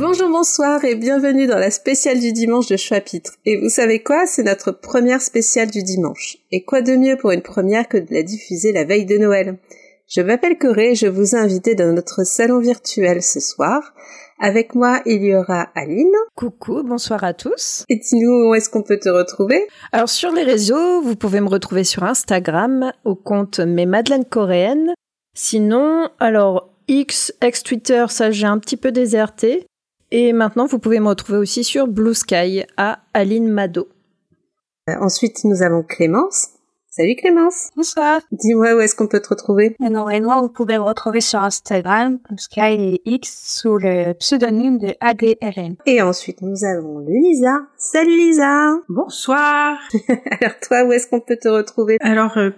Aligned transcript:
Bonjour, 0.00 0.28
bonsoir 0.30 0.84
et 0.84 0.94
bienvenue 0.94 1.46
dans 1.46 1.58
la 1.58 1.70
spéciale 1.70 2.20
du 2.20 2.32
dimanche 2.32 2.68
de 2.68 2.76
Chapitre. 2.76 3.32
Et 3.44 3.56
vous 3.56 3.68
savez 3.68 4.02
quoi? 4.02 4.26
C'est 4.26 4.42
notre 4.42 4.72
première 4.72 5.22
spéciale 5.22 5.70
du 5.70 5.82
dimanche. 5.82 6.38
Et 6.52 6.64
quoi 6.64 6.82
de 6.82 6.96
mieux 6.96 7.16
pour 7.16 7.30
une 7.30 7.42
première 7.42 7.88
que 7.88 7.98
de 7.98 8.12
la 8.12 8.22
diffuser 8.22 8.72
la 8.72 8.84
veille 8.84 9.06
de 9.06 9.18
Noël? 9.18 9.58
Je 10.08 10.20
m'appelle 10.20 10.58
Corée 10.58 10.92
et 10.92 10.94
je 10.94 11.06
vous 11.06 11.34
ai 11.34 11.38
invité 11.38 11.74
dans 11.74 11.92
notre 11.92 12.24
salon 12.24 12.60
virtuel 12.60 13.22
ce 13.22 13.40
soir. 13.40 13.94
Avec 14.40 14.76
moi, 14.76 15.00
il 15.04 15.24
y 15.24 15.34
aura 15.34 15.68
Aline. 15.74 16.14
Coucou, 16.36 16.84
bonsoir 16.84 17.24
à 17.24 17.34
tous. 17.34 17.84
Et 17.88 17.96
dis-nous 17.96 18.48
où 18.48 18.54
est-ce 18.54 18.70
qu'on 18.70 18.84
peut 18.84 18.98
te 18.98 19.08
retrouver? 19.08 19.66
Alors 19.90 20.08
sur 20.08 20.30
les 20.30 20.44
réseaux, 20.44 21.02
vous 21.02 21.16
pouvez 21.16 21.40
me 21.40 21.48
retrouver 21.48 21.82
sur 21.82 22.04
Instagram 22.04 22.92
au 23.04 23.16
compte 23.16 23.58
Mes 23.58 23.86
Madeleines 23.86 24.24
Coréennes. 24.24 24.94
Sinon, 25.36 26.08
alors 26.20 26.70
X, 26.86 27.34
ex-Twitter, 27.40 28.06
ça 28.10 28.30
j'ai 28.30 28.46
un 28.46 28.58
petit 28.58 28.76
peu 28.76 28.92
déserté. 28.92 29.66
Et 30.12 30.32
maintenant, 30.32 30.66
vous 30.66 30.78
pouvez 30.78 31.00
me 31.00 31.08
retrouver 31.08 31.38
aussi 31.38 31.64
sur 31.64 31.88
Blue 31.88 32.14
Sky 32.14 32.64
à 32.76 33.00
Aline 33.14 33.48
Mado. 33.48 33.88
Euh, 34.88 34.94
Ensuite, 35.00 35.44
nous 35.44 35.62
avons 35.62 35.82
Clémence. 35.82 36.50
Salut 36.98 37.14
Clémence. 37.14 37.68
Bonsoir. 37.76 38.22
Dis-moi 38.32 38.74
où 38.74 38.80
est-ce 38.80 38.96
qu'on 38.96 39.06
peut 39.06 39.20
te 39.20 39.28
retrouver? 39.28 39.76
Normalement, 39.78 40.42
vous 40.42 40.48
pouvez 40.48 40.78
me 40.78 40.82
retrouver 40.82 41.20
sur 41.20 41.38
Instagram, 41.38 42.18
Sky 42.36 42.60
et 42.60 43.02
X, 43.04 43.60
sous 43.60 43.78
le 43.78 44.14
pseudonyme 44.14 44.78
de 44.78 44.96
ADRN. 44.98 45.76
Et 45.86 46.02
ensuite, 46.02 46.42
nous 46.42 46.64
avons 46.64 46.98
Lisa. 47.06 47.60
Salut 47.76 48.16
Lisa. 48.16 48.78
Bonsoir. 48.88 49.78
Alors 50.40 50.58
toi, 50.60 50.82
où 50.82 50.92
est-ce 50.92 51.06
qu'on 51.06 51.20
peut 51.20 51.38
te 51.40 51.46
retrouver? 51.46 51.98
Alors 52.00 52.36
euh, 52.36 52.50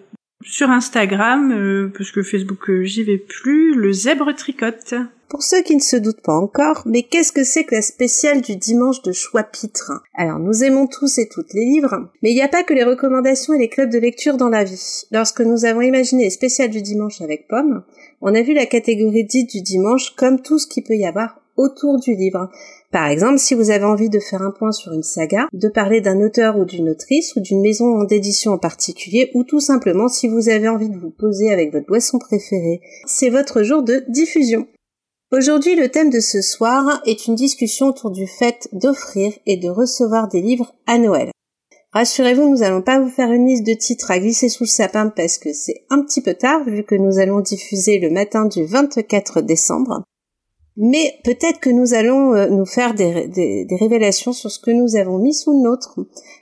sur 0.42 0.70
Instagram, 0.70 1.52
euh, 1.52 1.92
parce 1.96 2.10
que 2.10 2.23
Facebook 2.23 2.70
euh, 2.70 2.82
j'y 2.84 3.04
vais 3.04 3.18
plus, 3.18 3.74
le 3.74 3.92
zèbre 3.92 4.34
tricote. 4.34 4.95
Pour 5.28 5.42
ceux 5.42 5.62
qui 5.62 5.76
ne 5.76 5.80
se 5.80 5.96
doutent 5.96 6.23
pas 6.23 6.34
encore, 6.34 6.82
mais 6.87 7.04
qu'est-ce 7.04 7.30
que 7.30 7.45
c'est 7.45 7.62
que 7.62 7.76
la 7.76 7.82
spéciale 7.82 8.40
du 8.40 8.56
dimanche 8.56 9.02
de 9.02 9.12
choix-pitre 9.12 9.92
Alors, 10.15 10.40
nous 10.40 10.65
aimons 10.65 10.88
tous 10.88 11.18
et 11.18 11.28
toutes 11.28 11.52
les 11.54 11.65
livres, 11.65 12.10
mais 12.23 12.32
il 12.32 12.34
n'y 12.34 12.42
a 12.42 12.48
pas 12.48 12.65
que 12.65 12.74
les 12.74 12.82
recommandations 12.82 13.54
et 13.54 13.59
les 13.59 13.68
clubs 13.68 13.92
de 13.92 13.98
lecture 13.98 14.37
dans 14.37 14.48
la 14.48 14.65
vie. 14.65 15.04
Lorsque 15.12 15.40
nous 15.42 15.65
avons 15.65 15.82
imaginé 15.82 16.24
les 16.24 16.30
spéciales 16.30 16.70
du 16.70 16.82
dimanche 16.82 17.20
avec 17.20 17.46
Pomme, 17.46 17.84
on 18.20 18.34
a 18.34 18.43
vu 18.43 18.54
la 18.54 18.66
catégorie 18.66 19.24
dite 19.24 19.50
du 19.50 19.62
dimanche 19.62 20.16
comme 20.16 20.43
tout 20.43 20.59
ce 20.59 20.66
qu'il 20.66 20.82
peut 20.82 20.96
y 20.96 21.06
avoir 21.06 21.40
autour 21.60 21.98
du 22.00 22.14
livre. 22.14 22.48
Par 22.90 23.06
exemple, 23.06 23.38
si 23.38 23.54
vous 23.54 23.70
avez 23.70 23.84
envie 23.84 24.08
de 24.08 24.18
faire 24.18 24.42
un 24.42 24.50
point 24.50 24.72
sur 24.72 24.92
une 24.92 25.02
saga, 25.02 25.46
de 25.52 25.68
parler 25.68 26.00
d'un 26.00 26.20
auteur 26.20 26.58
ou 26.58 26.64
d'une 26.64 26.88
autrice 26.88 27.36
ou 27.36 27.40
d'une 27.40 27.60
maison 27.60 28.02
d'édition 28.04 28.52
en 28.52 28.58
particulier, 28.58 29.30
ou 29.34 29.44
tout 29.44 29.60
simplement 29.60 30.08
si 30.08 30.26
vous 30.26 30.48
avez 30.48 30.68
envie 30.68 30.88
de 30.88 30.98
vous 30.98 31.10
poser 31.10 31.52
avec 31.52 31.72
votre 31.72 31.86
boisson 31.86 32.18
préférée, 32.18 32.80
c'est 33.06 33.30
votre 33.30 33.62
jour 33.62 33.82
de 33.82 34.04
diffusion. 34.08 34.66
Aujourd'hui, 35.32 35.76
le 35.76 35.88
thème 35.88 36.10
de 36.10 36.18
ce 36.18 36.42
soir 36.42 37.00
est 37.06 37.26
une 37.26 37.36
discussion 37.36 37.86
autour 37.86 38.10
du 38.10 38.26
fait 38.26 38.68
d'offrir 38.72 39.32
et 39.46 39.56
de 39.56 39.68
recevoir 39.68 40.26
des 40.26 40.40
livres 40.40 40.74
à 40.88 40.98
Noël. 40.98 41.30
Rassurez-vous, 41.92 42.48
nous 42.48 42.62
allons 42.62 42.82
pas 42.82 43.00
vous 43.00 43.08
faire 43.08 43.30
une 43.30 43.46
liste 43.46 43.66
de 43.66 43.74
titres 43.74 44.10
à 44.10 44.18
glisser 44.18 44.48
sous 44.48 44.64
le 44.64 44.68
sapin 44.68 45.08
parce 45.08 45.38
que 45.38 45.52
c'est 45.52 45.84
un 45.90 46.02
petit 46.02 46.22
peu 46.22 46.34
tard 46.34 46.64
vu 46.64 46.84
que 46.84 46.94
nous 46.94 47.18
allons 47.18 47.40
diffuser 47.40 47.98
le 47.98 48.10
matin 48.10 48.46
du 48.46 48.64
24 48.64 49.40
décembre. 49.40 50.02
Mais 50.76 51.18
peut-être 51.24 51.60
que 51.60 51.71
nous 51.71 51.95
allons 51.95 52.35
euh, 52.35 52.49
nous 52.49 52.65
faire 52.66 52.95
des, 52.95 53.26
des- 53.29 53.65
des 53.65 53.76
révélations 53.76 54.32
sur 54.32 54.51
ce 54.51 54.59
que 54.59 54.71
nous 54.71 54.96
avons 54.96 55.18
mis 55.18 55.35
sous 55.35 55.52
le 55.52 55.62
nôtre. 55.68 55.99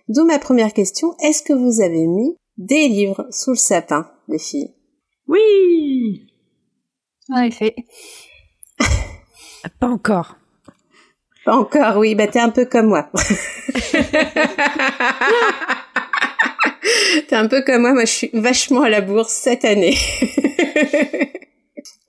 D'où 0.08 0.24
ma 0.24 0.38
première 0.38 0.72
question, 0.72 1.14
est-ce 1.22 1.42
que 1.42 1.52
vous 1.52 1.80
avez 1.80 2.06
mis 2.06 2.36
des 2.56 2.88
livres 2.88 3.26
sous 3.30 3.50
le 3.50 3.56
sapin, 3.56 4.10
les 4.28 4.38
filles? 4.38 4.74
Oui. 5.26 6.26
En 7.30 7.42
effet. 7.42 7.74
Pas 9.80 9.88
encore. 9.88 10.36
Pas 11.44 11.56
encore, 11.56 11.96
oui, 11.98 12.14
bah 12.14 12.26
t'es 12.26 12.38
un 12.40 12.50
peu 12.50 12.64
comme 12.66 12.86
moi. 12.88 13.10
t'es 17.28 17.36
un 17.36 17.48
peu 17.48 17.62
comme 17.62 17.82
moi, 17.82 17.92
moi 17.92 18.04
je 18.04 18.12
suis 18.12 18.30
vachement 18.34 18.82
à 18.82 18.88
la 18.90 19.00
bourse 19.00 19.32
cette 19.32 19.64
année. 19.64 19.96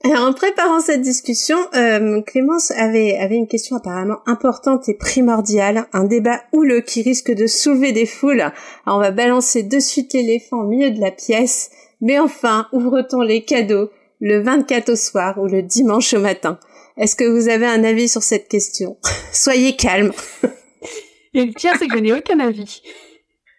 Alors 0.02 0.26
en 0.26 0.32
préparant 0.32 0.80
cette 0.80 1.02
discussion, 1.02 1.58
euh, 1.74 2.22
Clémence 2.22 2.70
avait, 2.70 3.18
avait 3.18 3.36
une 3.36 3.46
question 3.46 3.76
apparemment 3.76 4.20
importante 4.26 4.88
et 4.88 4.94
primordiale, 4.94 5.86
un 5.92 6.04
débat 6.04 6.40
houleux 6.52 6.80
qui 6.80 7.02
risque 7.02 7.30
de 7.30 7.46
soulever 7.46 7.92
des 7.92 8.06
foules. 8.06 8.40
Alors 8.40 8.52
on 8.86 8.98
va 8.98 9.10
balancer 9.10 9.62
de 9.62 9.78
suite 9.78 10.14
l'éléphant 10.14 10.62
au 10.62 10.66
milieu 10.66 10.90
de 10.90 11.00
la 11.00 11.10
pièce, 11.10 11.70
mais 12.00 12.18
enfin, 12.18 12.66
ouvre-t-on 12.72 13.20
les 13.20 13.44
cadeaux 13.44 13.90
le 14.22 14.40
24 14.40 14.88
au 14.88 14.96
soir 14.96 15.38
ou 15.38 15.46
le 15.46 15.60
dimanche 15.60 16.14
au 16.14 16.20
matin 16.20 16.58
Est-ce 16.96 17.14
que 17.14 17.24
vous 17.24 17.50
avez 17.50 17.66
un 17.66 17.84
avis 17.84 18.08
sur 18.08 18.22
cette 18.22 18.48
question? 18.48 18.96
Soyez 19.32 19.76
calme. 19.76 20.12
Et 21.34 21.44
le 21.44 21.52
pire, 21.52 21.74
c'est 21.78 21.88
que 21.88 21.96
je 21.96 22.02
n'ai 22.02 22.12
aucun 22.14 22.40
avis. 22.40 22.82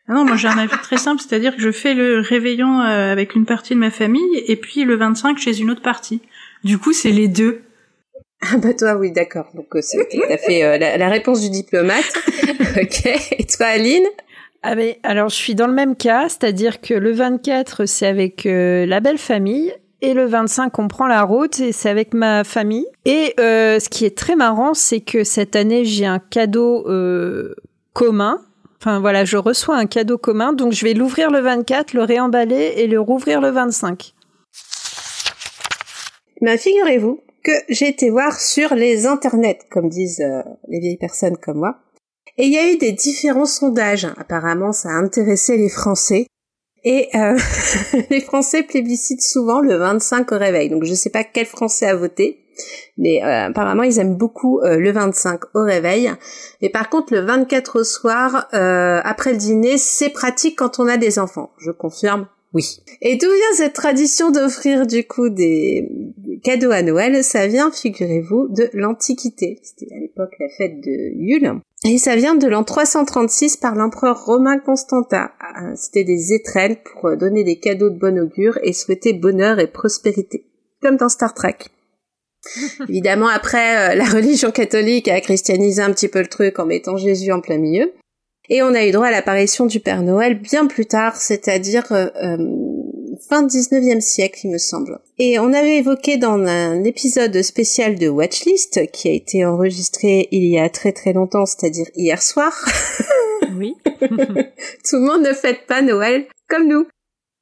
Ah 0.08 0.13
non, 0.13 0.25
moi 0.25 0.35
j'ai 0.35 0.47
un 0.47 0.58
avis 0.58 0.78
très 0.81 0.97
simple, 0.97 1.22
c'est-à-dire 1.22 1.56
que 1.56 1.62
je 1.62 1.72
fais 1.72 1.94
le 1.94 2.19
réveillon 2.19 2.81
euh, 2.81 3.12
avec 3.12 3.35
une 3.35 3.46
partie 3.46 3.75
de 3.75 3.79
ma 3.79 3.91
famille 3.91 4.44
et 4.47 4.56
puis 4.56 4.84
le 4.84 4.96
25 4.96 5.38
chez 5.38 5.59
une 5.59 5.69
autre 5.69 5.81
partie. 5.81 6.19
Du 6.63 6.77
coup, 6.77 6.94
c'est 6.94 7.11
les 7.11 7.27
deux. 7.27 7.61
Ah 8.44 8.57
bah 8.57 8.73
toi 8.73 8.95
oui 8.95 9.11
d'accord 9.11 9.45
donc 9.53 9.67
euh, 9.75 9.81
c'est 9.83 9.99
ok, 10.01 10.17
t'as 10.27 10.38
fait 10.38 10.63
euh, 10.63 10.79
la, 10.79 10.97
la 10.97 11.09
réponse 11.09 11.41
du 11.41 11.51
diplomate 11.51 12.11
ok 12.81 13.05
et 13.38 13.45
toi 13.45 13.67
Aline? 13.67 14.07
Ah 14.63 14.75
mais 14.75 14.99
alors 15.03 15.29
je 15.29 15.35
suis 15.35 15.53
dans 15.55 15.67
le 15.67 15.73
même 15.73 15.95
cas, 15.95 16.29
c'est-à-dire 16.29 16.81
que 16.81 16.94
le 16.94 17.11
24 17.11 17.85
c'est 17.85 18.05
avec 18.05 18.45
euh, 18.45 18.85
la 18.88 18.99
belle 18.99 19.17
famille 19.17 19.73
et 20.01 20.13
le 20.13 20.25
25 20.25 20.77
on 20.79 20.88
prend 20.88 21.07
la 21.07 21.23
route 21.23 21.59
et 21.59 21.72
c'est 21.72 21.89
avec 21.89 22.13
ma 22.13 22.44
famille. 22.44 22.85
Et 23.05 23.33
euh, 23.39 23.79
ce 23.79 23.89
qui 23.89 24.05
est 24.05 24.16
très 24.17 24.35
marrant 24.35 24.73
c'est 24.73 25.01
que 25.01 25.23
cette 25.23 25.55
année 25.55 25.85
j'ai 25.85 26.05
un 26.05 26.19
cadeau 26.19 26.88
euh, 26.88 27.55
commun. 27.93 28.39
Enfin 28.79 28.99
voilà, 28.99 29.23
je 29.23 29.38
reçois 29.38 29.78
un 29.78 29.85
cadeau 29.85 30.17
commun, 30.17 30.53
donc 30.53 30.73
je 30.73 30.83
vais 30.83 30.93
l'ouvrir 30.93 31.29
le 31.29 31.39
24, 31.41 31.93
le 31.93 32.03
réemballer 32.03 32.73
et 32.78 32.88
le 32.88 32.99
rouvrir 32.99 33.39
le 33.39 33.49
25. 33.49 34.13
Ben 36.41 36.57
figurez-vous 36.57 37.19
que 37.44 37.52
j'ai 37.69 37.88
été 37.88 38.09
voir 38.09 38.40
sur 38.40 38.74
les 38.74 39.06
internets 39.06 39.59
comme 39.69 39.90
disent 39.90 40.22
euh, 40.22 40.41
les 40.68 40.79
vieilles 40.79 40.97
personnes 40.97 41.38
comme 41.38 41.59
moi 41.59 41.78
et 42.38 42.46
il 42.46 42.52
y 42.52 42.57
a 42.57 42.72
eu 42.72 42.78
des 42.78 42.91
différents 42.91 43.46
sondages 43.46 44.07
apparemment 44.18 44.72
ça 44.72 44.90
a 44.90 44.94
intéressé 44.94 45.57
les 45.57 45.69
Français 45.69 46.25
et 46.84 47.09
euh, 47.13 47.38
les 48.09 48.22
Français 48.22 48.63
plébiscitent 48.63 49.22
souvent 49.22 49.59
le 49.59 49.75
25 49.75 50.31
au 50.31 50.38
réveil 50.38 50.69
donc 50.69 50.84
je 50.84 50.96
sais 50.96 51.12
pas 51.12 51.24
quel 51.24 51.46
Français 51.46 51.85
a 51.85 51.96
voté 51.96 52.40
mais 52.97 53.23
euh, 53.23 53.47
apparemment 53.47 53.84
ils 53.84 54.00
aiment 54.00 54.18
beaucoup 54.18 54.59
le 54.63 54.91
25 54.91 55.41
au 55.56 55.63
réveil. 55.63 56.12
Et 56.59 56.69
par 56.69 56.90
contre 56.90 57.13
le 57.13 57.22
24 57.22 57.79
au 57.79 57.84
soir, 57.84 58.50
après 58.52 59.31
le 59.31 59.38
dîner, 59.38 59.79
c'est 59.79 60.09
pratique 60.09 60.59
quand 60.59 60.78
on 60.78 60.85
a 60.88 60.97
des 60.97 61.18
enfants. 61.18 61.52
Je 61.58 61.72
confirme. 61.72 62.28
Oui. 62.53 62.81
Et 63.01 63.16
d'où 63.16 63.28
vient 63.28 63.53
cette 63.56 63.73
tradition 63.73 64.29
d'offrir 64.29 64.85
du 64.85 65.06
coup 65.06 65.29
des, 65.29 65.89
cadeaux 66.44 66.72
à 66.72 66.81
Noël? 66.81 67.23
Ça 67.23 67.47
vient, 67.47 67.72
figurez-vous, 67.72 68.50
de 68.50 68.69
l'Antiquité. 68.73 69.59
C'était 69.63 69.94
à 69.94 70.00
l'époque 70.00 70.34
la 70.39 70.50
fête 70.50 70.81
de 70.81 71.16
Yule. 71.16 71.61
Et 71.85 71.97
ça 71.97 72.16
vient 72.16 72.35
de 72.35 72.47
l'an 72.47 72.63
336 72.63 73.57
par 73.57 73.75
l'empereur 73.75 74.25
romain 74.25 74.59
Constantin. 74.59 75.31
Euh, 75.41 75.72
C'était 75.75 76.03
des 76.03 76.34
étrennes 76.34 76.75
pour 76.75 77.06
euh, 77.09 77.16
donner 77.16 77.44
des 77.44 77.57
cadeaux 77.57 77.90
de 77.90 77.97
bon 77.97 78.19
augure 78.19 78.59
et 78.63 78.73
souhaiter 78.73 79.13
bonheur 79.13 79.59
et 79.59 79.67
prospérité. 79.67 80.45
Comme 80.81 80.97
dans 80.97 81.09
Star 81.09 81.34
Trek. 81.34 81.57
Évidemment, 82.90 83.28
après, 83.28 83.94
euh, 83.94 83.95
la 83.95 84.06
religion 84.09 84.51
catholique 84.51 85.07
a 85.07 85.22
christianisé 85.22 85.81
un 85.81 85.91
petit 85.91 86.07
peu 86.07 86.19
le 86.19 86.28
truc 86.28 86.59
en 86.59 86.66
mettant 86.66 86.97
Jésus 86.97 87.31
en 87.31 87.41
plein 87.41 87.57
milieu. 87.57 87.91
Et 88.53 88.62
on 88.62 88.73
a 88.73 88.85
eu 88.85 88.91
droit 88.91 89.07
à 89.07 89.12
l'apparition 89.12 89.66
du 89.66 89.79
Père 89.79 90.03
Noël 90.03 90.38
bien 90.38 90.67
plus 90.67 90.85
tard, 90.85 91.16
c'est-à-dire 91.16 91.90
euh, 91.93 92.09
euh, 92.22 92.37
fin 93.29 93.47
19e 93.47 94.02
siècle, 94.02 94.41
il 94.43 94.52
me 94.52 94.58
semble. 94.58 94.99
Et 95.17 95.40
on 95.40 95.53
avait 95.53 95.78
évoqué 95.78 96.17
dans 96.17 96.37
un 96.37 96.84
épisode 96.84 97.41
spécial 97.43 97.97
de 97.97 98.09
Watchlist, 98.09 98.91
qui 98.91 99.08
a 99.08 99.14
été 99.14 99.46
enregistré 99.46 100.28
il 100.31 100.43
y 100.49 100.59
a 100.59 100.67
très 100.67 100.91
très 100.91 101.14
longtemps, 101.14 101.46
c'est-à-dire 101.46 101.87
hier 101.96 102.22
soir. 102.22 102.53
Oui. 103.58 103.76
Tout 103.99 104.96
le 104.96 105.02
monde 105.02 105.23
ne 105.23 105.34
fête 105.34 105.66
pas 105.67 105.81
Noël 105.81 106.26
comme 106.47 106.70
nous. 106.70 106.87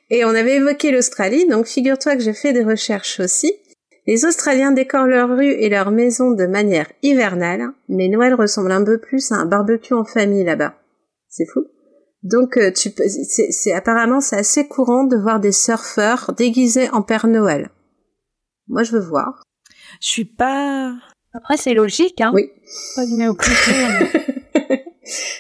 Et 0.10 0.26
on 0.26 0.30
avait 0.30 0.56
évoqué 0.56 0.90
l'Australie, 0.90 1.46
donc 1.46 1.68
figure-toi 1.68 2.16
que 2.16 2.24
j'ai 2.24 2.34
fait 2.34 2.52
des 2.52 2.64
recherches 2.64 3.20
aussi. 3.20 3.54
Les 4.08 4.26
Australiens 4.26 4.72
décorent 4.72 5.06
leurs 5.06 5.30
rues 5.30 5.52
et 5.52 5.70
leurs 5.70 5.92
maisons 5.92 6.32
de 6.32 6.48
manière 6.48 6.88
hivernale, 7.04 7.68
mais 7.90 8.08
Noël 8.08 8.34
ressemble 8.34 8.72
un 8.72 8.84
peu 8.84 8.98
plus 8.98 9.32
à 9.32 9.36
un 9.36 9.46
barbecue 9.46 9.94
en 9.94 10.04
famille 10.04 10.44
là-bas. 10.44 10.79
C'est 11.40 11.46
fou. 11.46 11.66
Donc, 12.22 12.58
euh, 12.58 12.70
tu 12.70 12.90
peux, 12.92 13.08
c'est, 13.08 13.50
c'est- 13.54 13.72
apparemment, 13.72 14.20
c'est 14.20 14.36
assez 14.36 14.68
courant 14.68 15.06
de 15.06 15.16
voir 15.16 15.40
des 15.40 15.54
surfeurs 15.54 16.34
déguisés 16.34 16.90
en 16.90 17.02
Père 17.02 17.28
Noël. 17.28 17.70
Moi, 18.68 18.84
je 18.84 18.92
veux 18.92 19.00
voir. 19.00 19.44
Je 20.02 20.08
suis 20.10 20.26
pas 20.26 20.94
Après, 21.34 21.56
c'est 21.56 21.74
logique, 21.74 22.20
hein. 22.20 22.32
Oui. 22.34 22.50
Pas 22.96 23.06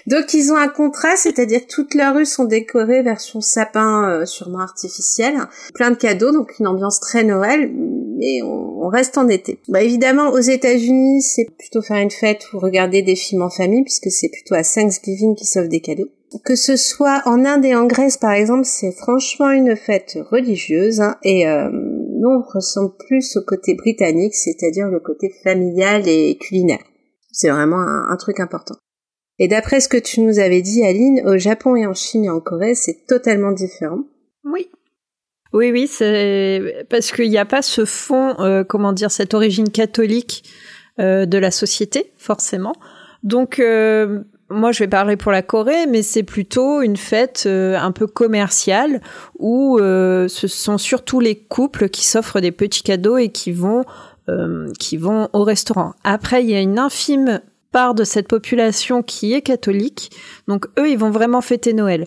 Donc 0.07 0.33
ils 0.33 0.51
ont 0.51 0.57
un 0.57 0.67
contrat, 0.67 1.15
c'est-à-dire 1.15 1.61
toutes 1.67 1.93
leurs 1.93 2.15
rues 2.15 2.25
sont 2.25 2.45
décorées 2.45 3.03
version 3.03 3.41
sapin 3.41 4.09
euh, 4.09 4.25
sûrement 4.25 4.59
artificiel, 4.59 5.35
plein 5.73 5.91
de 5.91 5.95
cadeaux, 5.95 6.31
donc 6.31 6.57
une 6.59 6.67
ambiance 6.67 6.99
très 6.99 7.23
Noël, 7.23 7.71
mais 8.17 8.41
on, 8.43 8.83
on 8.83 8.87
reste 8.87 9.17
en 9.17 9.27
été. 9.27 9.59
Bah 9.67 9.81
évidemment 9.81 10.29
aux 10.29 10.39
États-Unis 10.39 11.21
c'est 11.21 11.47
plutôt 11.57 11.81
faire 11.81 11.97
une 11.97 12.11
fête 12.11 12.45
ou 12.53 12.59
regarder 12.59 13.01
des 13.01 13.15
films 13.15 13.41
en 13.41 13.49
famille 13.49 13.83
puisque 13.83 14.11
c'est 14.11 14.29
plutôt 14.29 14.55
à 14.55 14.63
Thanksgiving 14.63 15.35
qui 15.35 15.45
s'offre 15.45 15.69
des 15.69 15.81
cadeaux. 15.81 16.09
Que 16.45 16.55
ce 16.55 16.75
soit 16.75 17.23
en 17.25 17.43
Inde 17.43 17.65
et 17.65 17.75
en 17.75 17.85
Grèce 17.85 18.17
par 18.17 18.31
exemple, 18.31 18.65
c'est 18.65 18.91
franchement 18.91 19.49
une 19.49 19.75
fête 19.75 20.17
religieuse 20.29 21.01
hein, 21.01 21.15
et 21.23 21.47
euh, 21.47 21.69
nous 21.71 22.29
on 22.29 22.41
ressemble 22.41 22.93
plus 23.07 23.37
au 23.37 23.41
côté 23.41 23.73
britannique, 23.73 24.35
c'est-à-dire 24.35 24.87
le 24.87 24.99
côté 24.99 25.33
familial 25.43 26.07
et 26.07 26.37
culinaire. 26.39 26.83
C'est 27.31 27.49
vraiment 27.49 27.79
un 27.79 28.17
truc 28.17 28.39
important. 28.39 28.75
Et 29.39 29.47
d'après 29.47 29.79
ce 29.79 29.87
que 29.87 29.97
tu 29.97 30.21
nous 30.21 30.39
avais 30.39 30.61
dit, 30.61 30.83
Aline, 30.83 31.21
au 31.25 31.37
Japon 31.37 31.75
et 31.75 31.85
en 31.85 31.93
Chine 31.93 32.25
et 32.25 32.29
en 32.29 32.39
Corée, 32.39 32.75
c'est 32.75 33.05
totalement 33.07 33.51
différent. 33.51 33.99
Oui. 34.43 34.69
Oui, 35.53 35.71
oui, 35.71 35.87
c'est 35.87 36.85
parce 36.89 37.11
qu'il 37.11 37.29
n'y 37.29 37.37
a 37.37 37.45
pas 37.45 37.61
ce 37.61 37.85
fond, 37.85 38.35
euh, 38.39 38.63
comment 38.63 38.93
dire, 38.93 39.09
cette 39.09 39.33
origine 39.33 39.69
catholique 39.69 40.43
euh, 40.99 41.25
de 41.25 41.37
la 41.37 41.51
société, 41.51 42.11
forcément. 42.17 42.73
Donc, 43.23 43.59
euh, 43.59 44.19
moi, 44.49 44.71
je 44.71 44.79
vais 44.79 44.87
parler 44.87 45.15
pour 45.15 45.31
la 45.31 45.41
Corée, 45.41 45.85
mais 45.87 46.01
c'est 46.01 46.23
plutôt 46.23 46.81
une 46.81 46.97
fête 46.97 47.43
euh, 47.45 47.77
un 47.77 47.91
peu 47.91 48.07
commerciale 48.07 49.01
où 49.37 49.77
euh, 49.79 50.27
ce 50.27 50.47
sont 50.47 50.77
surtout 50.77 51.19
les 51.19 51.35
couples 51.35 51.89
qui 51.89 52.05
s'offrent 52.05 52.41
des 52.41 52.51
petits 52.51 52.83
cadeaux 52.83 53.17
et 53.17 53.29
qui 53.29 53.51
vont 53.51 53.85
euh, 54.27 54.71
qui 54.79 54.97
vont 54.97 55.29
au 55.33 55.43
restaurant. 55.43 55.93
Après, 56.03 56.43
il 56.43 56.49
y 56.49 56.55
a 56.55 56.61
une 56.61 56.79
infime 56.79 57.41
part 57.71 57.95
de 57.95 58.03
cette 58.03 58.27
population 58.27 59.03
qui 59.03 59.33
est 59.33 59.41
catholique, 59.41 60.11
donc 60.47 60.67
eux, 60.77 60.89
ils 60.89 60.97
vont 60.97 61.11
vraiment 61.11 61.41
fêter 61.41 61.73
Noël. 61.73 62.05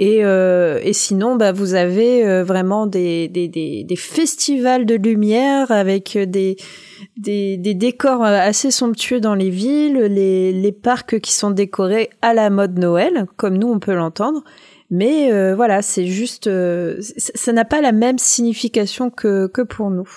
Et, 0.00 0.24
euh, 0.24 0.80
et 0.82 0.92
sinon, 0.92 1.36
bah, 1.36 1.52
vous 1.52 1.74
avez 1.74 2.26
euh, 2.26 2.42
vraiment 2.42 2.88
des, 2.88 3.28
des, 3.28 3.46
des, 3.46 3.84
des 3.84 3.96
festivals 3.96 4.86
de 4.86 4.96
lumière 4.96 5.70
avec 5.70 6.18
des, 6.18 6.56
des, 7.16 7.56
des 7.56 7.74
décors 7.74 8.24
assez 8.24 8.72
somptueux 8.72 9.20
dans 9.20 9.36
les 9.36 9.50
villes, 9.50 9.98
les, 9.98 10.52
les 10.52 10.72
parcs 10.72 11.20
qui 11.20 11.32
sont 11.32 11.52
décorés 11.52 12.10
à 12.22 12.34
la 12.34 12.50
mode 12.50 12.76
Noël, 12.76 13.26
comme 13.36 13.56
nous 13.56 13.68
on 13.68 13.78
peut 13.78 13.94
l'entendre. 13.94 14.42
Mais 14.90 15.32
euh, 15.32 15.54
voilà, 15.54 15.80
c'est 15.80 16.06
juste, 16.06 16.46
euh, 16.46 16.96
ça 17.00 17.52
n'a 17.52 17.64
pas 17.64 17.80
la 17.80 17.92
même 17.92 18.18
signification 18.18 19.10
que, 19.10 19.46
que 19.46 19.62
pour 19.62 19.90
nous. 19.90 20.08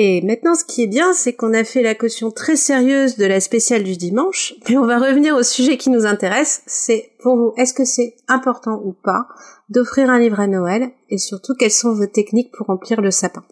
Et 0.00 0.22
maintenant, 0.22 0.54
ce 0.54 0.64
qui 0.64 0.84
est 0.84 0.86
bien, 0.86 1.12
c'est 1.12 1.32
qu'on 1.32 1.52
a 1.52 1.64
fait 1.64 1.82
la 1.82 1.96
caution 1.96 2.30
très 2.30 2.54
sérieuse 2.54 3.16
de 3.16 3.26
la 3.26 3.40
spéciale 3.40 3.82
du 3.82 3.96
dimanche, 3.96 4.54
mais 4.68 4.76
on 4.76 4.86
va 4.86 4.96
revenir 4.96 5.34
au 5.34 5.42
sujet 5.42 5.76
qui 5.76 5.90
nous 5.90 6.06
intéresse. 6.06 6.62
C'est 6.66 7.10
pour 7.18 7.36
vous, 7.36 7.52
est-ce 7.56 7.74
que 7.74 7.84
c'est 7.84 8.14
important 8.28 8.80
ou 8.84 8.92
pas 8.92 9.26
d'offrir 9.68 10.08
un 10.08 10.20
livre 10.20 10.38
à 10.38 10.46
Noël 10.46 10.90
Et 11.10 11.18
surtout, 11.18 11.54
quelles 11.58 11.72
sont 11.72 11.94
vos 11.94 12.06
techniques 12.06 12.52
pour 12.56 12.68
remplir 12.68 13.00
le 13.00 13.10
sapin? 13.10 13.42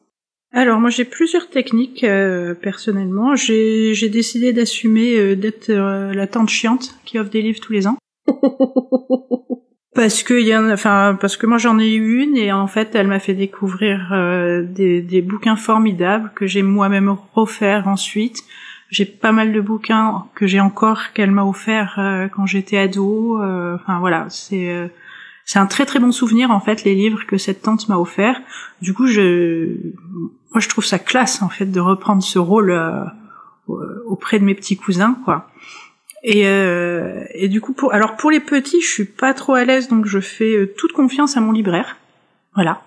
Alors 0.52 0.78
moi 0.78 0.88
j'ai 0.88 1.04
plusieurs 1.04 1.50
techniques 1.50 2.04
euh, 2.04 2.54
personnellement. 2.54 3.34
J'ai 3.34 4.08
décidé 4.08 4.52
d'assumer 4.52 5.18
euh, 5.18 5.34
d'être 5.34 5.68
euh, 5.70 6.14
la 6.14 6.28
tante 6.28 6.48
chiante 6.48 6.94
qui 7.04 7.18
offre 7.18 7.30
des 7.30 7.42
livres 7.42 7.60
tous 7.60 7.72
les 7.72 7.88
ans. 7.88 7.96
Parce 9.96 10.22
que 10.22 10.34
y 10.34 10.54
en 10.54 10.70
enfin 10.70 11.16
parce 11.18 11.38
que 11.38 11.46
moi 11.46 11.56
j'en 11.56 11.78
ai 11.78 11.94
eu 11.94 12.22
une 12.22 12.36
et 12.36 12.52
en 12.52 12.66
fait 12.66 12.94
elle 12.94 13.08
m'a 13.08 13.18
fait 13.18 13.32
découvrir 13.32 14.10
euh, 14.12 14.62
des, 14.62 15.00
des 15.00 15.22
bouquins 15.22 15.56
formidables 15.56 16.30
que 16.34 16.46
j'ai 16.46 16.62
moi-même 16.62 17.16
offert 17.34 17.88
ensuite. 17.88 18.44
J'ai 18.90 19.06
pas 19.06 19.32
mal 19.32 19.52
de 19.52 19.60
bouquins 19.60 20.26
que 20.34 20.46
j'ai 20.46 20.60
encore 20.60 21.12
qu'elle 21.14 21.30
m'a 21.30 21.44
offert 21.44 21.94
euh, 21.98 22.28
quand 22.28 22.44
j'étais 22.44 22.76
ado. 22.76 23.40
euh, 23.42 23.74
Enfin 23.76 23.98
voilà, 23.98 24.26
c'est 24.28 24.68
euh, 24.68 24.88
c'est 25.46 25.58
un 25.58 25.66
très 25.66 25.86
très 25.86 25.98
bon 25.98 26.12
souvenir 26.12 26.50
en 26.50 26.60
fait 26.60 26.84
les 26.84 26.94
livres 26.94 27.24
que 27.26 27.38
cette 27.38 27.62
tante 27.62 27.88
m'a 27.88 27.96
offert. 27.98 28.38
Du 28.82 28.92
coup 28.92 29.06
je 29.06 29.76
moi 30.52 30.60
je 30.60 30.68
trouve 30.68 30.84
ça 30.84 30.98
classe 30.98 31.40
en 31.40 31.48
fait 31.48 31.66
de 31.66 31.80
reprendre 31.80 32.22
ce 32.22 32.38
rôle 32.38 32.70
euh, 32.70 33.04
auprès 34.06 34.38
de 34.38 34.44
mes 34.44 34.54
petits 34.54 34.76
cousins 34.76 35.16
quoi. 35.24 35.48
Et, 36.28 36.48
euh, 36.48 37.24
et 37.34 37.48
du 37.48 37.60
coup, 37.60 37.72
pour, 37.72 37.94
alors 37.94 38.16
pour 38.16 38.32
les 38.32 38.40
petits, 38.40 38.80
je 38.80 38.88
suis 38.88 39.04
pas 39.04 39.32
trop 39.32 39.54
à 39.54 39.64
l'aise, 39.64 39.88
donc 39.88 40.06
je 40.06 40.18
fais 40.18 40.56
euh, 40.56 40.66
toute 40.76 40.92
confiance 40.92 41.36
à 41.36 41.40
mon 41.40 41.52
libraire, 41.52 41.96
voilà, 42.56 42.82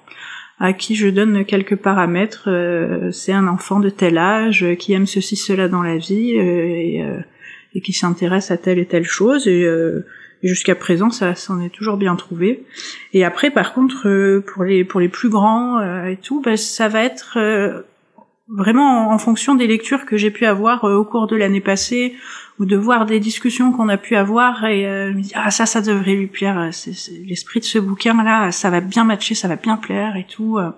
à 0.60 0.74
qui 0.74 0.94
je 0.96 1.08
donne 1.08 1.46
quelques 1.46 1.78
paramètres. 1.78 2.50
euh, 2.50 3.14
c'est 3.14 3.32
un 3.32 3.48
enfant 3.48 3.80
de 3.80 3.90
tel 3.90 4.18
âge 4.18 4.64
euh, 4.64 4.76
qui 4.76 4.92
aime 4.92 5.08
ceci, 5.08 5.38
cela 5.38 5.70
dans 5.70 5.82
la 5.82 5.96
vie 5.96 6.36
euh, 6.36 6.44
et, 6.44 7.06
et 7.76 7.82
qui 7.82 7.94
s'intéresse 7.94 8.52
à 8.52 8.58
telle 8.58 8.78
et 8.78 8.86
telle 8.86 9.06
chose. 9.06 9.48
Et, 9.48 9.66
et 10.42 10.48
jusqu'à 10.48 10.76
présent, 10.76 11.10
ça 11.10 11.36
s'en 11.36 11.62
est 11.62 11.70
toujours 11.70 11.98
bien 11.98 12.16
trouvé. 12.16 12.64
Et 13.14 13.26
après, 13.26 13.52
par 13.52 13.74
contre, 13.74 14.08
euh, 14.08 14.42
pour 14.46 14.64
les 14.64 14.84
pour 14.84 15.00
les 15.00 15.10
plus 15.10 15.30
grands 15.30 15.80
euh, 15.80 16.06
et 16.06 16.18
tout, 16.18 16.42
bah, 16.42 16.58
ça 16.58 16.88
va 16.88 17.04
être 17.04 17.38
euh, 17.38 17.82
vraiment 18.50 19.10
en, 19.10 19.14
en 19.14 19.18
fonction 19.18 19.56
des 19.56 19.68
lectures 19.68 20.06
que 20.06 20.18
j'ai 20.18 20.32
pu 20.32 20.46
avoir 20.46 20.84
euh, 20.86 20.96
au 20.96 21.06
cours 21.06 21.28
de 21.28 21.36
l'année 21.36 21.62
passée 21.62 22.16
ou 22.60 22.66
de 22.66 22.76
voir 22.76 23.06
des 23.06 23.20
discussions 23.20 23.72
qu'on 23.72 23.90
a 23.90 23.98
pu 23.98 24.16
avoir 24.16 24.66
et 24.66 24.88
euh, 24.88 25.12
je 25.12 25.18
me 25.18 25.22
dis 25.22 25.32
ah 25.36 25.52
ça 25.52 25.66
ça 25.66 25.82
devrait 25.82 26.16
lui 26.16 26.28
plaire 26.28 26.60
euh, 26.60 26.70
c'est, 26.72 26.94
c'est- 26.94 27.12
l'esprit 27.26 27.60
de 27.60 27.66
ce 27.66 27.80
bouquin 27.80 28.22
là 28.24 28.52
ça 28.52 28.70
va 28.70 28.82
bien 28.82 29.04
matcher 29.04 29.36
ça 29.36 29.48
va 29.48 29.56
bien 29.56 29.78
plaire 29.78 30.16
et 30.18 30.26
tout 30.28 30.58
euh. 30.58 30.72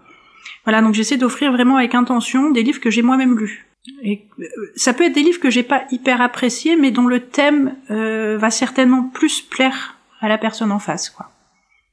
voilà 0.66 0.82
donc 0.82 0.94
j'essaie 0.94 1.18
d'offrir 1.18 1.52
vraiment 1.52 1.78
avec 1.78 1.96
intention 1.96 2.52
des 2.52 2.64
livres 2.64 2.80
que 2.82 2.90
j'ai 2.90 3.02
moi-même 3.02 3.38
lus. 3.38 3.66
Et 4.04 4.28
euh, 4.40 4.44
ça 4.76 4.94
peut 4.94 5.06
être 5.06 5.14
des 5.16 5.24
livres 5.24 5.40
que 5.40 5.50
j'ai 5.50 5.64
pas 5.64 5.86
hyper 5.92 6.22
appréciés 6.22 6.76
mais 6.76 6.92
dont 6.92 7.08
le 7.08 7.20
thème 7.22 7.76
euh, 7.90 8.38
va 8.38 8.52
certainement 8.52 9.04
plus 9.04 9.42
plaire 9.42 9.96
à 10.20 10.28
la 10.30 10.38
personne 10.38 10.72
en 10.72 10.78
face 10.80 11.10
quoi. 11.10 11.30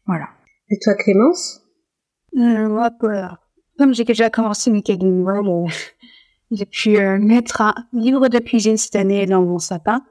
Voilà. 0.06 0.28
Et 0.70 0.78
toi, 0.82 0.94
Clémence? 0.96 1.62
Euh, 2.36 2.68
moi, 2.68 2.90
pour- 2.90 3.08
comme 3.78 3.94
j'ai 3.94 4.04
déjà 4.04 4.28
commencé 4.28 4.70
de 4.70 5.04
Noël, 5.04 5.46
euh, 5.46 5.66
j'ai 6.50 6.66
pu 6.66 6.98
euh, 6.98 7.18
mettre 7.18 7.60
un 7.60 7.74
livre 7.92 8.28
de 8.28 8.38
cuisine 8.38 8.76
cette 8.76 8.96
année 8.96 9.26
dans 9.26 9.42
mon 9.42 9.58
sapin. 9.58 10.02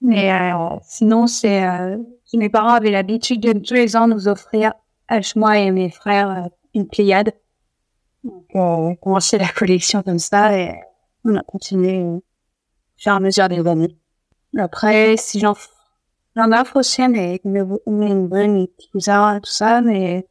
Mais 0.00 0.32
euh, 0.32 0.76
sinon, 0.82 1.26
c'est 1.26 1.64
euh, 1.66 1.96
mes 2.36 2.48
parents 2.48 2.74
avaient 2.74 2.90
l'habitude 2.90 3.40
de 3.40 3.52
tous 3.58 3.74
les 3.74 3.96
ans 3.96 4.08
nous 4.08 4.28
offrir, 4.28 4.74
à 5.08 5.20
moi 5.36 5.58
et 5.58 5.70
mes 5.70 5.90
frères, 5.90 6.30
euh, 6.30 6.48
une 6.74 6.88
Pléiade. 6.88 7.32
Donc, 8.22 8.44
on 8.54 8.92
a 8.92 8.96
commencé 8.96 9.38
la 9.38 9.48
collection 9.48 10.02
comme 10.02 10.18
ça 10.18 10.56
et 10.58 10.74
on 11.24 11.36
a 11.36 11.42
continué 11.42 12.00
euh, 12.00 12.16
au 12.16 12.22
fur 12.96 13.12
et 13.12 13.16
à 13.16 13.20
mesure 13.20 13.48
des 13.48 13.66
années. 13.66 13.96
Après, 14.58 15.16
si 15.16 15.40
j'en 15.40 15.54
j'en 16.36 16.52
offre 16.52 16.76
aussi 16.76 17.02
à 17.02 17.08
mes, 17.08 17.40
mes, 17.44 17.62
mes, 17.86 18.70
cousins, 18.92 19.40
tout 19.40 19.50
ça, 19.50 19.80
mais 19.80 20.26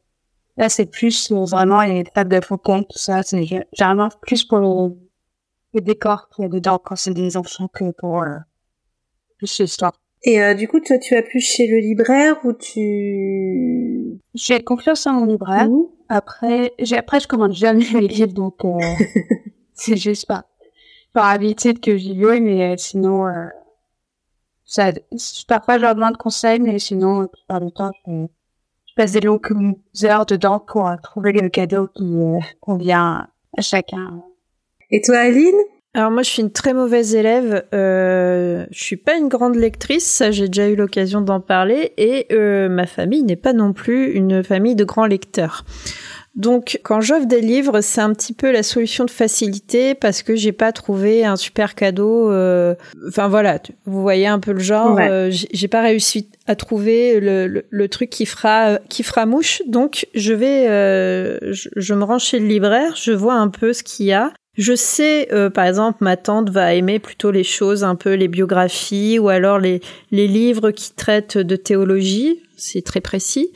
Là, 0.56 0.68
c'est 0.68 0.86
plus 0.86 1.30
vraiment 1.32 1.82
les 1.82 2.04
tables 2.04 2.34
de 2.34 2.44
faucon, 2.44 2.82
tout 2.84 2.98
ça. 2.98 3.22
C'est 3.22 3.40
gé- 3.42 3.64
généralement 3.72 4.08
plus 4.22 4.44
pour 4.44 4.58
le, 4.58 4.94
le 5.74 5.80
décor 5.80 6.28
qu'il 6.28 6.42
y 6.42 6.46
a 6.46 6.48
dedans 6.48 6.78
quand 6.82 6.96
c'est 6.96 7.14
des 7.14 7.36
enfants 7.36 7.68
que 7.68 7.90
pour 7.92 8.22
euh, 8.22 8.36
plus 9.38 9.60
l'histoire. 9.60 9.92
Et 10.22 10.40
euh, 10.42 10.54
du 10.54 10.68
coup, 10.68 10.80
toi, 10.80 10.96
tu 10.98 11.16
as 11.16 11.22
plus 11.22 11.40
chez 11.40 11.66
le 11.66 11.78
libraire 11.78 12.36
ou 12.44 12.52
tu... 12.54 14.20
J'ai 14.34 14.62
confiance 14.62 15.06
en 15.06 15.12
mon 15.14 15.26
libraire. 15.26 15.68
Où 15.70 15.94
Après, 16.08 16.72
j'ai, 16.78 16.96
après, 16.96 17.20
je 17.20 17.28
commande 17.28 17.52
jamais 17.52 17.84
les 17.92 18.08
livres, 18.08 18.32
donc 18.32 18.64
euh, 18.64 18.78
c'est 19.74 19.96
juste 19.96 20.26
pas 20.26 20.46
par 21.12 21.26
habitude 21.26 21.80
que 21.80 21.96
j'y 21.96 22.18
vais, 22.18 22.40
mais 22.40 22.72
euh, 22.72 22.76
sinon, 22.76 23.26
euh, 23.28 23.46
ça, 24.64 24.90
parfois 25.46 25.76
je 25.76 25.82
leur 25.82 25.94
demande 25.94 26.16
conseil, 26.16 26.58
mais 26.58 26.78
sinon, 26.80 27.28
plupart 27.28 27.60
du 27.60 27.70
temps, 27.70 27.90
je, 28.06 28.26
je 28.96 29.02
passe 29.02 29.12
des 29.12 29.20
longues 29.20 29.40
heures 30.04 30.24
dedans 30.24 30.60
pour 30.60 30.86
euh, 30.86 30.94
trouver 31.02 31.32
le 31.32 31.48
cadeau 31.48 31.88
qui 31.88 32.04
euh, 32.04 32.38
convient 32.60 33.26
à 33.56 33.60
chacun. 33.60 34.22
Et 34.92 35.00
toi, 35.00 35.18
Aline? 35.18 35.56
Alors 35.94 36.12
moi, 36.12 36.22
je 36.22 36.30
suis 36.30 36.42
une 36.42 36.52
très 36.52 36.74
mauvaise 36.74 37.14
élève. 37.16 37.64
Euh, 37.74 38.66
je 38.70 38.84
suis 38.84 38.96
pas 38.96 39.16
une 39.16 39.28
grande 39.28 39.56
lectrice, 39.56 40.06
ça 40.06 40.30
j'ai 40.30 40.46
déjà 40.46 40.68
eu 40.68 40.76
l'occasion 40.76 41.20
d'en 41.22 41.40
parler, 41.40 41.92
et 41.96 42.26
euh, 42.32 42.68
ma 42.68 42.86
famille 42.86 43.24
n'est 43.24 43.34
pas 43.34 43.52
non 43.52 43.72
plus 43.72 44.12
une 44.12 44.44
famille 44.44 44.76
de 44.76 44.84
grands 44.84 45.06
lecteurs. 45.06 45.64
Donc, 46.36 46.80
quand 46.82 47.00
j'offre 47.00 47.26
des 47.26 47.40
livres, 47.40 47.80
c'est 47.80 48.00
un 48.00 48.12
petit 48.12 48.32
peu 48.32 48.50
la 48.50 48.64
solution 48.64 49.04
de 49.04 49.10
facilité 49.10 49.94
parce 49.94 50.22
que 50.22 50.34
j'ai 50.34 50.50
pas 50.50 50.72
trouvé 50.72 51.24
un 51.24 51.36
super 51.36 51.76
cadeau. 51.76 52.30
euh, 52.32 52.74
Enfin 53.06 53.28
voilà, 53.28 53.60
vous 53.86 54.02
voyez 54.02 54.26
un 54.26 54.40
peu 54.40 54.52
le 54.52 54.58
genre. 54.60 54.96
Ouais. 54.96 55.08
euh, 55.08 55.30
j'ai 55.30 55.46
j'ai 55.52 55.68
pas 55.68 55.82
réussi 55.82 56.28
à 56.46 56.56
trouver 56.56 57.20
le, 57.20 57.46
le, 57.46 57.64
le 57.70 57.88
truc 57.88 58.10
qui 58.10 58.26
fera 58.26 58.78
qui 58.88 59.04
fera 59.04 59.26
mouche. 59.26 59.62
Donc, 59.68 60.06
je 60.14 60.32
vais, 60.32 60.66
euh, 60.68 61.38
je, 61.52 61.68
je 61.76 61.94
me 61.94 62.02
rends 62.02 62.18
chez 62.18 62.40
le 62.40 62.46
libraire, 62.46 62.94
je 62.96 63.12
vois 63.12 63.34
un 63.34 63.48
peu 63.48 63.72
ce 63.72 63.84
qu'il 63.84 64.06
y 64.06 64.12
a. 64.12 64.32
Je 64.56 64.74
sais, 64.74 65.28
euh, 65.32 65.50
par 65.50 65.66
exemple, 65.66 65.98
ma 66.00 66.16
tante 66.16 66.48
va 66.50 66.74
aimer 66.74 66.98
plutôt 67.00 67.30
les 67.32 67.42
choses 67.44 67.82
un 67.82 67.96
peu 67.96 68.14
les 68.14 68.28
biographies 68.28 69.18
ou 69.18 69.28
alors 69.28 69.58
les, 69.58 69.80
les 70.12 70.28
livres 70.28 70.70
qui 70.70 70.92
traitent 70.92 71.38
de 71.38 71.56
théologie, 71.56 72.40
c'est 72.56 72.82
très 72.84 73.00
précis. 73.00 73.52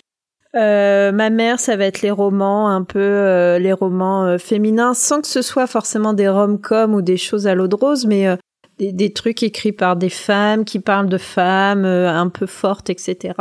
Euh, 0.58 1.12
ma 1.12 1.30
mère, 1.30 1.60
ça 1.60 1.76
va 1.76 1.84
être 1.86 2.02
les 2.02 2.10
romans, 2.10 2.68
un 2.68 2.82
peu 2.82 2.98
euh, 2.98 3.58
les 3.58 3.72
romans 3.72 4.24
euh, 4.24 4.38
féminins, 4.38 4.92
sans 4.92 5.20
que 5.20 5.28
ce 5.28 5.40
soit 5.40 5.66
forcément 5.66 6.12
des 6.12 6.28
rom-coms 6.28 6.94
ou 6.94 7.02
des 7.02 7.16
choses 7.16 7.46
à 7.46 7.54
l'eau 7.54 7.68
de 7.68 7.76
rose, 7.76 8.06
mais 8.06 8.28
euh, 8.28 8.36
des, 8.78 8.92
des, 8.92 9.12
trucs 9.12 9.42
écrits 9.42 9.72
par 9.72 9.96
des 9.96 10.08
femmes 10.08 10.64
qui 10.64 10.80
parlent 10.80 11.08
de 11.08 11.18
femmes 11.18 11.84
un 11.84 12.28
peu 12.28 12.46
fortes, 12.46 12.90
etc. 12.90 13.34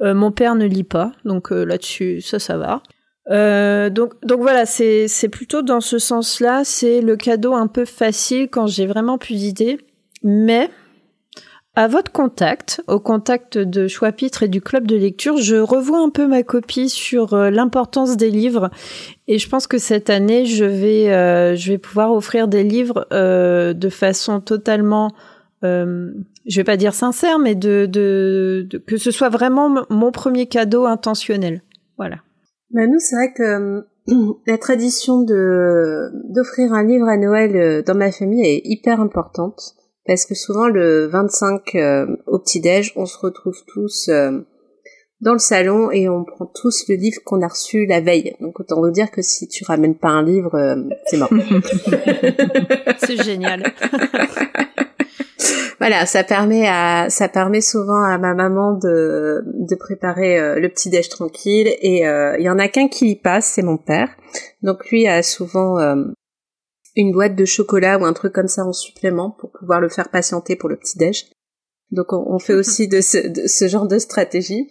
mon 0.00 0.32
père 0.32 0.56
ne 0.56 0.66
lit 0.66 0.84
pas, 0.84 1.12
donc 1.24 1.50
là-dessus, 1.50 2.20
ça, 2.20 2.38
ça 2.38 2.56
va. 2.56 2.82
Euh, 3.30 3.90
donc, 3.90 4.12
donc 4.24 4.40
voilà, 4.40 4.66
c'est 4.66 5.08
c'est 5.08 5.28
plutôt 5.28 5.62
dans 5.62 5.80
ce 5.80 5.98
sens-là, 5.98 6.62
c'est 6.64 7.00
le 7.00 7.16
cadeau 7.16 7.54
un 7.54 7.66
peu 7.66 7.84
facile 7.84 8.48
quand 8.48 8.66
j'ai 8.66 8.86
vraiment 8.86 9.18
plus 9.18 9.34
d'idées. 9.34 9.78
Mais 10.22 10.70
à 11.76 11.86
votre 11.86 12.10
contact, 12.10 12.82
au 12.88 12.98
contact 12.98 13.58
de 13.58 13.86
Choix-Pitre 13.86 14.42
et 14.42 14.48
du 14.48 14.60
club 14.60 14.86
de 14.86 14.96
lecture, 14.96 15.36
je 15.36 15.56
revois 15.56 16.00
un 16.00 16.10
peu 16.10 16.26
ma 16.26 16.42
copie 16.42 16.88
sur 16.88 17.34
euh, 17.34 17.50
l'importance 17.50 18.16
des 18.16 18.30
livres 18.30 18.70
et 19.28 19.38
je 19.38 19.48
pense 19.48 19.66
que 19.66 19.78
cette 19.78 20.10
année, 20.10 20.46
je 20.46 20.64
vais 20.64 21.12
euh, 21.12 21.54
je 21.54 21.72
vais 21.72 21.78
pouvoir 21.78 22.12
offrir 22.12 22.48
des 22.48 22.64
livres 22.64 23.06
euh, 23.12 23.74
de 23.74 23.88
façon 23.88 24.40
totalement 24.40 25.12
euh, 25.64 26.12
je 26.46 26.56
vais 26.56 26.64
pas 26.64 26.76
dire 26.76 26.94
sincère, 26.94 27.38
mais 27.38 27.54
de, 27.54 27.86
de, 27.86 28.66
de 28.68 28.78
que 28.78 28.96
ce 28.96 29.10
soit 29.10 29.28
vraiment 29.28 29.84
mon 29.90 30.12
premier 30.12 30.46
cadeau 30.46 30.84
intentionnel. 30.84 31.62
Voilà. 31.96 32.16
Bah 32.70 32.86
nous, 32.86 32.98
c'est 32.98 33.16
vrai 33.16 33.32
que 33.32 33.42
euh, 33.42 33.82
la 34.46 34.58
tradition 34.58 35.22
de 35.22 36.10
d'offrir 36.32 36.72
un 36.72 36.84
livre 36.84 37.08
à 37.08 37.16
Noël 37.16 37.56
euh, 37.56 37.82
dans 37.82 37.96
ma 37.96 38.12
famille 38.12 38.46
est 38.46 38.62
hyper 38.64 39.00
importante 39.00 39.74
parce 40.06 40.26
que 40.26 40.34
souvent 40.34 40.68
le 40.68 41.06
25 41.06 41.74
euh, 41.74 42.06
au 42.26 42.38
petit-déj, 42.38 42.92
on 42.96 43.06
se 43.06 43.18
retrouve 43.18 43.56
tous 43.66 44.10
dans 45.20 45.32
le 45.32 45.38
salon 45.38 45.90
et 45.90 46.08
on 46.08 46.24
prend 46.24 46.46
tous 46.46 46.84
le 46.88 46.94
livre 46.96 47.20
qu'on 47.24 47.42
a 47.42 47.48
reçu 47.48 47.86
la 47.86 48.00
veille. 48.00 48.34
Donc 48.40 48.60
autant 48.60 48.80
vous 48.80 48.90
dire 48.90 49.10
que 49.10 49.22
si 49.22 49.48
tu 49.48 49.64
ramènes 49.64 49.96
pas 49.96 50.08
un 50.08 50.22
livre, 50.22 50.76
c'est 51.06 51.16
mort. 51.16 51.30
c'est 52.98 53.22
génial. 53.22 53.72
voilà, 55.78 56.06
ça 56.06 56.24
permet 56.24 56.66
à, 56.66 57.06
ça 57.10 57.28
permet 57.28 57.60
souvent 57.60 58.02
à 58.02 58.18
ma 58.18 58.34
maman 58.34 58.72
de, 58.72 59.44
de 59.46 59.74
préparer 59.76 60.38
euh, 60.38 60.58
le 60.58 60.68
petit 60.68 60.90
déj 60.90 61.08
tranquille. 61.08 61.68
Et 61.80 62.06
euh, 62.06 62.36
il 62.38 62.44
y 62.44 62.50
en 62.50 62.58
a 62.58 62.68
qu'un 62.68 62.88
qui 62.88 63.10
y 63.10 63.16
passe, 63.16 63.52
c'est 63.54 63.62
mon 63.62 63.76
père. 63.76 64.08
Donc 64.62 64.88
lui 64.90 65.06
a 65.06 65.22
souvent 65.22 65.78
euh, 65.78 66.04
une 66.96 67.12
boîte 67.12 67.36
de 67.36 67.44
chocolat 67.44 67.98
ou 67.98 68.04
un 68.04 68.12
truc 68.12 68.32
comme 68.32 68.48
ça 68.48 68.64
en 68.64 68.72
supplément 68.72 69.30
pour 69.30 69.52
pouvoir 69.52 69.80
le 69.80 69.88
faire 69.88 70.08
patienter 70.08 70.56
pour 70.56 70.68
le 70.68 70.76
petit 70.76 70.98
déj. 70.98 71.26
Donc 71.90 72.12
on, 72.12 72.24
on 72.26 72.38
fait 72.38 72.54
aussi 72.54 72.88
de 72.88 73.00
ce, 73.00 73.18
de 73.18 73.46
ce 73.46 73.68
genre 73.68 73.86
de 73.86 73.98
stratégie. 73.98 74.68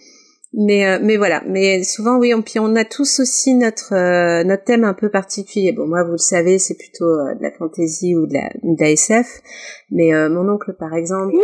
Mais 0.58 0.88
euh, 0.88 1.00
mais 1.02 1.18
voilà, 1.18 1.44
mais 1.48 1.84
souvent 1.84 2.18
oui, 2.18 2.34
on, 2.34 2.42
puis 2.42 2.60
on 2.60 2.76
a 2.78 2.86
tous 2.86 3.20
aussi 3.20 3.56
notre 3.56 3.94
euh, 3.94 4.44
notre 4.46 4.64
thème 4.64 4.86
un 4.86 4.94
peu 4.94 5.10
particulier. 5.10 5.74
Bon 5.74 5.86
moi 5.86 6.04
vous 6.04 6.14
le 6.14 6.18
savez, 6.18 6.60
c'est 6.60 6.78
plutôt 6.78 7.12
euh, 7.12 7.36
de 7.36 7.44
la 7.44 7.52
fantasy 7.52 8.16
ou 8.16 8.26
de 8.26 8.34
la, 8.34 8.50
de 8.64 8.80
la 8.80 8.92
SF, 8.92 9.42
mais 9.92 10.12
mon 10.30 10.48
oncle 10.48 10.74
par 10.80 10.94
exemple 10.94 11.36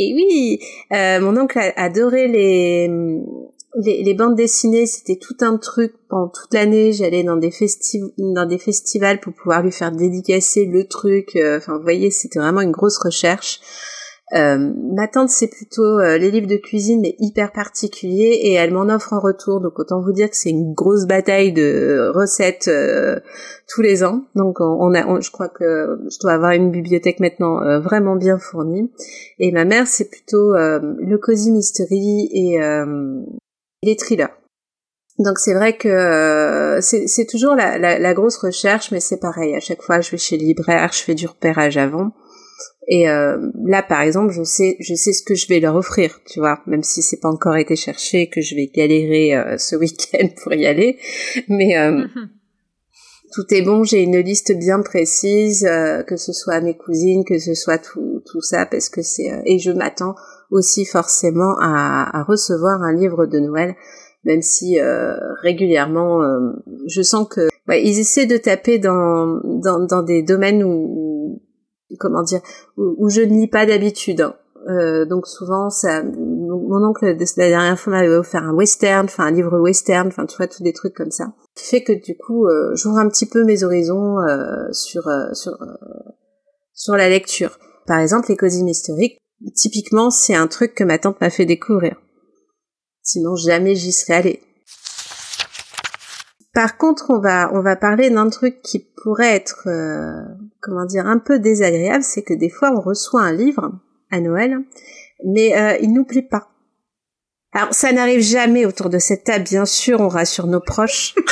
et 0.00 0.14
oui, 0.14 0.60
mon 0.92 1.36
oncle 1.36 1.58
adorait 1.76 2.28
les, 2.28 2.88
les 3.76 4.14
bandes 4.14 4.34
dessinées, 4.34 4.86
c'était 4.86 5.16
tout 5.16 5.36
un 5.40 5.56
truc 5.56 5.94
pendant 6.08 6.28
toute 6.28 6.52
l'année. 6.54 6.92
J'allais 6.92 7.22
dans 7.22 7.36
des 7.36 7.50
festivals, 7.50 8.10
dans 8.18 8.46
des 8.46 8.58
festivals 8.58 9.20
pour 9.20 9.32
pouvoir 9.34 9.62
lui 9.62 9.72
faire 9.72 9.92
dédicacer 9.92 10.64
le 10.64 10.86
truc. 10.86 11.36
Enfin, 11.36 11.76
vous 11.76 11.82
voyez, 11.82 12.10
c'était 12.10 12.38
vraiment 12.38 12.60
une 12.60 12.72
grosse 12.72 12.98
recherche. 12.98 13.60
Euh, 14.34 14.58
ma 14.92 15.08
tante 15.08 15.30
c'est 15.30 15.48
plutôt 15.48 15.98
euh, 15.98 16.18
les 16.18 16.30
livres 16.30 16.46
de 16.46 16.56
cuisine 16.56 17.00
mais 17.00 17.16
hyper 17.18 17.50
particuliers 17.50 18.38
et 18.42 18.52
elle 18.52 18.74
m'en 18.74 18.94
offre 18.94 19.14
en 19.14 19.20
retour 19.20 19.62
donc 19.62 19.78
autant 19.78 20.02
vous 20.02 20.12
dire 20.12 20.28
que 20.28 20.36
c'est 20.36 20.50
une 20.50 20.74
grosse 20.74 21.06
bataille 21.06 21.54
de 21.54 22.12
recettes 22.14 22.68
euh, 22.68 23.20
tous 23.68 23.80
les 23.80 24.04
ans 24.04 24.24
donc 24.34 24.60
on, 24.60 24.94
a 24.94 25.20
je 25.20 25.30
crois 25.30 25.48
que 25.48 25.98
je 26.10 26.18
dois 26.20 26.32
avoir 26.32 26.52
une 26.52 26.70
bibliothèque 26.70 27.20
maintenant 27.20 27.62
euh, 27.62 27.80
vraiment 27.80 28.16
bien 28.16 28.36
fournie 28.36 28.92
et 29.38 29.50
ma 29.50 29.64
mère 29.64 29.86
c'est 29.86 30.10
plutôt 30.10 30.52
le 30.52 31.16
cozy 31.16 31.50
mystery 31.50 32.28
et 32.30 32.58
les 33.88 33.96
thrillers. 33.96 34.34
Donc 35.18 35.38
c'est 35.38 35.54
vrai 35.54 35.76
que 35.76 36.78
c'est 36.80 37.26
toujours 37.28 37.54
la, 37.56 37.76
la, 37.76 37.98
la, 37.98 38.14
grosse 38.14 38.36
recherche 38.36 38.92
mais 38.92 39.00
c'est 39.00 39.18
pareil. 39.18 39.56
À 39.56 39.60
chaque 39.60 39.82
fois 39.82 40.00
je 40.00 40.12
vais 40.12 40.18
chez 40.18 40.36
le 40.36 40.44
libraire 40.44 40.90
je 40.92 41.02
fais 41.02 41.14
du 41.14 41.26
repérage 41.26 41.76
avant. 41.76 42.12
Et 42.90 43.08
euh, 43.08 43.50
là, 43.66 43.82
par 43.82 44.00
exemple, 44.00 44.32
je 44.32 44.42
sais, 44.42 44.76
je 44.80 44.94
sais 44.94 45.12
ce 45.12 45.22
que 45.22 45.34
je 45.34 45.46
vais 45.46 45.60
leur 45.60 45.76
offrir, 45.76 46.20
tu 46.26 46.40
vois, 46.40 46.62
même 46.66 46.82
si 46.82 47.02
c'est 47.02 47.20
pas 47.20 47.28
encore 47.28 47.56
été 47.56 47.76
cherché, 47.76 48.30
que 48.30 48.40
je 48.40 48.54
vais 48.54 48.66
galérer 48.66 49.36
euh, 49.36 49.58
ce 49.58 49.76
week-end 49.76 50.28
pour 50.42 50.54
y 50.54 50.66
aller, 50.66 50.98
mais 51.48 51.76
euh, 51.76 52.06
tout 53.34 53.44
est 53.50 53.60
bon. 53.60 53.84
J'ai 53.84 54.02
une 54.02 54.18
liste 54.18 54.56
bien 54.56 54.80
précise, 54.80 55.68
que 56.06 56.16
ce 56.16 56.32
soit 56.32 56.62
mes 56.62 56.78
cousines, 56.78 57.24
que 57.26 57.38
ce 57.38 57.52
soit 57.52 57.78
tout, 57.78 58.22
tout 58.24 58.40
ça, 58.40 58.64
parce 58.64 58.88
que 58.88 59.02
c'est 59.02 59.42
et 59.44 59.58
je 59.58 59.70
m'attends 59.70 60.14
aussi 60.50 60.84
forcément 60.84 61.56
à, 61.60 62.18
à, 62.18 62.22
recevoir 62.22 62.82
un 62.82 62.92
livre 62.92 63.26
de 63.26 63.38
Noël, 63.38 63.74
même 64.24 64.42
si 64.42 64.78
régulièrement, 65.42 66.20
je 66.86 67.02
sens 67.02 67.28
que 67.28 67.48
ouais, 67.68 67.82
ils 67.84 67.98
essaient 67.98 68.26
de 68.26 68.36
taper 68.36 68.78
dans, 68.78 69.40
dans, 69.44 69.78
dans 69.86 70.02
des 70.02 70.22
domaines 70.22 70.64
où 70.64 71.40
comment 71.98 72.22
dire 72.22 72.40
où, 72.76 73.08
je 73.08 73.22
ne 73.22 73.32
lis 73.34 73.48
pas 73.48 73.66
d'habitude. 73.66 74.20
Hein. 74.20 74.34
Euh, 74.68 75.06
donc 75.06 75.26
souvent, 75.26 75.70
ça, 75.70 76.02
mon 76.02 76.86
oncle 76.86 77.06
la 77.06 77.48
dernière 77.48 77.78
fois 77.78 77.92
m'avait 77.92 78.14
offert 78.14 78.42
un 78.42 78.52
western, 78.52 79.06
enfin 79.06 79.26
un 79.26 79.30
livre 79.30 79.58
western, 79.58 80.08
enfin 80.08 80.26
tu 80.26 80.36
vois 80.36 80.46
tous 80.46 80.62
des 80.62 80.72
trucs 80.72 80.94
comme 80.94 81.10
ça, 81.10 81.32
qui 81.54 81.64
fait 81.64 81.82
que 81.82 81.92
du 81.92 82.16
coup 82.16 82.46
euh, 82.46 82.74
j'ouvre 82.74 82.98
un 82.98 83.08
petit 83.08 83.26
peu 83.26 83.44
mes 83.44 83.62
horizons 83.62 84.18
euh, 84.18 84.70
sur 84.72 85.08
euh, 85.08 85.32
sur 85.32 85.52
euh, 85.62 86.12
sur 86.74 86.96
la 86.96 87.08
lecture. 87.08 87.58
Par 87.86 88.00
exemple, 88.00 88.26
les 88.28 88.36
cosines 88.36 88.68
historiques, 88.68 89.18
typiquement 89.54 90.10
c'est 90.10 90.34
un 90.34 90.46
truc 90.46 90.74
que 90.74 90.84
ma 90.84 90.98
tante 90.98 91.20
m'a 91.20 91.30
fait 91.30 91.46
découvrir. 91.46 91.96
Sinon 93.02 93.36
jamais 93.36 93.74
j'y 93.74 93.92
serais 93.92 94.14
allée. 94.14 94.42
Par 96.54 96.76
contre, 96.76 97.10
on 97.10 97.20
va 97.20 97.50
on 97.54 97.62
va 97.62 97.76
parler 97.76 98.10
d'un 98.10 98.28
truc 98.30 98.62
qui 98.62 98.80
pourrait 98.80 99.34
être 99.34 99.68
euh, 99.68 100.24
comment 100.60 100.86
dire 100.86 101.06
un 101.06 101.18
peu 101.18 101.38
désagréable, 101.38 102.02
c'est 102.02 102.22
que 102.22 102.34
des 102.34 102.50
fois 102.50 102.72
on 102.74 102.80
reçoit 102.80 103.22
un 103.22 103.32
livre 103.32 103.70
à 104.10 104.20
Noël, 104.20 104.58
mais 105.24 105.56
euh, 105.56 105.76
il 105.80 105.92
nous 105.92 106.04
plaît 106.04 106.22
pas. 106.22 106.48
Alors 107.52 107.72
ça 107.72 107.92
n'arrive 107.92 108.20
jamais 108.20 108.66
autour 108.66 108.90
de 108.90 108.98
cette 108.98 109.24
table, 109.24 109.44
bien 109.44 109.64
sûr, 109.66 110.00
on 110.00 110.08
rassure 110.08 110.46
nos 110.46 110.60
proches. 110.60 111.14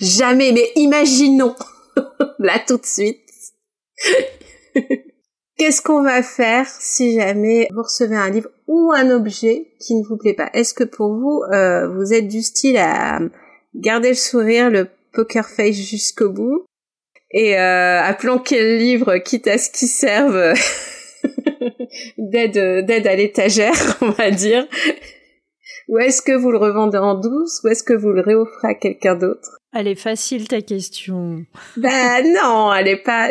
jamais, 0.00 0.52
mais 0.52 0.70
imaginons 0.76 1.54
là 2.38 2.58
tout 2.66 2.76
de 2.76 2.86
suite. 2.86 3.20
Qu'est-ce 5.58 5.82
qu'on 5.82 6.02
va 6.02 6.22
faire 6.22 6.66
si 6.66 7.14
jamais 7.14 7.68
vous 7.72 7.82
recevez 7.82 8.16
un 8.16 8.30
livre 8.30 8.48
ou 8.66 8.90
un 8.94 9.10
objet 9.10 9.68
qui 9.78 9.94
ne 9.94 10.04
vous 10.04 10.16
plaît 10.16 10.34
pas? 10.34 10.50
Est-ce 10.54 10.74
que 10.74 10.84
pour 10.84 11.14
vous, 11.14 11.42
euh, 11.52 11.88
vous 11.88 12.12
êtes 12.12 12.26
du 12.26 12.42
style 12.42 12.78
à 12.78 13.20
garder 13.74 14.08
le 14.08 14.14
sourire, 14.14 14.70
le 14.70 14.88
poker 15.12 15.48
face 15.48 15.76
jusqu'au 15.76 16.30
bout 16.30 16.64
et 17.30 17.58
euh, 17.58 18.02
à 18.02 18.14
planquer 18.14 18.62
le 18.62 18.76
livre 18.76 19.18
quitte 19.18 19.46
à 19.46 19.58
ce 19.58 19.70
qu'il 19.70 19.88
serve 19.88 20.54
d'aide 22.18 22.86
d'aide 22.86 23.06
à 23.06 23.14
l'étagère, 23.14 23.98
on 24.00 24.10
va 24.10 24.30
dire? 24.30 24.66
Ou 25.88 25.98
est-ce 25.98 26.22
que 26.22 26.32
vous 26.32 26.50
le 26.50 26.58
revendez 26.58 26.98
en 26.98 27.14
douce 27.14 27.60
ou 27.62 27.68
est-ce 27.68 27.82
que 27.82 27.92
vous 27.92 28.10
le 28.10 28.22
réoffrez 28.22 28.68
à 28.68 28.74
quelqu'un 28.74 29.14
d'autre? 29.14 29.61
Elle 29.72 29.88
est 29.88 29.94
facile 29.94 30.48
ta 30.48 30.60
question. 30.60 31.44
Bah 31.76 32.22
non, 32.22 32.72
elle 32.74 32.88
est 32.88 33.02
pas. 33.02 33.30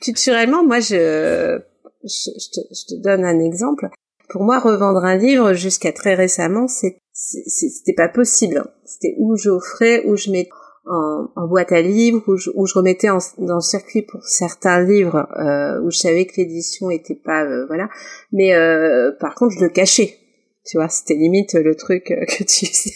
Culturellement, 0.00 0.64
moi, 0.64 0.80
je, 0.80 1.58
je, 2.04 2.50
te, 2.50 2.60
je 2.70 2.94
te 2.94 3.02
donne 3.02 3.24
un 3.24 3.40
exemple. 3.40 3.88
Pour 4.28 4.42
moi, 4.42 4.58
revendre 4.58 5.04
un 5.04 5.16
livre 5.16 5.54
jusqu'à 5.54 5.92
très 5.92 6.14
récemment, 6.14 6.66
c'était 6.68 7.94
pas 7.96 8.08
possible. 8.08 8.64
C'était 8.84 9.14
où 9.18 9.36
j'offrais, 9.36 10.04
où 10.04 10.16
je 10.16 10.30
mets 10.30 10.48
en, 10.84 11.28
en, 11.34 11.46
boîte 11.46 11.72
à 11.72 11.80
livres, 11.80 12.22
où 12.26 12.36
je, 12.36 12.50
où 12.54 12.66
je 12.66 12.74
remettais 12.74 13.08
en, 13.08 13.18
dans 13.38 13.56
le 13.56 13.60
circuit 13.60 14.02
pour 14.02 14.22
certains 14.24 14.82
livres 14.82 15.26
euh, 15.38 15.80
où 15.82 15.90
je 15.90 15.98
savais 15.98 16.26
que 16.26 16.34
l'édition 16.36 16.90
était 16.90 17.14
pas 17.14 17.44
euh, 17.44 17.66
voilà. 17.66 17.88
Mais 18.32 18.54
euh, 18.54 19.12
par 19.20 19.34
contre, 19.34 19.54
je 19.58 19.64
le 19.64 19.70
cachais. 19.70 20.18
Tu 20.66 20.76
vois, 20.76 20.88
c'était 20.88 21.14
limite 21.14 21.54
le 21.54 21.74
truc 21.74 22.10
euh, 22.10 22.24
que 22.26 22.44
tu 22.44 22.66
sais. 22.72 22.92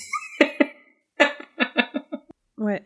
Ouais. 2.62 2.83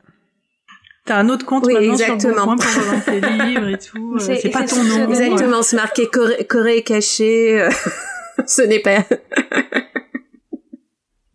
T'as 1.06 1.18
un 1.18 1.28
autre 1.28 1.46
compte 1.46 1.64
oui, 1.66 1.74
maintenant 1.74 1.92
exactement. 1.92 2.58
sur 2.58 2.72
pour 2.74 2.82
vendre 2.82 3.04
tes 3.04 3.20
livres 3.46 3.68
et 3.68 3.78
tout. 3.78 4.16
Euh, 4.16 4.18
c'est 4.18 4.50
pas 4.50 4.64
ton 4.64 4.82
nom. 4.82 5.08
Exactement, 5.08 5.62
se 5.62 5.76
marquer 5.76 6.08
Corée, 6.08 6.82
caché. 6.82 7.60
Euh, 7.60 7.70
ce 8.46 8.62
n'est 8.62 8.80
pas. 8.80 8.98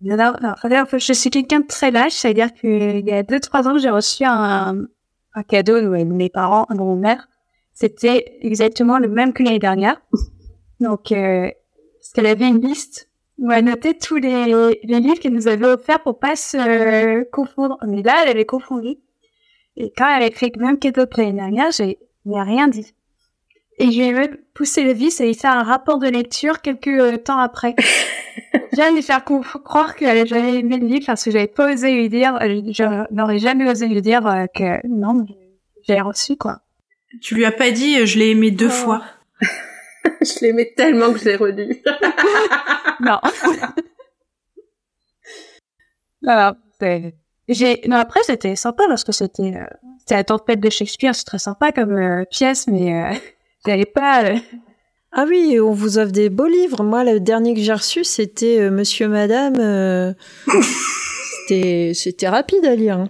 Alors, 0.09 0.35
alors, 0.63 0.87
je 0.91 1.13
suis 1.13 1.29
quelqu'un 1.29 1.59
de 1.59 1.67
très 1.67 1.91
lâche, 1.91 2.13
c'est-à-dire 2.13 2.51
qu'il 2.53 3.07
y 3.07 3.11
a 3.11 3.21
deux 3.21 3.39
trois 3.39 3.67
ans, 3.67 3.77
j'ai 3.77 3.91
reçu 3.91 4.23
un, 4.25 4.87
un 5.35 5.43
cadeau 5.43 5.79
de 5.79 5.87
mes 5.87 6.29
parents, 6.29 6.65
de 6.71 6.77
mon 6.77 6.95
mère. 6.95 7.27
C'était 7.75 8.39
exactement 8.41 8.97
le 8.97 9.07
même 9.07 9.31
que 9.31 9.43
l'année 9.43 9.59
dernière. 9.59 10.01
Donc, 10.79 11.11
euh, 11.11 11.51
parce 11.99 12.13
qu'elle 12.13 12.25
avait 12.25 12.47
une 12.47 12.61
liste 12.61 13.10
où 13.41 13.51
elle 13.51 13.65
notait 13.65 13.95
tous 13.95 14.15
les, 14.17 14.45
les 14.83 14.99
livres 14.99 15.19
qu'elle 15.19 15.33
nous 15.33 15.47
avait 15.47 15.65
offerts 15.65 16.01
pour 16.03 16.19
pas 16.19 16.35
se 16.35 17.23
confondre. 17.31 17.77
Mais 17.87 18.03
là, 18.03 18.21
elle 18.23 18.29
avait 18.29 18.45
confondu. 18.45 18.95
Et 19.75 19.91
quand 19.97 20.07
elle 20.07 20.23
a 20.23 20.27
écrit 20.27 20.51
même 20.57 20.77
que 20.79 20.87
l'année 21.17 21.33
dernière, 21.33 21.71
j'ai 21.71 21.97
rien 22.25 22.67
dit. 22.67 22.93
Et 23.79 23.91
je 23.91 23.97
lui 23.97 24.05
ai 24.05 24.13
même 24.13 24.37
poussé 24.53 24.83
le 24.83 24.93
vis 24.93 25.19
et 25.21 25.25
lui 25.25 25.33
faire 25.33 25.57
un 25.57 25.63
rapport 25.63 25.97
de 25.97 26.07
lecture 26.07 26.61
quelques 26.61 26.87
euh, 26.87 27.17
temps 27.17 27.39
après. 27.39 27.73
je 28.53 28.75
viens 28.75 28.91
de 28.91 28.95
lui 28.95 29.01
faire 29.01 29.23
croire 29.25 29.95
qu'elle 29.95 30.27
j'avais 30.27 30.59
aimé 30.59 30.77
le 30.77 30.85
livre 30.85 31.05
parce 31.07 31.23
que 31.23 31.31
j'avais 31.31 31.47
pas 31.47 31.73
osé 31.73 31.91
lui 31.95 32.09
dire, 32.09 32.35
euh, 32.35 32.61
je 32.71 33.11
n'aurais 33.11 33.39
jamais 33.39 33.67
osé 33.67 33.87
lui 33.87 34.03
dire 34.03 34.27
euh, 34.27 34.45
que 34.53 34.85
non, 34.87 35.25
j'ai 35.87 35.99
reçu 35.99 36.35
quoi. 36.35 36.59
Tu 37.21 37.33
lui 37.33 37.43
as 37.43 37.51
pas 37.51 37.71
dit 37.71 38.05
je 38.05 38.19
l'ai 38.19 38.31
aimé 38.31 38.51
deux 38.51 38.67
Oh. 38.67 38.69
fois. 38.69 39.03
je 40.21 40.39
l'aimais 40.45 40.73
tellement 40.75 41.11
que 41.13 41.19
je 41.19 41.25
l'ai 41.25 41.35
relu. 41.35 41.81
non. 43.01 43.19
Voilà. 46.21 46.55
c'est- 46.79 47.13
J'ai, 47.47 47.81
non, 47.87 47.97
après, 47.97 48.21
c'était 48.23 48.55
sympa 48.55 48.83
parce 48.87 49.03
que 49.03 49.11
c'était, 49.11 49.53
euh, 49.55 49.65
c'était 49.99 50.15
la 50.15 50.23
tempête 50.23 50.59
de 50.59 50.69
Shakespeare, 50.69 51.13
c'est 51.15 51.25
très 51.25 51.39
sympa 51.39 51.71
comme 51.71 51.97
euh, 51.97 52.23
pièce, 52.29 52.67
mais 52.67 52.93
euh, 53.03 53.13
j'avais 53.65 53.85
pas, 53.85 54.23
euh, 54.25 54.37
Ah 55.11 55.25
oui, 55.27 55.59
on 55.59 55.71
vous 55.71 55.97
offre 55.97 56.11
des 56.11 56.29
beaux 56.29 56.47
livres. 56.47 56.83
Moi, 56.83 57.03
le 57.03 57.19
dernier 57.19 57.53
que 57.53 57.59
j'ai 57.61 57.73
reçu, 57.73 58.03
c'était 58.03 58.59
euh, 58.59 58.71
Monsieur, 58.71 59.07
Madame. 59.09 59.55
euh, 59.59 60.13
c'était, 61.47 61.91
c'était 61.95 62.29
rapide 62.29 62.65
à 62.65 62.75
lire. 62.75 62.97
hein. 62.99 63.09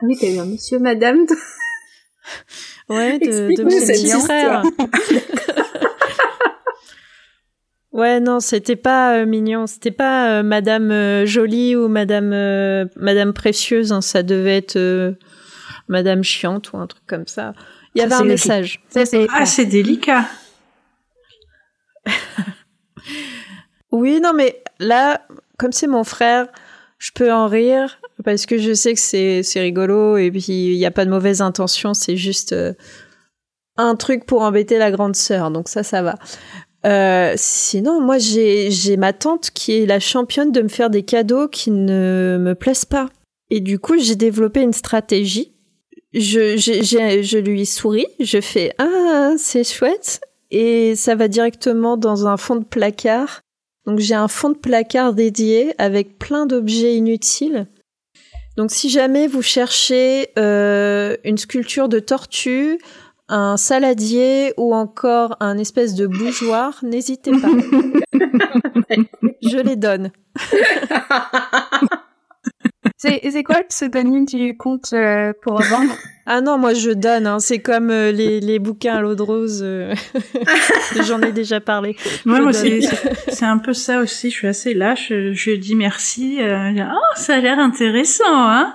Ah 0.00 0.04
oui, 0.06 0.16
t'as 0.20 0.28
eu 0.28 0.38
un 0.38 0.44
monsieur, 0.46 0.78
madame. 0.78 1.26
Ouais, 2.88 3.18
de, 3.18 3.24
de 3.26 3.28
Explique-nous 3.28 3.70
mon 3.70 3.78
cette 3.86 3.96
petit 3.96 4.10
frère. 4.20 4.62
Ouais, 7.92 8.20
non, 8.20 8.40
c'était 8.40 8.76
pas 8.76 9.14
euh, 9.16 9.26
mignon. 9.26 9.66
C'était 9.66 9.90
pas 9.90 10.38
euh, 10.38 10.42
Madame 10.42 10.90
euh, 10.90 11.24
Jolie 11.26 11.74
ou 11.74 11.88
Madame 11.88 12.32
euh, 12.32 12.84
Madame 12.96 13.32
Précieuse. 13.32 13.92
hein. 13.92 14.00
Ça 14.02 14.22
devait 14.22 14.58
être 14.58 14.76
euh, 14.76 15.12
Madame 15.88 16.22
Chiante 16.22 16.72
ou 16.72 16.76
un 16.76 16.86
truc 16.86 17.02
comme 17.06 17.26
ça. 17.26 17.54
Il 17.94 18.02
y 18.04 18.08
Ça, 18.08 18.16
avait 18.18 18.24
un 18.24 18.28
message. 18.28 18.80
ça 18.90 19.06
c'est, 19.06 19.26
Ah, 19.32 19.46
c'est 19.46 19.64
délicat. 19.66 20.26
Oui, 23.90 24.20
non, 24.20 24.34
mais 24.34 24.62
là, 24.80 25.22
comme 25.58 25.72
c'est 25.72 25.86
mon 25.86 26.04
frère, 26.04 26.48
je 26.98 27.10
peux 27.14 27.32
en 27.32 27.46
rire 27.46 27.98
parce 28.22 28.44
que 28.44 28.58
je 28.58 28.74
sais 28.74 28.92
que 28.92 29.00
c'est 29.00 29.42
c'est 29.42 29.60
rigolo 29.60 30.18
et 30.18 30.30
puis 30.30 30.42
il 30.46 30.76
n'y 30.76 30.84
a 30.84 30.90
pas 30.90 31.06
de 31.06 31.10
mauvaise 31.10 31.40
intention. 31.40 31.94
C'est 31.94 32.16
juste 32.16 32.52
euh, 32.52 32.74
un 33.78 33.96
truc 33.96 34.26
pour 34.26 34.42
embêter 34.42 34.76
la 34.76 34.90
grande 34.90 35.16
sœur. 35.16 35.50
Donc 35.50 35.68
ça, 35.70 35.82
ça 35.82 36.02
va. 36.02 36.16
Euh, 36.86 37.34
sinon, 37.36 38.00
moi, 38.00 38.18
j'ai 38.18 38.96
ma 38.96 39.12
tante 39.12 39.50
qui 39.50 39.72
est 39.72 39.86
la 39.86 40.00
championne 40.00 40.52
de 40.52 40.62
me 40.62 40.68
faire 40.68 40.90
des 40.90 41.02
cadeaux 41.02 41.48
qui 41.48 41.70
ne 41.70 42.38
me 42.40 42.54
plaisent 42.54 42.84
pas. 42.84 43.08
Et 43.50 43.60
du 43.60 43.78
coup, 43.78 43.98
j'ai 43.98 44.14
développé 44.16 44.60
une 44.60 44.72
stratégie. 44.72 45.52
Je, 46.14 46.56
je, 46.56 46.82
j'ai- 46.82 47.22
je 47.22 47.38
lui 47.38 47.66
souris, 47.66 48.06
je 48.20 48.40
fais 48.40 48.72
Ah, 48.78 49.32
c'est 49.36 49.64
chouette. 49.64 50.20
Et 50.50 50.94
ça 50.96 51.14
va 51.14 51.28
directement 51.28 51.96
dans 51.98 52.26
un 52.26 52.36
fond 52.36 52.56
de 52.56 52.64
placard. 52.64 53.40
Donc 53.86 53.98
j'ai 53.98 54.14
un 54.14 54.28
fond 54.28 54.50
de 54.50 54.56
placard 54.56 55.12
dédié 55.14 55.74
avec 55.78 56.18
plein 56.18 56.46
d'objets 56.46 56.94
inutiles. 56.94 57.66
Donc 58.56 58.70
si 58.70 58.88
jamais 58.88 59.26
vous 59.26 59.42
cherchez 59.42 60.28
euh, 60.38 61.16
une 61.24 61.36
sculpture 61.38 61.88
de 61.88 61.98
tortue, 62.00 62.78
un 63.28 63.56
saladier 63.56 64.54
ou 64.56 64.74
encore 64.74 65.36
un 65.40 65.58
espèce 65.58 65.94
de 65.94 66.06
bougeoir, 66.06 66.78
n'hésitez 66.82 67.32
pas. 67.32 67.48
Je 69.42 69.58
les 69.58 69.76
donne. 69.76 70.10
c'est, 72.96 73.20
c'est 73.30 73.42
quoi 73.42 73.58
le 73.58 73.66
pseudonyme 73.68 74.24
du 74.24 74.56
compte 74.56 74.92
euh, 74.92 75.32
pour 75.42 75.60
vendre? 75.62 75.92
Ah 76.26 76.40
non, 76.40 76.58
moi 76.58 76.74
je 76.74 76.90
donne. 76.90 77.26
hein. 77.26 77.38
C'est 77.38 77.60
comme 77.60 77.90
euh, 77.90 78.12
les, 78.12 78.40
les 78.40 78.58
bouquins 78.58 78.96
à 78.96 79.00
l'eau 79.00 79.14
de 79.14 79.22
rose. 79.22 79.60
euh, 79.62 79.94
J'en 81.06 81.20
ai 81.22 81.32
déjà 81.32 81.60
parlé. 81.60 81.96
Ouais, 82.26 82.40
moi, 82.40 82.52
c'est, 82.52 82.80
un 83.44 83.58
peu 83.58 83.72
ça 83.72 84.00
aussi. 84.00 84.30
Je 84.30 84.34
suis 84.36 84.46
assez 84.48 84.74
lâche. 84.74 85.08
Je, 85.10 85.32
je 85.32 85.52
dis 85.52 85.74
merci. 85.74 86.38
Euh, 86.40 86.72
oh, 86.78 87.14
ça 87.16 87.36
a 87.36 87.40
l'air 87.40 87.58
intéressant, 87.58 88.24
hein. 88.28 88.74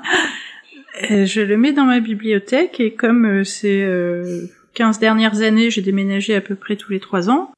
Euh, 1.12 1.26
je 1.26 1.42
le 1.42 1.58
mets 1.58 1.74
dans 1.74 1.86
ma 1.86 2.00
bibliothèque 2.00 2.80
et 2.80 2.94
comme 2.94 3.26
euh, 3.26 3.44
euh, 3.66 4.42
15 4.76 5.00
dernières 5.00 5.42
années, 5.42 5.70
j'ai 5.72 5.82
déménagé 5.82 6.36
à 6.36 6.42
peu 6.42 6.56
près 6.56 6.76
tous 6.76 6.92
les 6.92 7.00
trois 7.00 7.30
ans. 7.30 7.52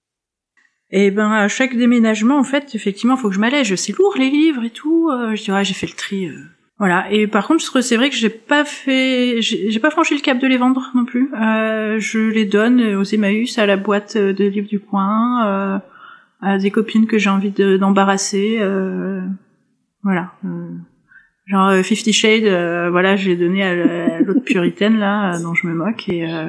Et 0.92 1.12
ben 1.12 1.32
à 1.32 1.48
chaque 1.48 1.76
déménagement, 1.76 2.38
en 2.38 2.44
fait, 2.44 2.76
effectivement, 2.76 3.18
faut 3.18 3.30
que 3.30 3.36
je 3.36 3.40
m'allège. 3.40 3.76
C'est 3.76 3.98
lourd 3.98 4.16
les 4.18 4.30
livres 4.30 4.64
et 4.64 4.70
tout. 4.70 5.10
Euh, 5.10 5.36
je 5.36 5.44
dis 5.44 5.52
ouais, 5.52 5.66
j'ai 5.66 5.74
fait 5.74 5.88
le 5.88 5.94
tri. 5.94 6.28
euh. 6.28 6.38
Voilà. 6.78 7.10
Et 7.12 7.28
par 7.28 7.48
contre, 7.48 7.82
c'est 7.82 7.96
vrai 7.98 8.10
que 8.10 8.16
j'ai 8.16 8.30
pas 8.30 8.66
fait, 8.66 9.42
j'ai 9.42 9.80
pas 9.80 9.90
franchi 9.90 10.14
le 10.14 10.22
cap 10.22 10.38
de 10.40 10.48
les 10.48 10.58
vendre 10.58 10.92
non 10.94 11.06
plus. 11.06 11.32
Euh, 11.34 12.00
je 12.00 12.20
les 12.20 12.46
donne 12.46 12.96
aux 12.96 13.04
Emmaüs, 13.04 13.58
à 13.58 13.66
la 13.66 13.78
boîte 13.78 14.18
de 14.18 14.44
livres 14.46 14.68
du 14.68 14.80
coin, 14.80 15.46
euh, 15.48 15.78
à 16.42 16.58
des 16.58 16.72
copines 16.72 17.08
que 17.08 17.18
j'ai 17.18 17.30
envie 17.30 17.52
de- 17.52 17.78
d'embarrasser. 17.78 18.58
euh, 18.60 19.22
voilà. 20.04 20.34
Genre 21.48 21.68
euh, 21.70 21.84
Fifty 21.84 22.12
Shades, 22.14 22.46
euh, 22.46 22.90
voilà, 22.90 23.16
j'ai 23.16 23.36
donné 23.36 23.64
à 23.64 23.76
la- 23.76 24.16
à 24.16 24.20
l'autre 24.20 24.40
puritaine 24.44 24.98
là, 24.98 25.36
euh, 25.36 25.42
dont 25.42 25.54
je 25.54 25.68
me 25.68 25.74
moque 25.74 26.10
et, 26.10 26.26
euh, 26.26 26.48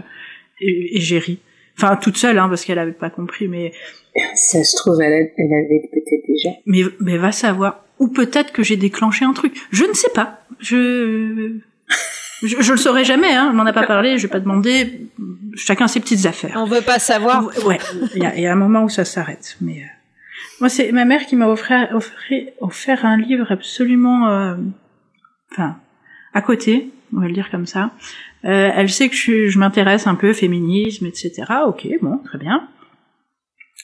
et, 0.61 0.97
et 0.97 1.01
j'ai 1.01 1.19
ri. 1.19 1.39
Enfin, 1.79 1.97
toute 1.97 2.17
seule, 2.17 2.39
hein, 2.39 2.49
parce 2.49 2.65
qu'elle 2.65 2.79
avait 2.79 2.93
pas 2.93 3.11
compris, 3.11 3.49
mais 3.49 3.73
Ça 4.35 4.65
se 4.65 4.77
trouve, 4.77 5.01
elle, 5.03 5.13
a- 5.13 5.17
elle 5.37 5.53
avait 5.67 5.83
peut-être 5.93 6.23
déjà. 6.27 6.49
mais, 6.65 6.83
mais 7.01 7.19
va 7.19 7.33
savoir. 7.33 7.85
Ou 7.99 8.09
peut-être 8.09 8.53
que 8.53 8.63
j'ai 8.63 8.77
déclenché 8.77 9.25
un 9.27 9.33
truc. 9.35 9.55
Je 9.71 9.85
ne 9.85 9.93
sais 9.93 10.11
pas. 10.15 10.41
Je, 10.61 11.57
je, 12.43 12.57
je 12.61 12.73
le 12.73 12.79
saurai 12.79 13.05
jamais, 13.05 13.33
hein. 13.35 13.49
On 13.53 13.55
m'en 13.57 13.65
a 13.67 13.73
pas 13.75 13.87
parlé, 13.87 14.17
je 14.17 14.23
vais 14.27 14.31
pas 14.33 14.41
demander. 14.41 15.09
Chacun 15.57 15.87
ses 15.89 16.01
petites 16.01 16.25
affaires. 16.27 16.55
On 16.57 16.65
veut 16.67 16.81
pas 16.83 16.99
savoir. 16.99 17.47
Ouais, 17.67 17.79
il 18.15 18.23
y 18.23 18.27
a, 18.27 18.35
il 18.37 18.43
y 18.43 18.47
a 18.47 18.53
un 18.53 18.57
moment 18.57 18.85
où 18.85 18.89
ça 18.89 19.05
s'arrête. 19.05 19.57
Mais 19.61 19.79
euh, 19.79 19.87
moi, 20.61 20.69
c'est 20.71 20.93
ma 20.93 21.05
mère 21.05 21.25
qui 21.27 21.37
m'a 21.37 21.49
offert, 21.49 21.89
offert, 21.95 22.43
offert 22.61 23.05
un 23.07 23.17
livre 23.19 23.51
absolument, 23.53 24.29
euh, 24.31 24.55
enfin, 25.53 25.77
à 26.35 26.43
côté, 26.43 26.91
on 27.15 27.21
va 27.21 27.29
le 27.29 27.33
dire 27.33 27.51
comme 27.51 27.67
ça. 27.67 27.93
Euh, 28.45 28.71
elle 28.75 28.91
sait 28.91 29.09
que 29.09 29.17
je, 29.17 29.49
je 29.49 29.59
m'intéresse 29.59 30.07
un 30.07 30.15
peu 30.15 30.31
au 30.31 30.35
féminisme, 30.35 31.07
etc. 31.07 31.45
Ok, 31.67 31.87
bon, 32.01 32.19
très 32.19 32.39
bien. 32.39 32.69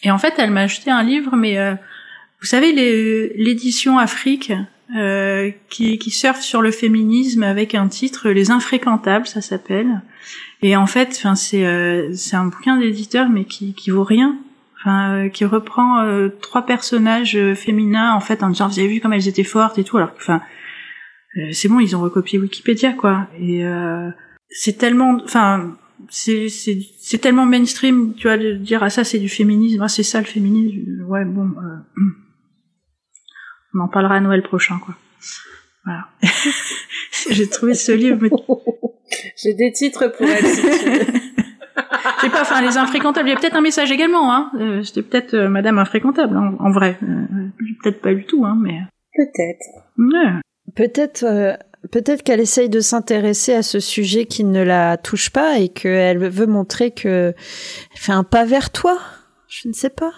Et 0.02 0.10
en 0.10 0.18
fait, 0.18 0.34
elle 0.38 0.50
m'a 0.50 0.62
acheté 0.62 0.90
un 0.90 1.02
livre, 1.02 1.36
mais 1.36 1.58
euh, 1.58 1.74
vous 2.40 2.46
savez, 2.46 2.72
l'édition 3.36 3.98
Afrique 3.98 4.52
euh, 4.96 5.50
qui, 5.70 5.98
qui 5.98 6.10
surfe 6.10 6.40
sur 6.40 6.60
le 6.60 6.70
féminisme 6.70 7.42
avec 7.42 7.74
un 7.74 7.88
titre 7.88 8.30
Les 8.30 8.50
Infréquentables, 8.50 9.26
ça 9.26 9.40
s'appelle. 9.40 10.02
Et 10.62 10.76
en 10.76 10.86
fait, 10.86 11.14
enfin, 11.16 11.34
c'est 11.34 11.66
euh, 11.66 12.12
c'est 12.14 12.36
un 12.36 12.46
bouquin 12.46 12.76
d'éditeur, 12.76 13.28
mais 13.28 13.44
qui, 13.44 13.74
qui 13.74 13.90
vaut 13.90 14.04
rien. 14.04 14.36
Enfin, 14.80 15.14
euh, 15.14 15.28
qui 15.28 15.44
reprend 15.44 16.00
euh, 16.00 16.28
trois 16.40 16.66
personnages 16.66 17.38
féminins 17.54 18.14
en 18.14 18.20
fait 18.20 18.42
en 18.42 18.48
disant 18.48 18.66
vous 18.66 18.80
avez 18.80 18.88
vu 18.88 19.00
comme 19.00 19.12
elles 19.12 19.28
étaient 19.28 19.44
fortes 19.44 19.78
et 19.78 19.84
tout, 19.84 19.96
alors 19.96 20.10
enfin 20.16 20.42
c'est 21.52 21.68
bon, 21.68 21.80
ils 21.80 21.96
ont 21.96 22.00
recopié 22.00 22.38
Wikipédia 22.38 22.92
quoi. 22.92 23.28
Et 23.38 23.64
euh, 23.64 24.10
c'est 24.48 24.76
tellement, 24.78 25.18
enfin 25.24 25.76
c'est 26.10 26.48
c'est 26.48 27.18
tellement 27.18 27.46
mainstream, 27.46 28.14
tu 28.14 28.26
vas 28.26 28.36
de 28.38 28.52
dire 28.54 28.82
ah 28.82 28.90
ça 28.90 29.04
c'est 29.04 29.18
du 29.18 29.28
féminisme, 29.28 29.82
ah 29.82 29.88
c'est 29.88 30.02
ça 30.02 30.18
le 30.20 30.26
féminisme, 30.26 31.04
ouais 31.08 31.24
bon, 31.24 31.50
euh, 31.58 32.02
on 33.74 33.80
en 33.80 33.88
parlera 33.88 34.16
à 34.16 34.20
Noël 34.20 34.42
prochain 34.42 34.78
quoi. 34.84 34.94
Voilà. 35.84 36.08
J'ai 37.30 37.48
trouvé 37.48 37.74
ce 37.74 37.92
livre, 37.92 38.18
mais 38.20 38.30
J'ai 39.36 39.54
des 39.54 39.72
titres 39.72 40.08
pour 40.08 40.26
elle, 40.26 40.44
si 40.44 40.60
veux. 40.62 40.70
j'ai 42.22 42.30
pas, 42.30 42.42
enfin 42.42 42.60
les 42.62 42.76
infréquentables, 42.76 43.28
il 43.28 43.32
y 43.32 43.34
a 43.34 43.38
peut-être 43.38 43.56
un 43.56 43.60
message 43.62 43.90
également, 43.90 44.32
hein. 44.32 44.50
Euh, 44.58 44.82
C'était 44.82 45.02
peut-être 45.02 45.34
euh, 45.34 45.48
Madame 45.48 45.78
infréquentable, 45.78 46.36
hein, 46.36 46.54
en 46.58 46.70
vrai, 46.70 46.98
Euh, 47.02 47.48
peut-être 47.82 48.00
pas 48.00 48.14
du 48.14 48.24
tout, 48.24 48.44
hein, 48.44 48.56
mais 48.60 48.78
Peut-être. 49.14 49.66
ouais. 49.98 50.40
Peut-être 50.74 51.24
euh, 51.24 51.54
peut-être 51.90 52.22
qu'elle 52.22 52.40
essaye 52.40 52.68
de 52.68 52.80
s'intéresser 52.80 53.54
à 53.54 53.62
ce 53.62 53.80
sujet 53.80 54.26
qui 54.26 54.44
ne 54.44 54.62
la 54.62 54.96
touche 54.96 55.30
pas 55.30 55.58
et 55.58 55.68
qu'elle 55.68 56.18
veut 56.18 56.46
montrer 56.46 56.90
que 56.92 57.34
elle 57.36 58.00
fait 58.00 58.12
un 58.12 58.24
pas 58.24 58.44
vers 58.44 58.70
toi. 58.70 58.98
Je 59.48 59.68
ne 59.68 59.72
sais 59.72 59.90
pas. 59.90 60.12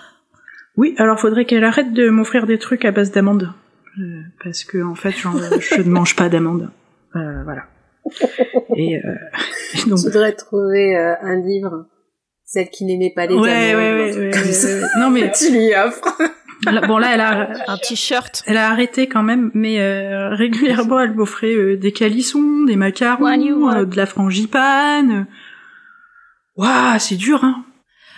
Oui, 0.76 0.94
alors 0.98 1.18
faudrait 1.20 1.44
qu'elle 1.44 1.64
arrête 1.64 1.92
de 1.92 2.09
m'offrir 2.09 2.46
des 2.46 2.59
trucs 2.59 2.85
à 2.85 2.90
base 2.92 3.11
d'amandes. 3.11 3.52
Euh, 4.00 4.20
parce 4.42 4.64
que 4.64 4.83
en 4.83 4.94
fait, 4.94 5.12
j'en- 5.12 5.33
je 5.61 5.80
ne 5.83 5.88
mange 5.90 6.16
pas 6.16 6.28
d'amandes. 6.28 6.70
Euh, 7.16 7.42
voilà. 7.44 7.62
Et, 8.76 8.96
euh, 8.96 9.14
et 9.74 9.88
donc. 9.88 9.98
Tu 10.00 10.07
devrais 10.07 10.33
trouver 10.35 10.96
euh, 10.96 11.14
un 11.22 11.37
livre. 11.40 11.87
Celle 12.44 12.68
qui 12.68 12.85
n'aimait 12.85 13.12
pas 13.16 13.26
les 13.26 13.35
Ouais, 13.35 13.72
amandes, 13.72 13.83
ouais, 13.83 13.94
ouais, 14.04 14.11
truc 14.12 14.22
ouais, 14.24 14.30
comme 14.33 14.42
ouais, 14.42 14.52
ça. 14.52 14.68
ouais. 14.68 14.83
Non 15.00 15.11
mais 15.11 15.33
Tu 15.33 15.50
lui 15.52 15.74
offres. 15.74 16.18
Là- 16.70 16.81
bon 16.87 16.98
là, 16.98 17.09
elle 17.14 17.20
a, 17.20 17.48
Un 17.68 17.77
t-shirt. 17.77 18.42
elle 18.46 18.57
a 18.57 18.70
arrêté 18.70 19.07
quand 19.09 19.22
même, 19.22 19.50
mais 19.55 19.81
euh, 19.81 20.31
régulièrement, 20.35 21.00
elle 21.00 21.14
m'offrait 21.14 21.55
euh, 21.55 21.77
des 21.77 21.92
calissons, 21.92 22.64
des 22.64 22.77
macarons, 22.77 23.70
euh, 23.70 23.85
de 23.85 23.96
la 23.96 24.07
frangipane. 24.07 25.27
Waouh, 26.57 26.98
c'est 26.98 27.16
dur, 27.16 27.42
hein. 27.44 27.64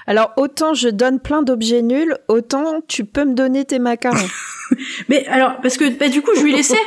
Alors 0.08 0.32
autant 0.36 0.72
je 0.72 0.88
donne 0.88 1.18
plein 1.18 1.42
d'objets 1.42 1.82
nuls, 1.82 2.16
autant 2.28 2.80
tu 2.86 3.04
peux 3.04 3.24
me 3.24 3.34
donner 3.34 3.64
tes 3.64 3.80
macarons. 3.80 4.28
Mais 5.08 5.26
alors, 5.26 5.60
parce 5.60 5.76
que 5.76 5.88
bah, 5.98 6.08
du 6.08 6.22
coup, 6.22 6.30
je 6.36 6.42
lui 6.42 6.52
laissais. 6.52 6.78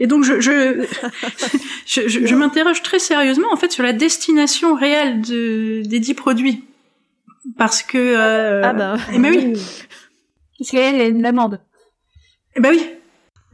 Et 0.00 0.06
donc, 0.06 0.24
je, 0.24 0.40
je, 0.40 0.84
je, 1.86 2.08
je, 2.08 2.26
je 2.26 2.34
m'interroge 2.34 2.82
très 2.82 2.98
sérieusement, 2.98 3.46
en 3.52 3.56
fait, 3.56 3.70
sur 3.72 3.82
la 3.84 3.92
destination 3.92 4.74
réelle 4.74 5.20
de, 5.20 5.82
des 5.84 6.00
dix 6.00 6.14
produits. 6.14 6.64
Parce 7.56 7.82
que... 7.82 7.98
Euh, 7.98 8.62
ah 8.64 8.72
ben. 8.72 8.96
Eh 9.12 9.18
ben 9.18 9.32
oui. 9.32 9.60
Parce 10.58 10.70
qu'elle 10.70 11.00
est 11.00 11.10
une 11.10 11.26
amende. 11.26 11.60
Eh 12.56 12.60
ben 12.60 12.70
oui. 12.70 12.86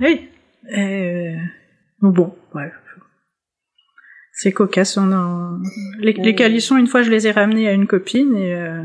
Oui. 0.00 0.28
Euh... 0.76 1.36
Bon, 2.00 2.34
ouais. 2.54 2.72
C'est 4.32 4.52
cocasse. 4.52 4.96
On 4.96 5.12
a... 5.12 5.58
les, 5.98 6.12
les 6.12 6.34
calissons, 6.34 6.76
une 6.76 6.86
fois, 6.86 7.02
je 7.02 7.10
les 7.10 7.26
ai 7.26 7.30
ramenés 7.30 7.68
à 7.68 7.72
une 7.72 7.86
copine 7.86 8.36
et... 8.36 8.54
Euh... 8.54 8.82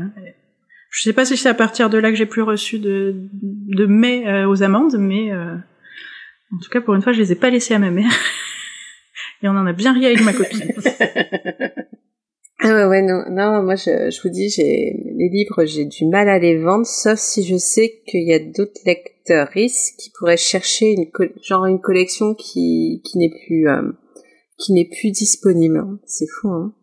Je 0.90 1.02
sais 1.02 1.12
pas 1.12 1.24
si 1.24 1.36
c'est 1.36 1.48
à 1.48 1.54
partir 1.54 1.88
de 1.88 1.98
là 1.98 2.10
que 2.10 2.16
j'ai 2.16 2.26
plus 2.26 2.42
reçu 2.42 2.78
de, 2.78 3.14
de 3.32 3.86
mets 3.86 4.26
euh, 4.26 4.48
aux 4.48 4.62
amandes, 4.62 4.96
mais 4.98 5.32
euh, 5.32 5.54
en 6.52 6.58
tout 6.58 6.68
cas 6.68 6.80
pour 6.80 6.94
une 6.94 7.02
fois 7.02 7.12
je 7.12 7.20
les 7.20 7.32
ai 7.32 7.36
pas 7.36 7.48
laissés 7.48 7.74
à 7.74 7.78
ma 7.78 7.90
mère. 7.90 8.10
Et 9.42 9.48
on 9.48 9.52
en 9.52 9.66
a 9.66 9.72
bien 9.72 9.94
ri 9.94 10.04
avec 10.04 10.20
ma 10.22 10.32
copine. 10.32 10.72
Ah 12.62 12.74
ouais, 12.74 12.84
ouais, 12.84 13.02
non, 13.02 13.22
non, 13.30 13.62
moi 13.62 13.74
je, 13.74 14.10
je 14.10 14.22
vous 14.22 14.28
dis, 14.28 14.50
j'ai 14.50 14.94
les 15.16 15.28
livres, 15.30 15.64
j'ai 15.64 15.86
du 15.86 16.06
mal 16.06 16.28
à 16.28 16.38
les 16.38 16.58
vendre, 16.58 16.84
sauf 16.86 17.18
si 17.18 17.42
je 17.42 17.56
sais 17.56 18.02
qu'il 18.06 18.26
y 18.28 18.34
a 18.34 18.38
d'autres 18.38 18.80
lecteurs 18.84 19.48
risques 19.48 19.94
qui 19.98 20.10
pourraient 20.18 20.36
chercher 20.36 20.90
une 20.92 21.06
genre 21.42 21.64
une 21.66 21.80
collection 21.80 22.34
qui 22.34 23.00
qui 23.04 23.16
n'est 23.18 23.30
plus 23.46 23.66
euh, 23.68 23.90
qui 24.58 24.72
n'est 24.74 24.84
plus 24.88 25.10
disponible. 25.10 25.82
C'est 26.04 26.26
fou, 26.40 26.48
hein. 26.48 26.74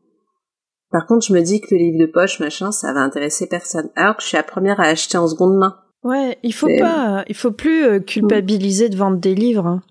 Par 0.89 1.05
contre, 1.05 1.25
je 1.27 1.33
me 1.33 1.41
dis 1.41 1.59
que 1.61 1.67
le 1.75 1.77
livre 1.79 1.99
de 1.99 2.11
poche, 2.11 2.39
machin, 2.39 2.71
ça 2.71 2.93
va 2.93 3.01
intéresser 3.01 3.45
personne. 3.47 3.89
Alors 3.95 4.15
que 4.15 4.23
je 4.23 4.29
suis 4.29 4.37
la 4.37 4.43
première 4.43 4.79
à 4.79 4.85
acheter 4.85 5.17
en 5.17 5.27
seconde 5.27 5.57
main. 5.57 5.75
Ouais, 6.03 6.37
il 6.43 6.53
faut 6.53 6.67
C'est- 6.67 6.79
pas, 6.79 7.25
il 7.27 7.35
faut 7.35 7.51
plus 7.51 7.83
euh, 7.83 7.99
culpabiliser 7.99 8.87
de 8.89 8.95
vendre 8.95 9.17
des 9.17 9.35
livres. 9.35 9.81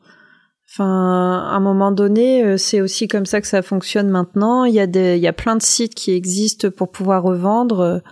Enfin, 0.69 1.45
à 1.49 1.55
un 1.55 1.61
moment 1.61 1.93
donné, 1.93 2.45
euh, 2.45 2.57
c'est 2.57 2.81
aussi 2.81 3.07
comme 3.07 3.25
ça 3.25 3.41
que 3.41 3.47
ça 3.47 3.63
fonctionne 3.63 4.09
maintenant. 4.09 4.65
Il 4.65 4.75
y 4.75 4.81
a 4.81 4.87
des, 4.87 5.17
il 5.17 5.23
y 5.23 5.29
a 5.29 5.33
plein 5.33 5.57
de 5.57 5.63
sites 5.63 5.95
qui 5.95 6.13
existent 6.13 6.71
pour 6.71 6.91
pouvoir 6.91 7.23
revendre. 7.23 8.03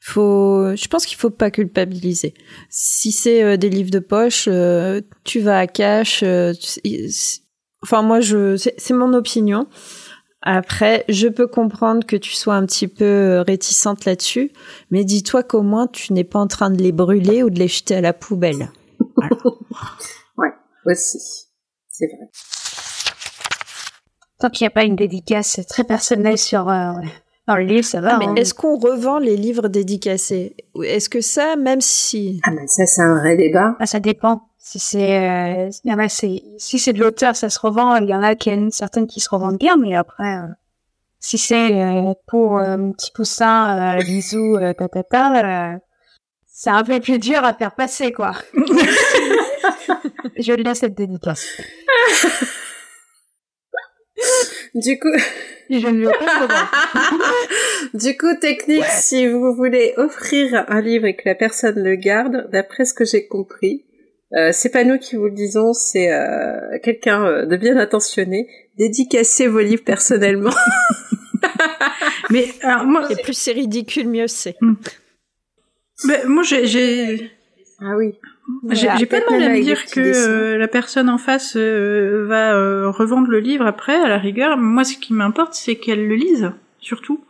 Faut, 0.00 0.76
je 0.76 0.86
pense 0.88 1.06
qu'il 1.06 1.16
faut 1.16 1.30
pas 1.30 1.50
culpabiliser. 1.50 2.34
Si 2.68 3.10
c'est 3.10 3.42
euh, 3.42 3.56
des 3.56 3.70
livres 3.70 3.90
de 3.90 3.98
poche, 3.98 4.48
euh, 4.48 5.00
tu 5.24 5.40
vas 5.40 5.58
à 5.58 5.66
cash. 5.66 6.22
enfin, 7.82 8.02
moi, 8.02 8.20
je, 8.20 8.56
c'est 8.56 8.94
mon 8.94 9.14
opinion. 9.14 9.66
Après, 10.42 11.04
je 11.08 11.26
peux 11.26 11.48
comprendre 11.48 12.06
que 12.06 12.16
tu 12.16 12.34
sois 12.34 12.54
un 12.54 12.64
petit 12.64 12.86
peu 12.86 13.42
réticente 13.46 14.04
là-dessus, 14.04 14.52
mais 14.90 15.04
dis-toi 15.04 15.42
qu'au 15.42 15.62
moins 15.62 15.88
tu 15.88 16.12
n'es 16.12 16.22
pas 16.22 16.38
en 16.38 16.46
train 16.46 16.70
de 16.70 16.80
les 16.80 16.92
brûler 16.92 17.42
ou 17.42 17.50
de 17.50 17.58
les 17.58 17.66
jeter 17.66 17.96
à 17.96 18.00
la 18.00 18.12
poubelle. 18.12 18.70
Aussi. 20.86 21.47
C'est 21.98 22.06
vrai. 22.06 22.30
Tant 24.38 24.50
qu'il 24.50 24.64
n'y 24.64 24.68
a 24.68 24.70
pas 24.70 24.84
une 24.84 24.94
dédicace 24.94 25.60
très 25.68 25.82
personnelle 25.82 26.38
sur 26.38 26.68
euh, 26.68 26.92
dans 27.48 27.56
le 27.56 27.64
livre, 27.64 27.84
ça 27.84 28.00
va. 28.00 28.14
Ah, 28.14 28.18
mais 28.18 28.26
hein. 28.26 28.34
est-ce 28.36 28.54
qu'on 28.54 28.78
revend 28.78 29.18
les 29.18 29.36
livres 29.36 29.66
dédicacés? 29.66 30.54
Est-ce 30.84 31.08
que 31.08 31.20
ça, 31.20 31.56
même 31.56 31.80
si... 31.80 32.40
Ah, 32.44 32.52
mais 32.52 32.68
ça, 32.68 32.86
c'est 32.86 33.02
un 33.02 33.18
vrai 33.18 33.36
débat. 33.36 33.74
Ah, 33.80 33.86
ça 33.86 33.98
dépend. 33.98 34.42
Si 34.58 34.78
c'est, 34.78 35.18
euh, 35.18 35.70
si 36.58 36.78
c'est 36.78 36.92
de 36.92 37.00
l'auteur, 37.00 37.34
ça 37.34 37.50
se 37.50 37.58
revend. 37.58 37.96
Il 37.96 38.08
y 38.08 38.14
en 38.14 38.22
a 38.22 38.36
qui, 38.36 38.50
certaines 38.70 39.06
qui 39.06 39.18
se 39.20 39.30
revendent 39.30 39.58
bien, 39.58 39.76
mais 39.76 39.96
après, 39.96 40.36
euh, 40.36 40.46
si 41.18 41.38
c'est 41.38 41.82
euh, 41.82 42.12
pour 42.26 42.58
euh, 42.58 42.76
mon 42.76 42.92
petit 42.92 43.10
poussin, 43.12 43.96
euh, 43.96 44.04
bisous, 44.04 44.56
euh, 44.56 44.72
tatata, 44.72 45.72
euh, 45.72 45.78
c'est 46.46 46.70
un 46.70 46.84
peu 46.84 47.00
plus 47.00 47.18
dur 47.18 47.42
à 47.44 47.54
faire 47.54 47.74
passer, 47.74 48.12
quoi. 48.12 48.32
Je 50.38 50.52
laisse 50.52 50.78
cette 50.78 50.94
dédicace. 50.94 51.46
Du 54.74 54.98
coup, 54.98 55.08
Je 55.70 55.86
ne 55.88 56.06
veux 56.06 56.10
pas 56.12 56.70
du 57.94 58.16
coup, 58.16 58.34
technique, 58.40 58.84
si 58.84 59.26
vous 59.26 59.54
voulez 59.54 59.94
offrir 59.96 60.64
un 60.68 60.80
livre 60.80 61.06
et 61.06 61.16
que 61.16 61.22
la 61.24 61.34
personne 61.34 61.82
le 61.82 61.94
garde, 61.96 62.48
d'après 62.52 62.84
ce 62.84 62.94
que 62.94 63.04
j'ai 63.04 63.26
compris, 63.26 63.84
euh, 64.36 64.50
c'est 64.52 64.70
pas 64.70 64.84
nous 64.84 64.98
qui 64.98 65.16
vous 65.16 65.24
le 65.24 65.30
disons, 65.32 65.72
c'est 65.72 66.12
euh, 66.12 66.78
quelqu'un 66.82 67.24
euh, 67.24 67.46
de 67.46 67.56
bien 67.56 67.76
intentionné. 67.78 68.48
Dédicacez 68.76 69.46
vos 69.46 69.60
livres 69.60 69.84
personnellement. 69.84 70.50
Mais 72.30 72.46
alors 72.62 72.84
moi, 72.84 73.10
Et 73.10 73.16
plus 73.16 73.32
c'est 73.32 73.52
ridicule, 73.52 74.08
mieux 74.08 74.28
c'est. 74.28 74.56
mais 76.04 76.24
moi 76.26 76.42
j'ai 76.42 77.30
Ah 77.80 77.96
oui. 77.96 78.14
J'ai 78.70 78.86
Voilà, 78.86 78.96
j'ai 78.98 79.06
pas 79.06 79.20
de 79.20 79.24
mal 79.30 79.42
à 79.42 79.48
me 79.50 79.60
dire 79.62 79.84
que 79.86 80.00
euh, 80.00 80.56
la 80.58 80.68
personne 80.68 81.08
en 81.08 81.18
face 81.18 81.54
euh, 81.56 82.24
va 82.26 82.54
euh, 82.54 82.90
revendre 82.90 83.28
le 83.28 83.40
livre 83.40 83.66
après 83.66 83.94
à 83.94 84.08
la 84.08 84.18
rigueur. 84.18 84.56
Moi, 84.56 84.84
ce 84.84 84.96
qui 84.96 85.12
m'importe, 85.12 85.54
c'est 85.54 85.76
qu'elle 85.76 86.06
le 86.08 86.14
lise 86.14 86.50
surtout, 86.80 87.24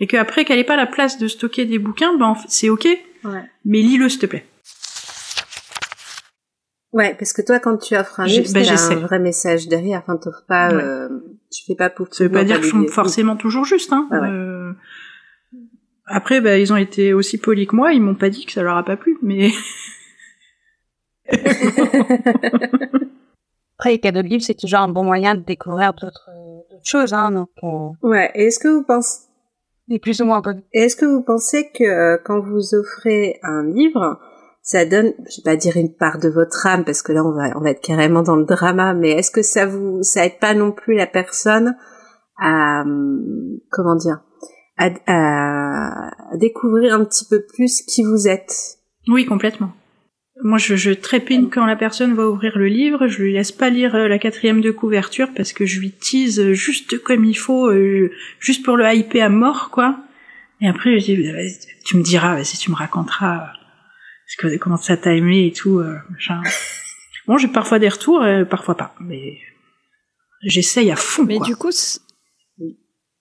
et 0.00 0.06
qu'après 0.06 0.44
qu'elle 0.44 0.58
ait 0.58 0.64
pas 0.64 0.76
la 0.76 0.86
place 0.86 1.18
de 1.18 1.28
stocker 1.28 1.64
des 1.64 1.78
bouquins, 1.78 2.16
ben 2.16 2.34
c'est 2.48 2.68
ok. 2.68 2.86
Ouais. 3.24 3.42
Mais 3.64 3.78
lis-le 3.82 4.08
s'il 4.08 4.20
te 4.20 4.26
plaît. 4.26 4.46
Ouais, 6.92 7.16
parce 7.18 7.32
que 7.32 7.40
toi, 7.40 7.58
quand 7.58 7.78
tu 7.78 7.96
offres 7.96 8.20
un 8.20 8.26
livre, 8.26 8.52
bah, 8.52 8.62
c'est 8.64 8.94
un 8.94 8.98
vrai 9.00 9.18
message 9.18 9.66
derrière. 9.66 10.00
Enfin, 10.00 10.18
t'offres 10.18 10.44
pas, 10.46 10.68
Ouais. 10.68 10.82
euh, 10.82 11.08
tu 11.50 11.64
fais 11.66 11.74
pas 11.74 11.88
pour. 11.88 12.08
Ça 12.12 12.24
veut 12.24 12.30
pas 12.30 12.44
dire 12.44 12.60
qu'ils 12.60 12.70
sont 12.70 12.86
forcément 12.86 13.36
toujours 13.36 13.64
justes. 13.64 13.92
Hein. 13.92 14.08
Ah 14.10 14.20
ouais. 14.20 14.28
Euh, 14.28 14.72
Après, 16.04 16.42
bah, 16.42 16.58
ils 16.58 16.70
ont 16.72 16.76
été 16.76 17.14
aussi 17.14 17.38
polis 17.38 17.66
que 17.66 17.74
moi. 17.76 17.94
Ils 17.94 18.02
m'ont 18.02 18.14
pas 18.14 18.28
dit 18.28 18.44
que 18.44 18.52
ça 18.52 18.62
leur 18.62 18.76
a 18.76 18.84
pas 18.84 18.96
plu, 18.98 19.16
mais 19.22 19.50
Après, 23.78 23.90
les 23.90 23.98
cadeaux 23.98 24.22
de 24.22 24.28
livres, 24.28 24.44
c'est 24.44 24.54
toujours 24.54 24.80
un 24.80 24.88
bon 24.88 25.02
moyen 25.04 25.34
de 25.34 25.40
découvrir 25.40 25.92
d'autres, 25.92 26.30
choses, 26.84 27.12
hein, 27.12 27.30
donc, 27.32 27.48
euh, 27.64 27.88
Ouais. 28.02 28.30
Et 28.34 28.46
est-ce 28.46 28.58
que 28.58 28.68
vous 28.68 28.84
pensez, 28.84 29.22
et 29.88 29.98
plus 29.98 30.20
ou 30.20 30.24
moins 30.24 30.40
bonnes. 30.40 30.62
et 30.72 30.82
est-ce 30.82 30.96
que 30.96 31.04
vous 31.04 31.22
pensez 31.22 31.70
que 31.70 31.84
euh, 31.84 32.18
quand 32.24 32.40
vous 32.40 32.74
offrez 32.74 33.38
un 33.42 33.64
livre, 33.64 34.20
ça 34.62 34.84
donne, 34.84 35.12
je 35.28 35.38
vais 35.38 35.52
pas 35.52 35.56
dire 35.56 35.76
une 35.76 35.94
part 35.94 36.18
de 36.18 36.28
votre 36.28 36.66
âme, 36.66 36.84
parce 36.84 37.02
que 37.02 37.12
là, 37.12 37.24
on 37.24 37.32
va, 37.32 37.56
on 37.56 37.60
va 37.60 37.70
être 37.70 37.82
carrément 37.82 38.22
dans 38.22 38.36
le 38.36 38.44
drama, 38.44 38.94
mais 38.94 39.10
est-ce 39.10 39.30
que 39.30 39.42
ça 39.42 39.66
vous, 39.66 40.02
ça 40.02 40.24
aide 40.24 40.38
pas 40.38 40.54
non 40.54 40.72
plus 40.72 40.94
la 40.94 41.06
personne 41.06 41.76
à, 42.38 42.82
hum, 42.82 43.58
comment 43.70 43.96
dire, 43.96 44.20
à, 44.78 44.90
à 45.06 46.36
découvrir 46.36 46.94
un 46.94 47.04
petit 47.04 47.24
peu 47.28 47.44
plus 47.44 47.82
qui 47.82 48.04
vous 48.04 48.28
êtes? 48.28 48.78
oui, 49.08 49.26
complètement. 49.26 49.70
Moi, 50.40 50.58
je, 50.58 50.76
je 50.76 50.90
trépigne 50.92 51.50
quand 51.50 51.66
la 51.66 51.76
personne 51.76 52.14
va 52.14 52.26
ouvrir 52.26 52.56
le 52.56 52.66
livre. 52.66 53.06
Je 53.06 53.22
lui 53.22 53.32
laisse 53.34 53.52
pas 53.52 53.68
lire 53.68 53.94
euh, 53.94 54.08
la 54.08 54.18
quatrième 54.18 54.60
de 54.62 54.70
couverture 54.70 55.28
parce 55.36 55.52
que 55.52 55.66
je 55.66 55.78
lui 55.78 55.92
tease 55.92 56.52
juste 56.52 57.02
comme 57.02 57.24
il 57.24 57.34
faut, 57.34 57.66
euh, 57.66 58.10
juste 58.40 58.64
pour 58.64 58.76
le 58.76 58.90
hyper 58.94 59.26
à 59.26 59.28
mort, 59.28 59.70
quoi. 59.70 59.98
Et 60.60 60.68
après, 60.68 60.98
je 60.98 61.04
dis, 61.04 61.30
vas-y, 61.30 61.58
tu 61.84 61.96
me 61.96 62.02
diras, 62.02 62.34
vas-y, 62.34 62.56
tu 62.56 62.70
me 62.70 62.76
raconteras 62.76 63.36
euh, 63.36 63.56
ce 64.26 64.36
que, 64.38 64.56
comment 64.56 64.78
ça 64.78 64.96
t'a 64.96 65.14
aimé 65.14 65.46
et 65.46 65.52
tout, 65.52 65.82
machin. 66.10 66.40
Bon, 67.26 67.36
j'ai 67.36 67.48
parfois 67.48 67.78
des 67.78 67.88
retours, 67.88 68.24
parfois 68.48 68.76
pas, 68.76 68.94
mais 69.00 69.38
j'essaye 70.42 70.90
à 70.90 70.96
fond. 70.96 71.24
Mais 71.24 71.36
quoi. 71.36 71.46
du 71.46 71.56
coup, 71.56 71.70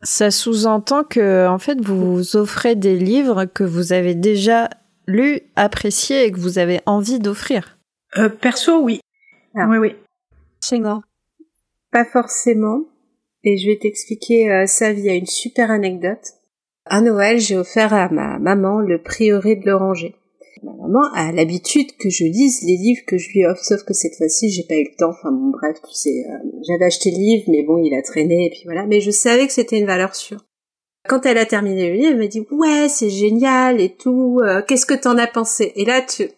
ça 0.02 0.32
sous-entend 0.32 1.04
que, 1.04 1.48
en 1.48 1.60
fait, 1.60 1.80
vous 1.82 2.36
offrez 2.36 2.76
des 2.76 2.96
livres 2.96 3.46
que 3.46 3.64
vous 3.64 3.94
avez 3.94 4.16
déjà 4.16 4.70
lus, 5.12 5.42
appréciés 5.56 6.26
et 6.26 6.32
que 6.32 6.40
vous 6.40 6.58
avez 6.58 6.80
envie 6.86 7.20
d'offrir. 7.20 7.78
Euh, 8.18 8.30
perso, 8.30 8.80
oui. 8.82 9.00
Ah. 9.56 9.68
Oui, 9.70 9.78
oui. 9.78 9.96
Pas 11.92 12.06
forcément. 12.06 12.86
Et 13.44 13.58
je 13.58 13.68
vais 13.68 13.78
t'expliquer 13.78 14.52
euh, 14.52 14.66
ça 14.66 14.94
via 14.94 15.14
une 15.14 15.26
super 15.26 15.72
anecdote. 15.72 16.34
À 16.86 17.02
Noël, 17.02 17.40
j'ai 17.40 17.58
offert 17.58 17.94
à 17.94 18.10
ma 18.10 18.40
maman 18.40 18.80
le 18.80 19.02
prieuré 19.02 19.56
de 19.56 19.66
l'oranger. 19.66 20.16
Ma 20.64 20.74
maman 20.74 21.02
a 21.16 21.32
l'habitude 21.32 21.96
que 21.98 22.10
je 22.10 22.24
lise 22.24 22.62
les 22.64 22.78
livres 22.78 23.02
que 23.08 23.18
je 23.18 23.30
lui 23.30 23.46
offre, 23.46 23.64
sauf 23.64 23.84
que 23.84 23.94
cette 23.94 24.16
fois-ci, 24.16 24.52
j'ai 24.52 24.64
pas 24.64 24.76
eu 24.76 24.84
le 24.84 24.96
temps. 24.98 25.10
Enfin 25.10 25.32
bon, 25.32 25.50
bref, 25.50 25.78
tu 25.88 25.94
sais, 25.94 26.24
euh, 26.30 26.38
j'avais 26.68 26.86
acheté 26.86 27.10
le 27.10 27.18
livre, 27.18 27.46
mais 27.48 27.64
bon, 27.64 27.78
il 27.78 27.94
a 27.96 28.02
traîné, 28.04 28.46
et 28.46 28.50
puis 28.52 28.62
voilà. 28.66 28.86
Mais 28.86 29.02
je 29.02 29.10
savais 29.10 29.48
que 29.48 29.54
c'était 29.54 29.80
une 29.80 29.88
valeur 29.88 30.16
sûre. 30.16 30.46
Quand 31.08 31.26
elle 31.26 31.38
a 31.38 31.46
terminé 31.46 31.90
le 31.90 31.96
livre, 31.96 32.12
elle 32.12 32.18
m'a 32.20 32.28
dit 32.28 32.46
ouais, 32.52 32.88
c'est 32.90 33.10
génial 33.10 33.82
et 33.82 33.96
tout. 33.96 34.40
euh, 34.44 34.62
Qu'est-ce 34.62 34.86
que 34.86 34.94
t'en 34.94 35.18
as 35.18 35.28
pensé? 35.28 35.72
Et 35.76 35.86
là, 35.86 36.02
tu 36.02 36.30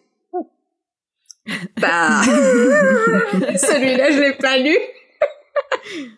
bah 1.81 2.21
celui-là, 2.25 4.11
je 4.11 4.19
l'ai 4.21 4.33
pas 4.33 4.57
lu. 4.57 4.77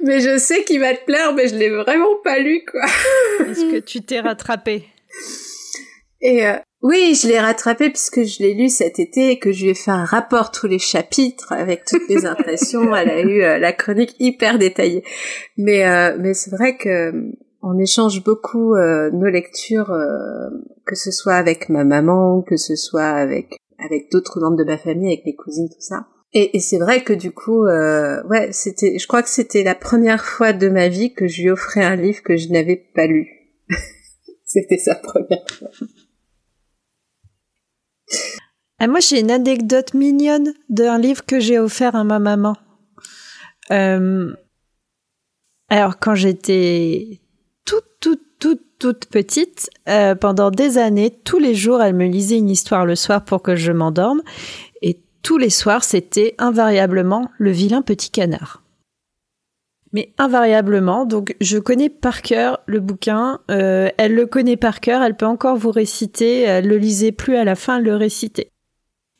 mais 0.00 0.20
je 0.20 0.38
sais 0.38 0.62
qu'il 0.64 0.78
va 0.80 0.94
te 0.94 1.04
plaire, 1.04 1.32
mais 1.34 1.48
je 1.48 1.56
l'ai 1.56 1.70
vraiment 1.70 2.14
pas 2.22 2.38
lu, 2.38 2.64
quoi. 2.70 2.84
Est-ce 3.46 3.64
que 3.72 3.80
tu 3.80 4.02
t'es 4.02 4.20
rattrapé 4.20 4.84
Et 6.24 6.46
euh, 6.46 6.54
oui, 6.82 7.14
je 7.14 7.28
l'ai 7.28 7.38
rattrapé 7.38 7.90
puisque 7.90 8.24
je 8.24 8.42
l'ai 8.42 8.54
lu 8.54 8.68
cet 8.68 8.98
été 8.98 9.30
et 9.30 9.38
que 9.38 9.52
je 9.52 9.62
lui 9.62 9.70
ai 9.70 9.74
fait 9.74 9.92
un 9.92 10.04
rapport 10.04 10.50
tous 10.50 10.66
les 10.66 10.80
chapitres 10.80 11.52
avec 11.52 11.84
toutes 11.84 12.08
les 12.08 12.26
impressions. 12.26 12.94
Elle 12.96 13.10
a 13.10 13.20
eu 13.20 13.42
euh, 13.42 13.58
la 13.58 13.72
chronique 13.72 14.16
hyper 14.18 14.58
détaillée. 14.58 15.04
Mais 15.56 15.86
euh, 15.86 16.16
mais 16.18 16.34
c'est 16.34 16.50
vrai 16.50 16.76
que 16.76 17.12
on 17.62 17.78
échange 17.78 18.22
beaucoup 18.22 18.74
euh, 18.74 19.10
nos 19.10 19.30
lectures, 19.30 19.90
euh, 19.90 20.50
que 20.84 20.94
ce 20.94 21.10
soit 21.10 21.34
avec 21.34 21.70
ma 21.70 21.84
maman, 21.84 22.42
que 22.42 22.56
ce 22.56 22.76
soit 22.76 23.08
avec 23.08 23.56
avec 23.78 24.10
d'autres 24.10 24.40
membres 24.40 24.58
de 24.58 24.64
ma 24.64 24.76
famille, 24.76 25.12
avec 25.12 25.24
mes 25.24 25.34
cousines, 25.34 25.68
tout 25.68 25.80
ça. 25.80 26.06
Et, 26.34 26.56
et 26.56 26.60
c'est 26.60 26.78
vrai 26.78 27.02
que 27.02 27.12
du 27.12 27.32
coup, 27.32 27.64
euh, 27.66 28.22
ouais, 28.24 28.48
c'était, 28.52 28.98
je 28.98 29.06
crois 29.06 29.22
que 29.22 29.28
c'était 29.28 29.62
la 29.62 29.74
première 29.74 30.24
fois 30.24 30.52
de 30.52 30.68
ma 30.68 30.88
vie 30.88 31.14
que 31.14 31.28
je 31.28 31.42
lui 31.42 31.50
offrais 31.50 31.84
un 31.84 31.96
livre 31.96 32.22
que 32.22 32.36
je 32.36 32.48
n'avais 32.48 32.76
pas 32.76 33.06
lu. 33.06 33.28
c'était 34.44 34.78
sa 34.78 34.96
première 34.96 35.44
fois. 35.48 35.68
Ah, 38.78 38.86
moi, 38.86 39.00
j'ai 39.00 39.20
une 39.20 39.30
anecdote 39.30 39.94
mignonne 39.94 40.52
d'un 40.68 40.98
livre 40.98 41.24
que 41.24 41.40
j'ai 41.40 41.58
offert 41.58 41.94
à 41.94 42.04
ma 42.04 42.18
maman. 42.18 42.56
Euh, 43.70 44.34
alors, 45.68 45.98
quand 45.98 46.14
j'étais 46.14 47.20
toute, 47.64 47.86
toute, 48.00 48.22
toute, 48.38 48.62
toute 48.78 49.06
petite, 49.06 49.70
euh, 49.88 50.14
pendant 50.14 50.50
des 50.50 50.76
années, 50.78 51.10
tous 51.10 51.38
les 51.38 51.54
jours, 51.54 51.82
elle 51.82 51.94
me 51.94 52.06
lisait 52.06 52.38
une 52.38 52.50
histoire 52.50 52.84
le 52.84 52.96
soir 52.96 53.24
pour 53.24 53.42
que 53.42 53.56
je 53.56 53.72
m'endorme. 53.72 54.22
Et 54.82 55.00
tous 55.22 55.38
les 55.38 55.50
soirs, 55.50 55.84
c'était 55.84 56.34
invariablement 56.38 57.30
le 57.38 57.52
vilain 57.52 57.80
petit 57.80 58.10
canard. 58.10 58.63
Mais 59.94 60.12
invariablement, 60.18 61.06
donc 61.06 61.36
je 61.40 61.56
connais 61.56 61.88
par 61.88 62.20
cœur 62.20 62.58
le 62.66 62.80
bouquin, 62.80 63.38
euh, 63.48 63.88
elle 63.96 64.14
le 64.16 64.26
connaît 64.26 64.56
par 64.56 64.80
cœur, 64.80 65.02
elle 65.02 65.16
peut 65.16 65.24
encore 65.24 65.56
vous 65.56 65.70
réciter, 65.70 66.40
elle 66.40 66.66
le 66.66 66.78
lisait 66.78 67.12
plus 67.12 67.36
à 67.36 67.44
la 67.44 67.54
fin, 67.54 67.78
le 67.78 67.94
récitait. 67.94 68.50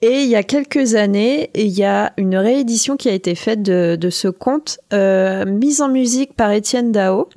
Et 0.02 0.22
il 0.22 0.28
y 0.28 0.34
a 0.34 0.42
quelques 0.42 0.96
années, 0.96 1.50
il 1.54 1.68
y 1.68 1.84
a 1.84 2.12
une 2.16 2.36
réédition 2.36 2.96
qui 2.96 3.08
a 3.08 3.12
été 3.12 3.36
faite 3.36 3.62
de, 3.62 3.96
de 3.96 4.10
ce 4.10 4.26
conte, 4.26 4.80
euh, 4.92 5.44
mise 5.46 5.80
en 5.80 5.88
musique 5.88 6.34
par 6.34 6.50
Étienne 6.50 6.90
Dao 6.90 7.28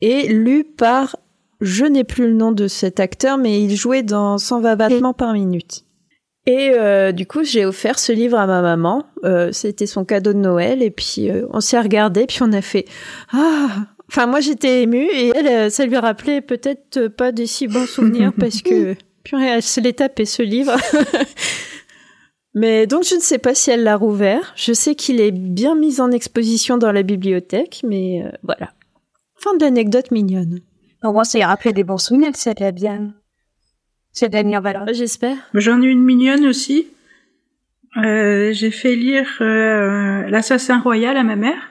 et 0.00 0.26
lu 0.26 0.64
par, 0.64 1.16
je 1.60 1.84
n'ai 1.84 2.02
plus 2.02 2.26
le 2.26 2.34
nom 2.34 2.50
de 2.50 2.66
cet 2.66 2.98
acteur, 2.98 3.38
mais 3.38 3.62
il 3.62 3.76
jouait 3.76 4.02
dans 4.02 4.38
120 4.38 4.74
battements 4.74 5.14
par 5.14 5.32
minute. 5.32 5.85
Et 6.46 6.70
euh, 6.74 7.10
du 7.10 7.26
coup, 7.26 7.42
j'ai 7.42 7.66
offert 7.66 7.98
ce 7.98 8.12
livre 8.12 8.38
à 8.38 8.46
ma 8.46 8.62
maman. 8.62 9.04
Euh, 9.24 9.50
C'était 9.52 9.86
son 9.86 10.04
cadeau 10.04 10.32
de 10.32 10.38
Noël. 10.38 10.82
Et 10.82 10.92
puis, 10.92 11.28
euh, 11.28 11.46
on 11.50 11.60
s'est 11.60 11.80
regardé, 11.80 12.26
puis 12.26 12.38
on 12.42 12.52
a 12.52 12.62
fait 12.62 12.86
ah. 13.32 13.86
Enfin, 14.08 14.26
moi, 14.26 14.40
j'étais 14.40 14.82
émue, 14.82 15.08
et 15.12 15.32
elle, 15.34 15.48
euh, 15.48 15.70
ça 15.70 15.84
lui 15.84 15.96
rappelait 15.96 16.40
peut-être 16.40 17.08
pas 17.08 17.32
des 17.32 17.46
si 17.46 17.66
bons 17.66 17.86
souvenirs 17.86 18.32
parce 18.38 18.62
que 18.62 18.94
purée, 19.24 19.46
elle 19.46 19.62
se 19.62 19.80
l'est 19.80 19.94
tapé 19.94 20.24
ce 20.24 20.42
livre. 20.42 20.76
mais 22.54 22.86
donc, 22.86 23.04
je 23.04 23.16
ne 23.16 23.20
sais 23.20 23.38
pas 23.38 23.54
si 23.54 23.70
elle 23.70 23.82
l'a 23.82 23.96
rouvert. 23.96 24.52
Je 24.54 24.72
sais 24.72 24.94
qu'il 24.94 25.20
est 25.20 25.32
bien 25.32 25.74
mis 25.74 26.00
en 26.00 26.12
exposition 26.12 26.78
dans 26.78 26.92
la 26.92 27.02
bibliothèque, 27.02 27.80
mais 27.84 28.22
euh, 28.24 28.30
voilà. 28.44 28.72
Fin 29.34 29.56
de 29.56 29.64
l'anecdote 29.64 30.12
mignonne. 30.12 30.60
Au 31.02 31.12
moins, 31.12 31.24
ça 31.24 31.38
y 31.38 31.44
rappelé 31.44 31.72
des 31.72 31.84
bons 31.84 31.98
souvenirs, 31.98 32.32
c'était 32.34 32.72
bien. 32.72 33.12
C'était 34.18 34.42
bien 34.44 34.60
valeur. 34.60 34.86
J'espère. 34.94 35.36
J'en 35.52 35.82
ai 35.82 35.86
une 35.88 36.02
mignonne 36.02 36.46
aussi. 36.46 36.88
Euh, 37.98 38.50
j'ai 38.54 38.70
fait 38.70 38.96
lire 38.96 39.28
euh, 39.42 40.22
L'Assassin 40.28 40.80
Royal 40.80 41.18
à 41.18 41.22
ma 41.22 41.36
mère. 41.36 41.70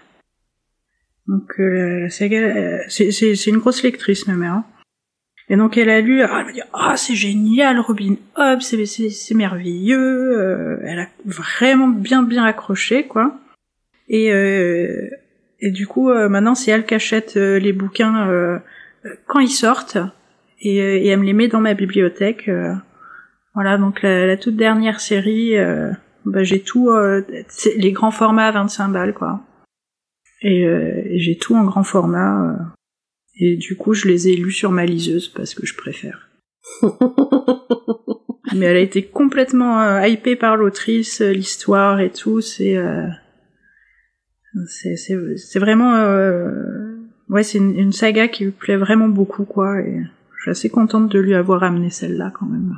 Donc 1.27 1.59
euh, 1.59 2.05
c'est 2.09 2.31
euh, 2.31 2.77
c'est 2.87 3.09
c'est- 3.11 3.33
c'est 3.35 3.49
une 3.49 3.57
grosse 3.57 3.81
lectrice 3.81 4.27
ma 4.27 4.33
mère. 4.35 4.53
hein. 4.53 4.65
Et 5.49 5.55
donc 5.57 5.75
elle 5.77 5.89
a 5.89 6.01
lu, 6.01 6.21
ah, 6.21 6.37
elle 6.39 6.45
m'a 6.45 6.51
dit 6.51 6.61
ah 6.73 6.95
c'est 6.97 7.15
génial 7.15 7.79
Robin 7.79 8.15
Hood, 8.37 8.61
c'est 8.61 8.85
c'est 8.85 9.09
c'est 9.09 9.33
merveilleux. 9.33 9.97
Euh, 10.39 10.77
elle 10.83 10.99
a 10.99 11.07
vraiment 11.25 11.87
bien 11.87 12.21
bien 12.21 12.43
accroché 12.45 13.07
quoi. 13.07 13.39
Et 14.07 14.31
euh, 14.31 15.09
et 15.61 15.71
du 15.71 15.87
coup 15.87 16.11
euh, 16.11 16.29
maintenant 16.29 16.53
c'est 16.53 16.69
elle 16.69 16.85
qui 16.85 16.93
achète 16.93 17.37
euh, 17.37 17.57
les 17.57 17.73
bouquins 17.73 18.27
euh, 18.29 18.59
quand 19.25 19.39
ils 19.39 19.49
sortent 19.49 19.97
et, 20.65 20.81
euh, 20.81 20.97
et 20.97 21.07
elle 21.07 21.19
me 21.19 21.25
les 21.25 21.33
met 21.33 21.47
dans 21.47 21.61
ma 21.61 21.73
bibliothèque. 21.73 22.47
euh. 22.49 22.73
voilà 23.53 23.77
donc 23.77 24.01
la, 24.01 24.25
la 24.25 24.37
toute 24.37 24.55
dernière 24.55 24.99
série, 24.99 25.57
euh, 25.57 25.91
bah, 26.25 26.43
j'ai 26.43 26.61
tout 26.61 26.89
les 27.77 27.91
grands 27.91 28.11
formats 28.11 28.47
à 28.47 28.51
25 28.51 28.89
balles 28.89 29.13
quoi. 29.13 29.41
Et, 30.41 30.61
et 30.61 31.19
j'ai 31.19 31.37
tout 31.37 31.55
en 31.55 31.63
grand 31.63 31.83
format. 31.83 32.55
et 33.39 33.55
du 33.57 33.75
coup, 33.77 33.93
je 33.93 34.07
les 34.07 34.27
ai 34.27 34.35
lus 34.35 34.51
sur 34.51 34.71
ma 34.71 34.85
liseuse 34.85 35.27
parce 35.29 35.53
que 35.55 35.65
je 35.65 35.75
préfère. 35.75 36.29
Mais 38.55 38.67
elle 38.67 38.77
a 38.77 38.81
été 38.81 39.03
complètement 39.03 39.81
euh, 39.81 40.07
hypée 40.07 40.35
par 40.35 40.55
l'autrice, 40.55 41.21
euh, 41.21 41.31
l'histoire 41.31 41.99
et 41.99 42.11
tout. 42.11 42.41
C'est 42.41 42.77
euh, 42.77 43.07
c'est 44.67 45.59
vraiment 45.59 45.93
ouais, 47.29 47.43
c'est 47.43 47.57
une, 47.57 47.77
une 47.77 47.91
saga 47.91 48.27
qui 48.29 48.45
lui 48.45 48.51
plaît 48.51 48.77
vraiment 48.77 49.09
beaucoup 49.09 49.43
quoi. 49.43 49.81
Et 49.81 49.99
suis 50.45 50.51
assez 50.51 50.69
contente 50.69 51.11
de 51.11 51.19
lui 51.19 51.33
avoir 51.35 51.63
amené 51.63 51.89
celle-là 51.89 52.31
quand 52.37 52.45
même. 52.45 52.73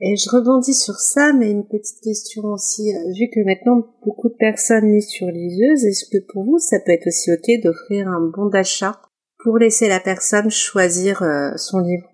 Et 0.00 0.14
je 0.16 0.30
rebondis 0.30 0.74
sur 0.74 0.94
ça, 0.94 1.32
mais 1.32 1.50
une 1.50 1.66
petite 1.66 2.00
question 2.02 2.44
aussi. 2.52 2.94
euh, 2.94 3.12
Vu 3.18 3.26
que 3.34 3.44
maintenant 3.44 3.84
beaucoup 4.04 4.28
de 4.28 4.36
personnes 4.38 4.86
lisent 4.92 5.08
sur 5.08 5.26
liseuse, 5.26 5.84
est-ce 5.84 6.04
que 6.10 6.22
pour 6.32 6.44
vous 6.44 6.58
ça 6.58 6.78
peut 6.84 6.92
être 6.92 7.08
aussi 7.08 7.32
ok 7.32 7.62
d'offrir 7.64 8.06
un 8.08 8.20
bon 8.20 8.46
d'achat 8.46 9.00
pour 9.42 9.58
laisser 9.58 9.88
la 9.88 9.98
personne 10.00 10.50
choisir 10.50 11.22
euh, 11.22 11.50
son 11.56 11.78
livre, 11.80 12.08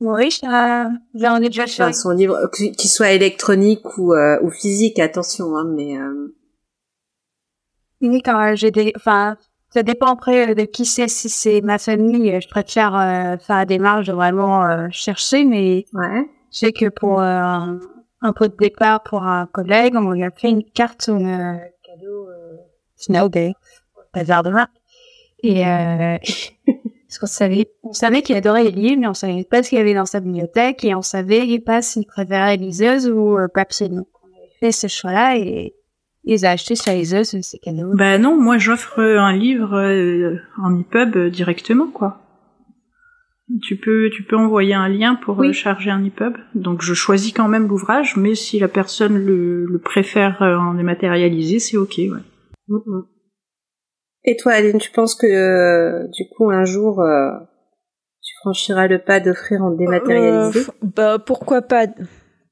Oui, 0.00 0.30
ça, 0.30 0.90
j'en 1.14 1.36
ai 1.40 1.46
déjà 1.48 1.66
fait. 1.66 1.82
enfin 1.82 1.92
son 1.94 2.10
livre, 2.10 2.34
euh, 2.36 2.48
qu'il 2.54 2.72
qu'il 2.76 2.90
soit 2.90 3.12
électronique 3.12 3.96
ou, 3.96 4.12
euh, 4.12 4.38
ou 4.42 4.50
physique, 4.50 4.98
attention, 4.98 5.56
hein, 5.56 5.72
mais 5.74 5.96
euh, 5.98 6.34
Oui, 8.02 8.20
quand 8.22 8.54
j'ai 8.54 8.70
des, 8.70 8.92
enfin, 8.96 9.36
ça 9.72 9.82
dépend 9.82 10.12
après 10.12 10.54
de 10.54 10.62
qui 10.64 10.84
c'est. 10.84 11.08
Si 11.08 11.28
c'est 11.28 11.60
ma 11.60 11.78
famille, 11.78 12.40
je 12.40 12.48
préfère 12.48 12.94
euh, 12.94 13.36
faire 13.38 13.56
la 13.56 13.64
démarche 13.66 14.06
de 14.06 14.12
vraiment 14.12 14.64
euh, 14.64 14.88
chercher, 14.90 15.44
mais 15.44 15.86
ouais. 15.94 16.28
je 16.52 16.58
sais 16.58 16.72
que 16.72 16.88
pour 16.88 17.20
euh, 17.20 17.24
un, 17.24 17.80
un 18.22 18.32
peu 18.32 18.48
de 18.48 18.56
départ 18.56 19.02
pour 19.02 19.24
un 19.24 19.46
collègue, 19.46 19.94
on 19.96 20.10
lui 20.10 20.22
a 20.22 20.30
fait 20.30 20.48
une 20.48 20.64
carte 20.64 21.02
sur 21.02 21.18
le 21.18 21.58
cadeau 21.82 22.28
euh, 22.28 22.56
Snow 22.96 23.28
Day, 23.28 23.54
bazar 24.14 24.42
de 24.42 24.50
marque. 24.50 24.72
Et 25.42 25.66
euh, 25.66 26.16
parce 26.66 27.18
qu'on 27.18 27.26
savait, 27.26 27.70
on 27.82 27.92
savait 27.92 28.22
qu'il 28.22 28.36
adorait 28.36 28.64
les 28.64 28.70
livres, 28.70 29.00
mais 29.00 29.08
on 29.08 29.14
savait 29.14 29.44
pas 29.44 29.62
ce 29.62 29.70
qu'il 29.70 29.78
y 29.78 29.80
avait 29.80 29.94
dans 29.94 30.06
sa 30.06 30.20
bibliothèque 30.20 30.84
et 30.84 30.94
on 30.94 31.02
savait 31.02 31.58
pas 31.58 31.82
s'il 31.82 32.06
préférait 32.06 32.56
liseuse 32.56 33.08
ou 33.08 33.38
euh, 33.38 33.48
papier. 33.48 33.88
Donc 33.88 34.06
on 34.22 34.28
avait 34.38 34.52
fait 34.60 34.72
ce 34.72 34.86
choix-là 34.86 35.36
et 35.36 35.74
les 36.24 36.44
a 36.44 36.50
achetés 36.50 36.76
sur 36.76 36.92
liseuse, 36.92 37.40
ces 37.40 37.58
cadeaux. 37.58 37.92
Bah 37.94 38.18
non, 38.18 38.36
moi 38.40 38.58
j'offre 38.58 39.00
un 39.00 39.32
livre 39.36 39.74
euh, 39.76 40.36
en 40.62 40.78
EPUB 40.78 41.16
euh, 41.16 41.30
directement 41.30 41.88
quoi. 41.88 42.18
Tu 43.62 43.76
peux 43.76 44.08
tu 44.10 44.22
peux 44.22 44.36
envoyer 44.36 44.72
un 44.74 44.88
lien 44.88 45.14
pour 45.16 45.38
Oui. 45.38 45.48
euh, 45.48 45.52
charger 45.52 45.90
un 45.90 46.02
EPUB. 46.04 46.34
Donc 46.54 46.80
je 46.82 46.94
choisis 46.94 47.32
quand 47.32 47.48
même 47.48 47.68
l'ouvrage, 47.68 48.16
mais 48.16 48.34
si 48.34 48.58
la 48.58 48.68
personne 48.68 49.18
le, 49.18 49.66
le 49.66 49.78
préfère 49.78 50.42
euh, 50.42 50.56
en 50.56 50.74
dématérialisé, 50.74 51.58
c'est 51.58 51.76
ok. 51.76 51.94
Ouais. 51.98 52.20
Mhm. 52.68 53.04
Et 54.24 54.36
toi, 54.36 54.52
Aline, 54.52 54.78
tu 54.78 54.90
penses 54.92 55.16
que 55.16 55.26
euh, 55.26 56.06
du 56.16 56.28
coup 56.34 56.48
un 56.50 56.64
jour 56.64 57.00
euh, 57.02 57.30
tu 58.22 58.32
franchiras 58.40 58.86
le 58.86 59.00
pas 59.00 59.18
d'offrir 59.18 59.60
en 59.62 59.72
dématérialisé? 59.72 60.60
Euh, 60.60 60.86
bah 60.94 61.18
pourquoi 61.18 61.60
pas? 61.60 61.86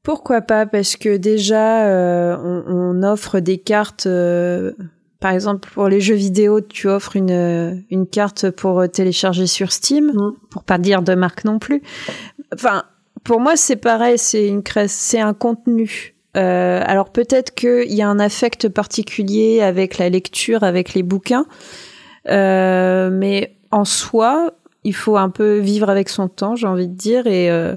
Pourquoi 0.03 0.41
pas? 0.41 0.67
Parce 0.67 0.97
que 0.97 1.17
déjà 1.17 1.85
euh, 1.87 2.37
on, 2.43 2.65
on 3.01 3.03
offre 3.03 3.41
des 3.41 3.59
cartes. 3.59 4.07
euh, 4.07 4.73
par 5.21 5.33
exemple, 5.33 5.69
pour 5.75 5.89
les 5.89 6.01
jeux 6.01 6.15
vidéo, 6.15 6.63
tu 6.63 6.89
offres 6.89 7.17
une 7.17 7.31
euh, 7.31 7.75
une 7.91 8.07
carte 8.07 8.51
pour 8.51 8.81
euh, 8.81 8.87
télécharger 8.87 9.47
sur 9.47 9.73
Steam, 9.73 10.07
Mhm. 10.15 10.33
pour 10.51 10.65
pas 10.65 10.79
dire 10.79 11.03
de 11.03 11.15
marque 11.15 11.45
non 11.45 11.59
plus. 11.59 11.83
Enfin, 12.55 12.85
pour 13.25 13.41
moi, 13.41 13.57
c'est 13.57 13.77
pareil. 13.77 14.17
C'est 14.17 14.49
une 14.49 14.63
c'est 14.87 15.21
un 15.21 15.35
contenu. 15.35 16.15
Euh, 16.37 16.81
alors 16.87 17.11
peut-être 17.11 17.55
qu'il 17.55 17.93
y 17.93 18.03
a 18.03 18.09
un 18.09 18.21
affect 18.21 18.69
particulier 18.69 19.61
avec 19.63 19.99
la 19.99 20.09
lecture, 20.09 20.63
avec 20.63 20.95
les 20.95 21.03
bouquins, 21.03 21.45
Euh, 22.29 23.11
mais 23.11 23.57
en 23.71 23.85
soi, 23.85 24.53
il 24.85 24.95
faut 24.95 25.17
un 25.17 25.31
peu 25.31 25.59
vivre 25.59 25.89
avec 25.91 26.09
son 26.09 26.29
temps, 26.29 26.55
j'ai 26.55 26.67
envie 26.67 26.87
de 26.89 26.95
dire, 26.95 27.27
et 27.27 27.51
euh, 27.51 27.75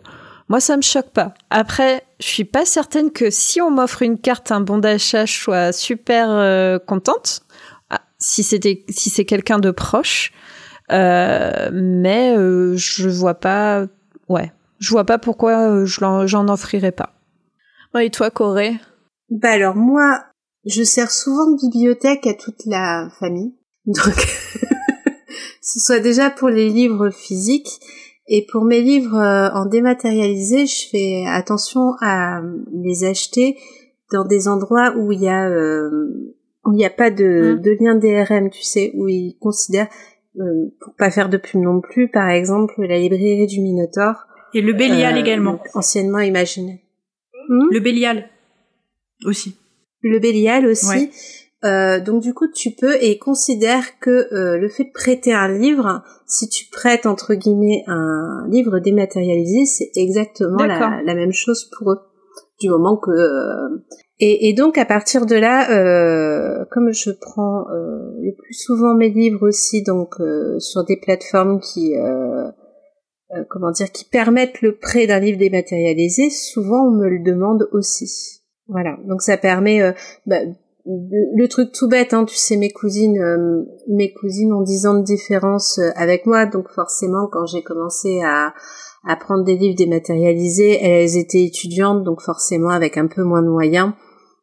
moi 0.54 0.60
ça 0.60 0.78
me 0.78 0.84
choque 0.84 1.10
pas. 1.10 1.34
Après, 1.50 2.04
je 2.20 2.28
suis 2.28 2.44
pas 2.44 2.64
certaine 2.64 3.10
que 3.10 3.32
si 3.32 3.60
on 3.60 3.72
m'offre 3.72 4.04
une 4.04 4.20
carte, 4.20 4.52
un 4.52 4.62
bon 4.62 4.78
d'achat, 4.78 5.26
je 5.26 5.34
sois 5.34 5.72
super 5.72 6.30
euh, 6.30 6.78
contente. 6.78 7.42
Ah, 7.90 8.02
si 8.20 8.44
c'était, 8.44 8.86
si 8.88 9.10
c'est 9.10 9.26
quelqu'un 9.26 9.58
de 9.58 9.72
proche, 9.72 10.32
Euh, 10.92 11.72
mais 11.74 12.38
euh, 12.38 12.76
je 12.78 13.10
vois 13.10 13.34
pas, 13.34 13.88
ouais, 14.30 14.52
je 14.78 14.92
vois 14.92 15.06
pas 15.06 15.18
pourquoi 15.18 15.58
euh, 15.58 15.86
je 15.88 16.00
j'en 16.28 16.48
offrirais 16.48 16.92
pas. 16.92 17.16
Et 18.00 18.12
toi, 18.12 18.30
Corée? 18.30 18.80
Bah 19.32 19.54
alors 19.54 19.76
moi, 19.76 20.26
je 20.68 20.84
sers 20.84 21.10
souvent 21.10 21.50
de 21.50 21.58
bibliothèque 21.62 22.28
à 22.28 22.36
toute 22.36 22.64
la 22.68 23.10
famille. 23.20 23.56
Donc, 23.88 24.06
ce 25.64 25.80
soit 25.80 26.00
déjà 26.00 26.30
pour 26.30 26.50
les 26.50 26.70
livres 26.70 27.10
physiques 27.10 27.80
et 28.28 28.46
pour 28.52 28.64
mes 28.64 28.82
livres 28.82 29.18
euh, 29.18 29.50
en 29.54 29.66
dématérialisé, 29.66 30.66
je 30.66 30.90
fais 30.90 31.24
attention 31.28 31.92
à 32.02 32.42
les 32.72 33.04
acheter 33.04 33.58
dans 34.12 34.26
des 34.26 34.48
endroits 34.48 34.94
où 34.98 35.12
il 35.12 35.22
y 35.22 35.28
a 35.30 35.50
euh, 35.50 35.90
où 36.66 36.72
il 36.74 36.78
n'y 36.78 36.86
a 36.86 36.90
pas 36.90 37.12
de, 37.12 37.56
Mm. 37.58 37.62
de 37.62 37.72
lien 37.80 37.96
DRM, 37.96 38.50
tu 38.50 38.64
sais, 38.64 38.92
où 38.96 39.10
ils 39.10 39.36
considèrent, 39.42 39.90
euh, 40.40 40.70
pour 40.80 40.96
pas 40.96 41.12
faire 41.12 41.28
de 41.30 41.36
pub 41.38 41.62
non 41.62 41.82
plus, 41.82 42.10
par 42.10 42.30
exemple, 42.30 42.74
la 42.86 42.98
librairie 42.98 43.48
du 43.48 43.60
Minotaure. 43.60 44.16
Et 44.54 44.62
le 44.62 44.72
Bélial 44.74 45.16
euh, 45.16 45.20
également. 45.20 45.60
anciennement 45.74 46.20
imaginé. 46.20 46.84
Hmm 47.50 47.68
Le 47.72 47.80
Bélial 47.82 48.30
aussi. 49.26 49.58
le 50.02 50.20
Bélial 50.20 50.66
aussi. 50.68 50.88
Ouais. 50.88 51.10
Euh, 51.64 52.00
donc 52.00 52.22
du 52.22 52.34
coup, 52.34 52.48
tu 52.48 52.72
peux 52.72 52.96
et 53.02 53.14
ils 53.14 53.20
considèrent 53.20 54.00
que 54.00 54.34
euh, 54.34 54.58
le 54.58 54.68
fait 54.68 54.84
de 54.86 54.92
prêter 54.94 55.34
un 55.34 55.48
livre, 55.48 56.04
si 56.28 56.50
tu 56.50 56.66
prêtes 56.70 57.06
entre 57.06 57.36
guillemets 57.36 57.84
un 57.88 58.46
livre 58.50 58.80
dématérialisé, 58.80 59.66
c'est 59.66 59.92
exactement 59.96 60.66
la, 60.66 61.02
la 61.04 61.16
même 61.16 61.32
chose 61.32 61.70
pour 61.78 61.92
eux. 61.92 62.00
Du 62.60 62.70
moment 62.70 62.98
que 62.98 63.12
euh, 63.12 63.84
et, 64.20 64.50
et 64.50 64.54
donc 64.54 64.78
à 64.78 64.86
partir 64.86 65.26
de 65.26 65.36
là, 65.36 65.72
euh, 65.72 66.66
comme 66.72 66.92
je 66.92 67.12
prends 67.12 67.66
euh, 67.70 68.12
le 68.22 68.36
plus 68.36 68.54
souvent 68.54 68.94
mes 68.96 69.10
livres 69.10 69.48
aussi, 69.48 69.84
donc 69.84 70.20
euh, 70.20 70.60
sur 70.60 70.84
des 70.84 70.98
plateformes 70.98 71.60
qui 71.60 71.94
comment 73.50 73.72
dire, 73.72 73.92
qui 73.92 74.06
permettent 74.06 74.62
le 74.62 74.76
prêt 74.76 75.08
d'un 75.08 75.20
livre 75.20 75.40
dématérialisé, 75.40 76.30
souvent 76.30 76.88
on 76.88 76.92
me 76.92 77.10
le 77.10 77.24
demande 77.24 77.68
aussi. 77.72 78.42
Voilà, 78.68 78.98
donc 79.08 79.22
ça 79.22 79.38
permet 79.38 79.82
euh, 79.82 79.92
bah, 80.26 80.40
le 80.86 81.42
le 81.42 81.48
truc 81.48 81.72
tout 81.72 81.88
bête, 81.88 82.14
hein, 82.14 82.26
tu 82.26 82.36
sais, 82.36 82.58
mes 82.58 82.72
cousines, 82.72 83.20
euh, 83.22 83.64
mes 83.90 84.14
cousines 84.14 84.54
ont 84.54 84.62
10 84.62 84.86
ans 84.86 85.00
de 85.00 85.04
différence 85.04 85.80
euh, 85.80 85.90
avec 85.96 86.26
moi, 86.26 86.46
donc 86.46 86.70
forcément, 86.70 87.28
quand 87.32 87.46
j'ai 87.46 87.64
commencé 87.64 88.22
à, 88.22 88.54
à 89.06 89.16
prendre 89.16 89.44
des 89.44 89.56
livres 89.56 89.76
dématérialisés, 89.76 90.80
elles 90.82 91.18
étaient 91.18 91.44
étudiantes, 91.44 92.04
donc 92.04 92.22
forcément 92.22 92.70
avec 92.70 92.98
un 92.98 93.08
peu 93.08 93.24
moins 93.24 93.42
de 93.42 93.50
moyens. 93.50 93.94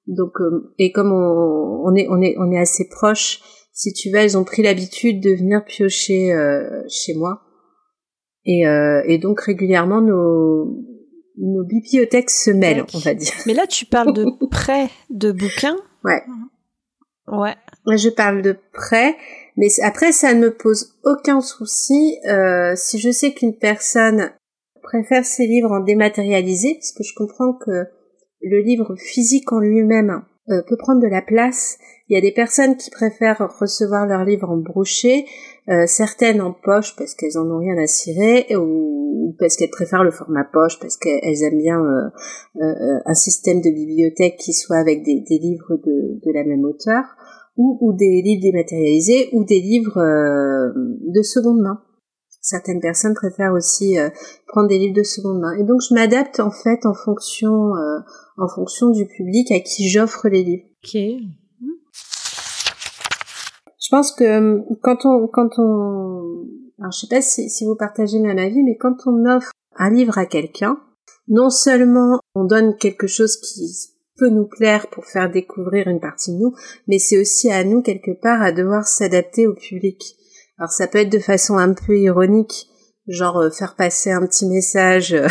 Donc, 0.06 0.32
euh, 0.40 0.72
et 0.78 0.92
comme 0.92 1.12
on, 1.12 1.82
on 1.84 1.94
est, 1.94 2.08
on 2.10 2.20
est, 2.20 2.36
on 2.38 2.50
est 2.50 2.58
assez 2.58 2.88
proches, 2.88 3.40
si 3.72 3.92
tu 3.92 4.10
veux, 4.10 4.16
elles 4.16 4.36
ont 4.36 4.44
pris 4.44 4.62
l'habitude 4.62 5.22
de 5.22 5.30
venir 5.30 5.64
piocher 5.64 6.32
euh, 6.32 6.82
chez 6.88 7.14
moi. 7.14 7.40
Et, 8.44 8.66
euh, 8.66 9.02
et 9.06 9.18
donc 9.18 9.40
régulièrement, 9.40 10.00
nos, 10.00 10.66
nos 11.38 11.64
bibliothèques 11.64 12.30
se 12.30 12.50
mêlent, 12.50 12.84
on 12.94 12.98
va 12.98 13.14
dire. 13.14 13.32
Mais 13.46 13.54
là, 13.54 13.66
tu 13.66 13.86
parles 13.86 14.12
de 14.12 14.26
prêt 14.50 14.88
de 15.10 15.32
bouquins. 15.32 15.76
Ouais. 16.04 16.22
Ouais. 17.26 17.54
Moi, 17.86 17.96
je 17.96 18.08
parle 18.08 18.42
de 18.42 18.56
prêt, 18.72 19.16
mais 19.56 19.68
après, 19.82 20.12
ça 20.12 20.34
ne 20.34 20.40
me 20.40 20.50
pose 20.54 20.98
aucun 21.04 21.40
souci 21.40 22.18
euh, 22.28 22.74
si 22.76 22.98
je 22.98 23.10
sais 23.10 23.32
qu'une 23.32 23.56
personne 23.56 24.32
préfère 24.82 25.24
ses 25.24 25.46
livres 25.46 25.70
en 25.70 25.80
dématérialisé, 25.80 26.74
parce 26.74 26.92
que 26.92 27.04
je 27.04 27.14
comprends 27.14 27.52
que 27.52 27.86
le 28.42 28.60
livre 28.60 28.96
physique 28.96 29.52
en 29.52 29.60
lui-même 29.60 30.24
euh, 30.50 30.62
peut 30.66 30.76
prendre 30.76 31.00
de 31.00 31.06
la 31.06 31.22
place. 31.22 31.78
Il 32.08 32.14
y 32.14 32.18
a 32.18 32.20
des 32.20 32.32
personnes 32.32 32.76
qui 32.76 32.90
préfèrent 32.90 33.56
recevoir 33.60 34.06
leurs 34.06 34.24
livres 34.24 34.50
en 34.50 34.56
broché, 34.56 35.26
euh, 35.68 35.86
certaines 35.86 36.40
en 36.40 36.52
poche 36.52 36.96
parce 36.96 37.14
qu'elles 37.14 37.38
en 37.38 37.48
ont 37.50 37.58
rien 37.58 37.78
à 37.78 37.86
cirer, 37.86 38.46
ou, 38.56 39.28
ou 39.28 39.36
parce 39.38 39.56
qu'elles 39.56 39.70
préfèrent 39.70 40.04
le 40.04 40.10
format 40.10 40.44
poche, 40.44 40.78
parce 40.80 40.96
qu'elles 40.96 41.42
aiment 41.44 41.58
bien 41.58 41.80
euh, 41.80 42.08
euh, 42.62 42.98
un 43.04 43.14
système 43.14 43.60
de 43.60 43.70
bibliothèque 43.70 44.36
qui 44.38 44.52
soit 44.52 44.78
avec 44.78 45.04
des, 45.04 45.20
des 45.20 45.38
livres 45.38 45.76
de, 45.76 46.18
de 46.24 46.32
la 46.32 46.44
même 46.44 46.64
auteur, 46.64 47.04
ou, 47.56 47.78
ou 47.80 47.92
des 47.92 48.22
livres 48.22 48.42
dématérialisés, 48.42 49.28
ou 49.32 49.44
des 49.44 49.60
livres 49.60 49.98
euh, 49.98 50.72
de 50.74 51.22
seconde 51.22 51.60
main. 51.60 51.80
Certaines 52.40 52.80
personnes 52.80 53.14
préfèrent 53.14 53.52
aussi 53.52 53.98
euh, 53.98 54.08
prendre 54.46 54.68
des 54.68 54.78
livres 54.78 54.94
de 54.94 55.02
seconde 55.02 55.40
main. 55.40 55.52
Et 55.58 55.62
donc 55.62 55.80
je 55.86 55.94
m'adapte 55.94 56.40
en 56.40 56.50
fait 56.50 56.86
en 56.86 56.94
fonction, 56.94 57.76
euh, 57.76 57.98
en 58.38 58.48
fonction 58.48 58.90
du 58.90 59.06
public 59.06 59.52
à 59.52 59.60
qui 59.60 59.88
j'offre 59.88 60.28
les 60.28 60.42
livres. 60.42 60.64
Ok. 60.84 61.00
Je 63.90 63.96
pense 63.96 64.12
que 64.12 64.24
euh, 64.24 64.60
quand 64.82 65.04
on, 65.04 65.26
quand 65.26 65.58
on, 65.58 66.46
alors 66.78 66.92
je 66.92 67.00
sais 67.00 67.08
pas 67.08 67.20
si, 67.20 67.50
si 67.50 67.64
vous 67.66 67.76
partagez 67.76 68.20
même 68.20 68.38
avis, 68.38 68.62
mais 68.62 68.76
quand 68.76 68.96
on 69.06 69.26
offre 69.26 69.50
un 69.76 69.90
livre 69.90 70.16
à 70.16 70.26
quelqu'un, 70.26 70.78
non 71.28 71.50
seulement 71.50 72.20
on 72.34 72.44
donne 72.44 72.76
quelque 72.76 73.06
chose 73.06 73.36
qui 73.36 73.90
peut 74.16 74.28
nous 74.28 74.46
plaire 74.46 74.86
pour 74.88 75.06
faire 75.06 75.30
découvrir 75.30 75.88
une 75.88 76.00
partie 76.00 76.32
de 76.32 76.38
nous, 76.38 76.54
mais 76.86 76.98
c'est 76.98 77.18
aussi 77.18 77.50
à 77.50 77.64
nous 77.64 77.82
quelque 77.82 78.12
part 78.12 78.42
à 78.42 78.52
devoir 78.52 78.86
s'adapter 78.86 79.46
au 79.46 79.54
public. 79.54 80.16
Alors 80.60 80.70
ça 80.70 80.86
peut 80.86 80.98
être 80.98 81.10
de 81.10 81.18
façon 81.18 81.58
un 81.58 81.74
peu 81.74 81.98
ironique, 81.98 82.68
genre 83.08 83.38
euh, 83.38 83.50
faire 83.50 83.74
passer 83.74 84.12
un 84.12 84.24
petit 84.26 84.46
message 84.46 85.12
euh, 85.12 85.26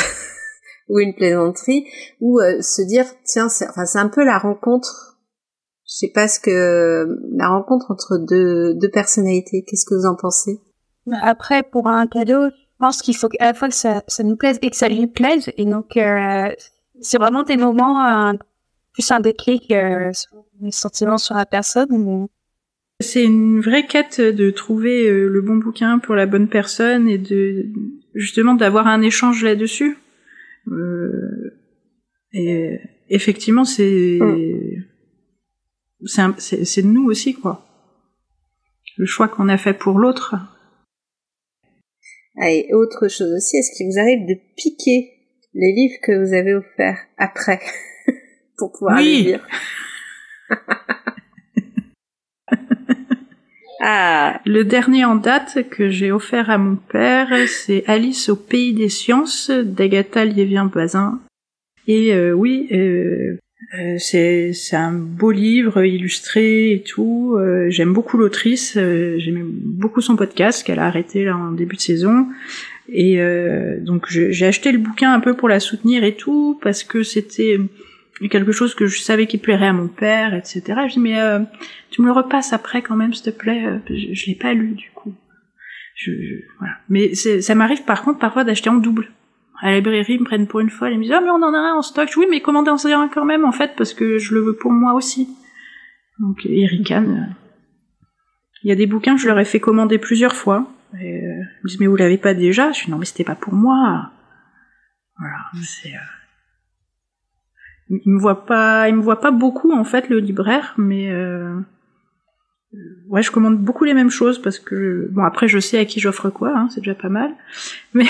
ou 0.89 0.99
une 0.99 1.15
plaisanterie, 1.15 1.85
ou 2.19 2.41
euh, 2.41 2.61
se 2.61 2.81
dire 2.81 3.05
tiens, 3.23 3.47
c'est 3.47 3.69
enfin, 3.69 3.85
c'est 3.85 3.99
un 3.99 4.09
peu 4.09 4.25
la 4.25 4.37
rencontre 4.37 5.09
je 5.89 5.95
sais 5.95 6.11
pas 6.13 6.27
ce 6.27 6.39
que 6.39 7.17
la 7.35 7.49
rencontre 7.49 7.89
entre 7.89 8.17
deux, 8.19 8.75
deux 8.75 8.91
personnalités. 8.91 9.65
Qu'est-ce 9.67 9.85
que 9.85 9.95
vous 9.95 10.05
en 10.05 10.15
pensez? 10.15 10.61
Après, 11.23 11.63
pour 11.63 11.87
un 11.87 12.05
cadeau, 12.05 12.49
je 12.49 12.77
pense 12.77 13.01
qu'il 13.01 13.17
faut 13.17 13.27
à 13.39 13.45
la 13.45 13.53
fois 13.55 13.69
que 13.69 13.73
ça, 13.73 14.03
ça 14.07 14.21
nous 14.21 14.35
plaise 14.35 14.59
et 14.61 14.69
que 14.69 14.75
ça 14.75 14.87
lui 14.87 15.07
plaise. 15.07 15.51
Et 15.57 15.65
donc, 15.65 15.97
euh, 15.97 16.49
c'est 17.01 17.17
vraiment 17.17 17.41
des 17.41 17.57
moments, 17.57 18.05
euh, 18.05 18.33
plus 18.93 19.09
un 19.09 19.19
déclic, 19.19 19.71
euh, 19.71 20.13
sur 20.13 20.45
les 20.61 20.71
sentiments 20.71 21.17
sur 21.17 21.35
la 21.35 21.47
personne. 21.47 22.27
C'est 23.01 23.23
une 23.23 23.61
vraie 23.61 23.85
quête 23.85 24.19
de 24.19 24.51
trouver 24.51 25.07
euh, 25.07 25.29
le 25.29 25.41
bon 25.41 25.55
bouquin 25.55 25.99
pour 25.99 26.15
la 26.15 26.25
bonne 26.25 26.49
personne 26.49 27.07
et 27.07 27.17
de 27.17 27.65
justement 28.13 28.55
d'avoir 28.55 28.87
un 28.87 29.01
échange 29.01 29.43
là-dessus. 29.43 29.97
Euh, 30.67 31.51
et 32.33 32.77
effectivement, 33.09 33.63
c'est 33.63 34.19
c'est 36.05 36.21
un- 36.21 36.35
c'est 36.37 36.83
nous 36.83 37.05
aussi 37.05 37.33
quoi. 37.35 37.65
Le 38.97 39.05
choix 39.05 39.29
qu'on 39.29 39.47
a 39.47 39.57
fait 39.57 39.73
pour 39.73 39.97
l'autre. 39.97 40.35
Ah, 42.37 42.51
et 42.51 42.67
autre 42.73 43.07
chose 43.07 43.31
aussi, 43.33 43.57
est-ce 43.57 43.71
qu'il 43.77 43.87
vous 43.87 43.99
arrive 43.99 44.27
de 44.27 44.35
piquer 44.57 45.09
les 45.53 45.71
livres 45.73 45.99
que 46.03 46.11
vous 46.25 46.33
avez 46.33 46.53
offerts 46.53 46.99
après 47.17 47.59
pour 48.57 48.73
pouvoir 48.73 48.97
Oui. 48.97 49.05
les 49.05 49.23
lire? 49.23 49.47
Ah, 53.81 54.41
Le 54.45 54.63
dernier 54.65 55.05
en 55.05 55.15
date 55.15 55.69
que 55.69 55.89
j'ai 55.89 56.11
offert 56.11 56.49
à 56.49 56.57
mon 56.57 56.75
père, 56.75 57.29
c'est 57.47 57.83
Alice 57.87 58.27
au 58.27 58.35
pays 58.35 58.73
des 58.73 58.89
sciences 58.89 59.49
d'Agatha 59.51 60.25
Liévien-Bazin. 60.25 61.19
Et 61.87 62.13
euh, 62.13 62.33
oui, 62.33 62.67
euh, 62.73 63.37
euh, 63.79 63.95
c'est 63.97 64.53
un 64.73 64.91
beau 64.91 65.31
livre 65.31 65.83
illustré 65.83 66.73
et 66.73 66.83
tout. 66.83 67.37
Euh, 67.37 67.69
J'aime 67.69 67.93
beaucoup 67.93 68.17
l'autrice, 68.17 68.73
j'aime 68.73 69.49
beaucoup 69.49 70.01
son 70.01 70.17
podcast 70.17 70.65
qu'elle 70.65 70.79
a 70.79 70.85
arrêté 70.85 71.23
là 71.23 71.37
en 71.37 71.51
début 71.51 71.77
de 71.77 71.81
saison. 71.81 72.27
Et 72.91 73.19
donc 73.81 74.07
j'ai 74.09 74.47
acheté 74.47 74.71
le 74.71 74.79
bouquin 74.79 75.13
un 75.13 75.19
peu 75.19 75.35
pour 75.35 75.47
la 75.47 75.59
soutenir 75.59 76.03
et 76.03 76.15
tout 76.15 76.57
parce 76.59 76.83
que 76.83 77.03
c'était 77.03 77.59
quelque 78.27 78.51
chose 78.51 78.75
que 78.75 78.87
je 78.87 78.99
savais 78.99 79.27
qui 79.27 79.37
plairait 79.37 79.67
à 79.67 79.73
mon 79.73 79.87
père, 79.87 80.33
etc. 80.33 80.61
Je 80.87 80.93
dis 80.93 80.99
mais 80.99 81.21
euh, 81.21 81.39
tu 81.91 82.01
me 82.01 82.07
le 82.07 82.11
repasses 82.11 82.51
après 82.51 82.81
quand 82.81 82.95
même, 82.97 83.13
s'il 83.13 83.31
te 83.31 83.37
plaît. 83.37 83.65
euh, 83.65 83.77
Je, 83.87 84.13
je 84.13 84.25
l'ai 84.27 84.35
pas 84.35 84.53
lu 84.53 84.73
du 84.73 84.89
coup. 84.93 85.13
Mais 86.89 87.13
ça 87.15 87.55
m'arrive 87.55 87.83
par 87.83 88.03
contre 88.03 88.19
parfois 88.19 88.43
d'acheter 88.43 88.69
en 88.69 88.75
double. 88.75 89.09
À 89.61 89.71
la 89.71 89.75
librairie, 89.77 90.13
ils 90.13 90.19
me 90.21 90.25
prennent 90.25 90.47
pour 90.47 90.61
une 90.61 90.69
folle, 90.69 90.93
ils 90.93 90.97
me 90.97 91.03
disent 91.03 91.11
ah 91.13 91.21
mais 91.21 91.29
on 91.29 91.43
en 91.43 91.53
a 91.53 91.57
un 91.57 91.73
en 91.75 91.81
stock. 91.81 92.09
Oui, 92.17 92.25
mais 92.29 92.41
commandez 92.41 92.71
en 92.71 92.77
un 93.01 93.09
quand 93.09 93.25
même 93.25 93.43
en 93.45 93.51
fait 93.51 93.73
parce 93.77 93.93
que 93.93 94.17
je 94.17 94.33
le 94.33 94.39
veux 94.41 94.55
pour 94.55 94.71
moi 94.71 94.93
aussi. 94.93 95.29
Donc 96.19 96.43
ils 96.45 96.65
ricanent. 96.67 97.35
Il 98.63 98.69
y 98.69 98.71
a 98.71 98.75
des 98.75 98.87
bouquins 98.87 99.15
je 99.17 99.27
leur 99.27 99.39
ai 99.39 99.45
fait 99.45 99.59
commander 99.59 99.97
plusieurs 99.97 100.35
fois. 100.35 100.69
Et, 100.99 101.05
euh, 101.05 101.21
ils 101.21 101.63
me 101.63 101.67
disent 101.67 101.79
mais 101.79 101.87
vous 101.87 101.95
l'avez 101.97 102.17
pas 102.17 102.33
déjà? 102.33 102.71
Je 102.71 102.85
dis 102.85 102.91
non 102.91 102.97
mais 102.97 103.05
c'était 103.05 103.23
pas 103.25 103.35
pour 103.35 103.53
moi. 103.53 104.11
Voilà, 105.17 105.35
c'est. 105.61 105.89
euh, 105.89 105.99
il 107.89 108.01
me 108.05 108.19
voit 108.19 108.45
pas, 108.45 108.87
il 108.89 108.95
me 108.95 109.01
voit 109.01 109.19
pas 109.19 109.31
beaucoup 109.31 109.71
en 109.71 109.83
fait 109.83 110.09
le 110.09 110.19
libraire, 110.19 110.73
mais 110.77 111.11
euh, 111.11 111.55
ouais, 113.07 113.23
je 113.23 113.31
commande 113.31 113.57
beaucoup 113.57 113.83
les 113.83 113.93
mêmes 113.93 114.11
choses 114.11 114.41
parce 114.41 114.59
que 114.59 115.07
bon 115.11 115.23
après 115.23 115.47
je 115.47 115.59
sais 115.59 115.79
à 115.79 115.85
qui 115.85 115.99
j'offre 115.99 116.29
quoi, 116.29 116.51
hein, 116.55 116.67
c'est 116.69 116.81
déjà 116.81 116.95
pas 116.95 117.09
mal, 117.09 117.35
mais 117.93 118.05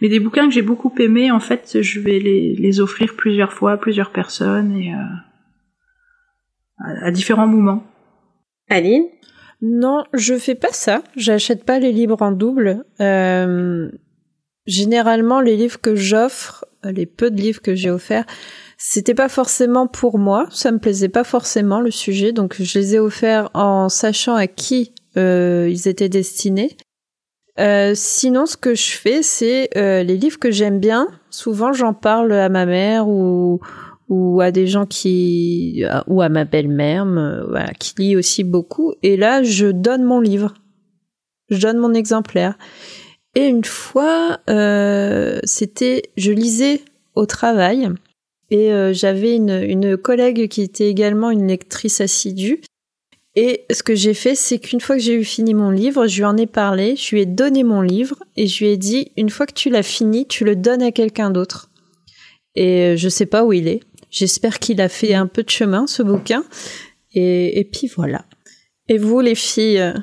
mais 0.00 0.08
des 0.08 0.20
bouquins 0.20 0.46
que 0.46 0.54
j'ai 0.54 0.62
beaucoup 0.62 0.92
aimés 0.98 1.30
en 1.30 1.40
fait, 1.40 1.80
je 1.80 2.00
vais 2.00 2.18
les, 2.18 2.54
les 2.56 2.80
offrir 2.80 3.14
plusieurs 3.16 3.52
fois 3.52 3.72
à 3.72 3.76
plusieurs 3.76 4.10
personnes 4.10 4.76
et 4.76 4.92
euh, 4.92 4.98
à, 6.78 7.06
à 7.06 7.10
différents 7.10 7.46
moments. 7.46 7.84
Aline? 8.68 9.04
Non, 9.66 10.04
je 10.12 10.34
fais 10.34 10.54
pas 10.54 10.72
ça. 10.72 11.02
J'achète 11.16 11.64
pas 11.64 11.78
les 11.78 11.92
livres 11.92 12.20
en 12.20 12.32
double. 12.32 12.84
Euh, 13.00 13.90
généralement, 14.66 15.40
les 15.40 15.56
livres 15.56 15.80
que 15.80 15.94
j'offre, 15.94 16.66
les 16.82 17.06
peu 17.06 17.30
de 17.30 17.40
livres 17.40 17.62
que 17.62 17.74
j'ai 17.74 17.90
offerts, 17.90 18.26
c'était 18.86 19.14
pas 19.14 19.30
forcément 19.30 19.86
pour 19.86 20.18
moi. 20.18 20.46
Ça 20.50 20.70
me 20.70 20.78
plaisait 20.78 21.08
pas 21.08 21.24
forcément 21.24 21.80
le 21.80 21.90
sujet, 21.90 22.32
donc 22.32 22.56
je 22.60 22.78
les 22.78 22.96
ai 22.96 22.98
offerts 22.98 23.48
en 23.54 23.88
sachant 23.88 24.34
à 24.34 24.46
qui 24.46 24.92
euh, 25.16 25.70
ils 25.70 25.88
étaient 25.88 26.10
destinés. 26.10 26.76
Euh, 27.58 27.92
sinon, 27.94 28.44
ce 28.44 28.58
que 28.58 28.74
je 28.74 28.90
fais, 28.90 29.22
c'est 29.22 29.70
euh, 29.78 30.02
les 30.02 30.18
livres 30.18 30.38
que 30.38 30.50
j'aime 30.50 30.80
bien. 30.80 31.08
Souvent, 31.30 31.72
j'en 31.72 31.94
parle 31.94 32.30
à 32.32 32.50
ma 32.50 32.66
mère 32.66 33.08
ou 33.08 33.60
ou 34.10 34.42
à 34.42 34.50
des 34.50 34.66
gens 34.66 34.84
qui 34.84 35.82
ou 36.06 36.20
à 36.20 36.28
ma 36.28 36.44
belle-mère 36.44 37.06
voilà, 37.06 37.72
qui 37.72 37.94
lit 37.96 38.16
aussi 38.16 38.44
beaucoup 38.44 38.92
et 39.02 39.16
là 39.16 39.42
je 39.42 39.68
donne 39.68 40.02
mon 40.02 40.20
livre 40.20 40.52
je 41.48 41.58
donne 41.58 41.78
mon 41.78 41.94
exemplaire 41.94 42.58
et 43.34 43.46
une 43.46 43.64
fois 43.64 44.40
euh, 44.50 45.40
c'était 45.44 46.02
je 46.18 46.32
lisais 46.32 46.82
au 47.14 47.24
travail 47.24 47.88
et 48.50 48.72
euh, 48.72 48.92
j'avais 48.92 49.34
une, 49.34 49.50
une 49.50 49.96
collègue 49.96 50.48
qui 50.48 50.62
était 50.62 50.88
également 50.88 51.30
une 51.30 51.46
lectrice 51.46 52.00
assidue 52.00 52.60
et 53.36 53.64
ce 53.70 53.82
que 53.82 53.94
j'ai 53.94 54.14
fait, 54.14 54.36
c'est 54.36 54.58
qu'une 54.60 54.80
fois 54.80 54.96
que 54.96 55.02
j'ai 55.02 55.14
eu 55.14 55.24
fini 55.24 55.54
mon 55.54 55.70
livre, 55.70 56.06
je 56.06 56.18
lui 56.18 56.24
en 56.24 56.36
ai 56.36 56.46
parlé, 56.46 56.94
je 56.94 57.14
lui 57.14 57.22
ai 57.22 57.26
donné 57.26 57.64
mon 57.64 57.80
livre 57.80 58.22
et 58.36 58.46
je 58.46 58.64
lui 58.64 58.70
ai 58.70 58.76
dit, 58.76 59.10
une 59.16 59.28
fois 59.28 59.46
que 59.46 59.54
tu 59.54 59.70
l'as 59.70 59.82
fini, 59.82 60.26
tu 60.26 60.44
le 60.44 60.54
donnes 60.54 60.82
à 60.82 60.92
quelqu'un 60.92 61.30
d'autre. 61.30 61.70
Et 62.54 62.82
euh, 62.82 62.96
je 62.96 63.08
sais 63.08 63.26
pas 63.26 63.44
où 63.44 63.52
il 63.52 63.66
est. 63.66 63.80
J'espère 64.10 64.60
qu'il 64.60 64.80
a 64.80 64.88
fait 64.88 65.14
un 65.14 65.26
peu 65.26 65.42
de 65.42 65.50
chemin, 65.50 65.88
ce 65.88 66.04
bouquin. 66.04 66.44
Et, 67.12 67.58
et 67.58 67.64
puis 67.64 67.88
voilà. 67.88 68.24
Et 68.88 68.98
vous, 68.98 69.18
les 69.18 69.34
filles 69.34 69.80
euh, 69.80 69.94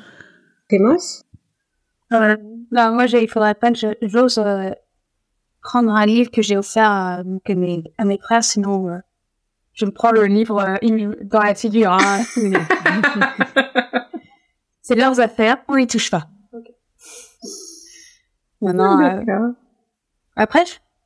Clémence? 0.68 1.22
Euh, 2.12 2.36
Non, 2.70 2.92
moi, 2.92 3.06
il 3.06 3.28
faudrait 3.28 3.54
pas 3.54 3.72
que 3.72 3.78
j'ose 4.02 4.36
euh, 4.36 4.70
prendre 5.62 5.92
un 5.92 6.06
livre 6.06 6.30
que 6.30 6.42
j'ai 6.42 6.56
offert 6.56 6.90
à, 6.90 7.22
mes, 7.24 7.84
à 7.98 8.04
mes 8.04 8.18
frères, 8.18 8.44
sinon 8.44 8.88
euh, 8.88 8.98
je 9.72 9.86
me 9.86 9.90
prends 9.90 10.10
le 10.10 10.26
livre 10.26 10.60
euh, 10.60 11.14
dans 11.22 11.40
la 11.40 11.54
figure. 11.54 11.92
Hein. 11.92 12.22
C'est 14.82 14.96
leurs 14.96 15.20
affaires, 15.20 15.58
on 15.68 15.76
y 15.76 15.86
touche 15.86 16.10
pas. 16.10 16.26
Okay. 16.52 16.74
Maintenant, 18.60 19.00
euh, 19.00 19.52
après, 20.36 20.64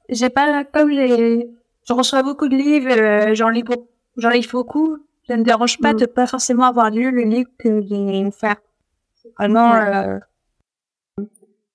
j'ai 0.09 0.31
pas 0.31 0.65
comme 0.65 0.91
j'ai, 0.91 1.49
je 1.87 1.93
reçois 1.93 2.23
beaucoup 2.23 2.49
de 2.49 2.57
livres, 2.57 2.91
euh, 2.91 3.35
j'en 3.35 3.51
lis 3.51 3.63
beaucoup, 3.63 3.89
j'en 4.17 4.31
lis 4.31 4.49
beaucoup. 4.51 4.99
Ça 5.29 5.37
me 5.37 5.43
dérange 5.43 5.79
pas 5.79 5.93
mm. 5.93 5.99
de 5.99 6.07
pas 6.07 6.27
forcément 6.27 6.65
avoir 6.65 6.91
lu 6.91 7.11
le 7.11 7.23
livre 7.23 7.51
que 7.59 7.83
j'ai 7.83 8.25
offert. 8.27 8.57
Vraiment. 9.39 10.21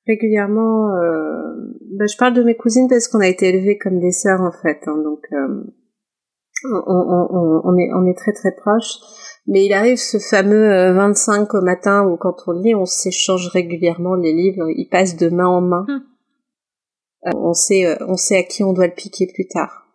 Euh, 0.08 0.12
régulièrement, 0.12 0.88
bah, 1.98 2.06
je 2.06 2.18
parle 2.18 2.34
de 2.34 2.44
mes 2.44 2.56
cousines 2.56 2.88
parce 2.90 3.08
qu'on 3.08 3.20
a 3.20 3.28
été 3.28 3.50
élevés 3.50 3.78
comme 3.78 4.00
des 4.00 4.12
sœurs 4.12 4.42
en 4.42 4.52
fait, 4.52 4.80
hein, 4.88 4.98
donc 5.04 5.22
on, 6.64 6.84
on, 6.88 7.62
on, 7.64 7.78
est, 7.78 7.92
on 7.94 8.06
est 8.06 8.18
très 8.18 8.34
très 8.34 8.52
proches. 8.52 9.00
Mais 9.48 9.66
il 9.66 9.74
arrive 9.74 9.98
ce 9.98 10.20
fameux 10.20 10.94
25 10.94 11.54
au 11.56 11.62
matin 11.62 12.04
où 12.04 12.16
quand 12.18 12.36
on 12.48 12.52
lit, 12.52 12.76
on 12.76 12.86
s'échange 12.86 13.48
régulièrement 13.48 14.16
les 14.16 14.34
livres, 14.34 14.70
ils 14.76 14.88
passent 14.88 15.18
de 15.18 15.30
main 15.30 15.48
en 15.48 15.62
main. 15.62 15.86
Hum. 15.88 16.02
Euh, 17.28 17.32
on 17.36 17.54
sait, 17.54 17.86
euh, 17.86 17.96
on 18.08 18.18
sait 18.18 18.38
à 18.38 18.44
qui 18.44 18.64
on 18.64 18.74
doit 18.74 18.88
le 18.88 18.94
piquer 18.94 19.28
plus 19.28 19.48
tard. 19.48 19.86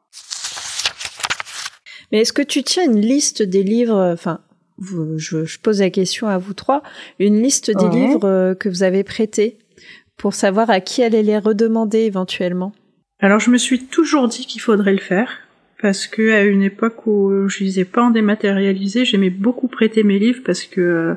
Mais 2.13 2.21
est-ce 2.21 2.33
que 2.33 2.43
tu 2.43 2.63
tiens 2.63 2.85
une 2.85 3.01
liste 3.01 3.43
des 3.43 3.65
livres, 3.65 4.13
enfin, 4.13 4.41
je, 4.81 5.45
je, 5.45 5.59
pose 5.59 5.81
la 5.81 5.91
question 5.91 6.29
à 6.29 6.39
vous 6.39 6.55
trois, 6.55 6.83
une 7.19 7.43
liste 7.43 7.77
des 7.77 7.85
ouais. 7.85 7.91
livres 7.91 8.29
euh, 8.29 8.55
que 8.55 8.69
vous 8.69 8.85
avez 8.85 9.03
prêtés? 9.03 9.59
Pour 10.17 10.35
savoir 10.35 10.71
à 10.71 10.81
qui 10.81 11.03
aller 11.03 11.23
les 11.23 11.39
redemander 11.39 12.01
éventuellement. 12.01 12.73
Alors 13.21 13.41
je 13.41 13.51
me 13.51 13.59
suis 13.59 13.85
toujours 13.85 14.29
dit 14.29 14.47
qu'il 14.47 14.61
faudrait 14.61 14.93
le 14.93 14.99
faire 14.99 15.31
parce 15.81 16.07
que 16.07 16.33
à 16.33 16.43
une 16.43 16.63
époque 16.63 17.07
où 17.07 17.49
je 17.49 17.59
lisais 17.63 17.85
pas 17.85 18.03
en 18.03 18.11
dématérialisé, 18.11 19.05
j'aimais 19.05 19.31
beaucoup 19.31 19.69
prêter 19.69 20.03
mes 20.05 20.19
livres 20.19 20.41
parce 20.45 20.65
que 20.65 20.81
euh, 20.81 21.15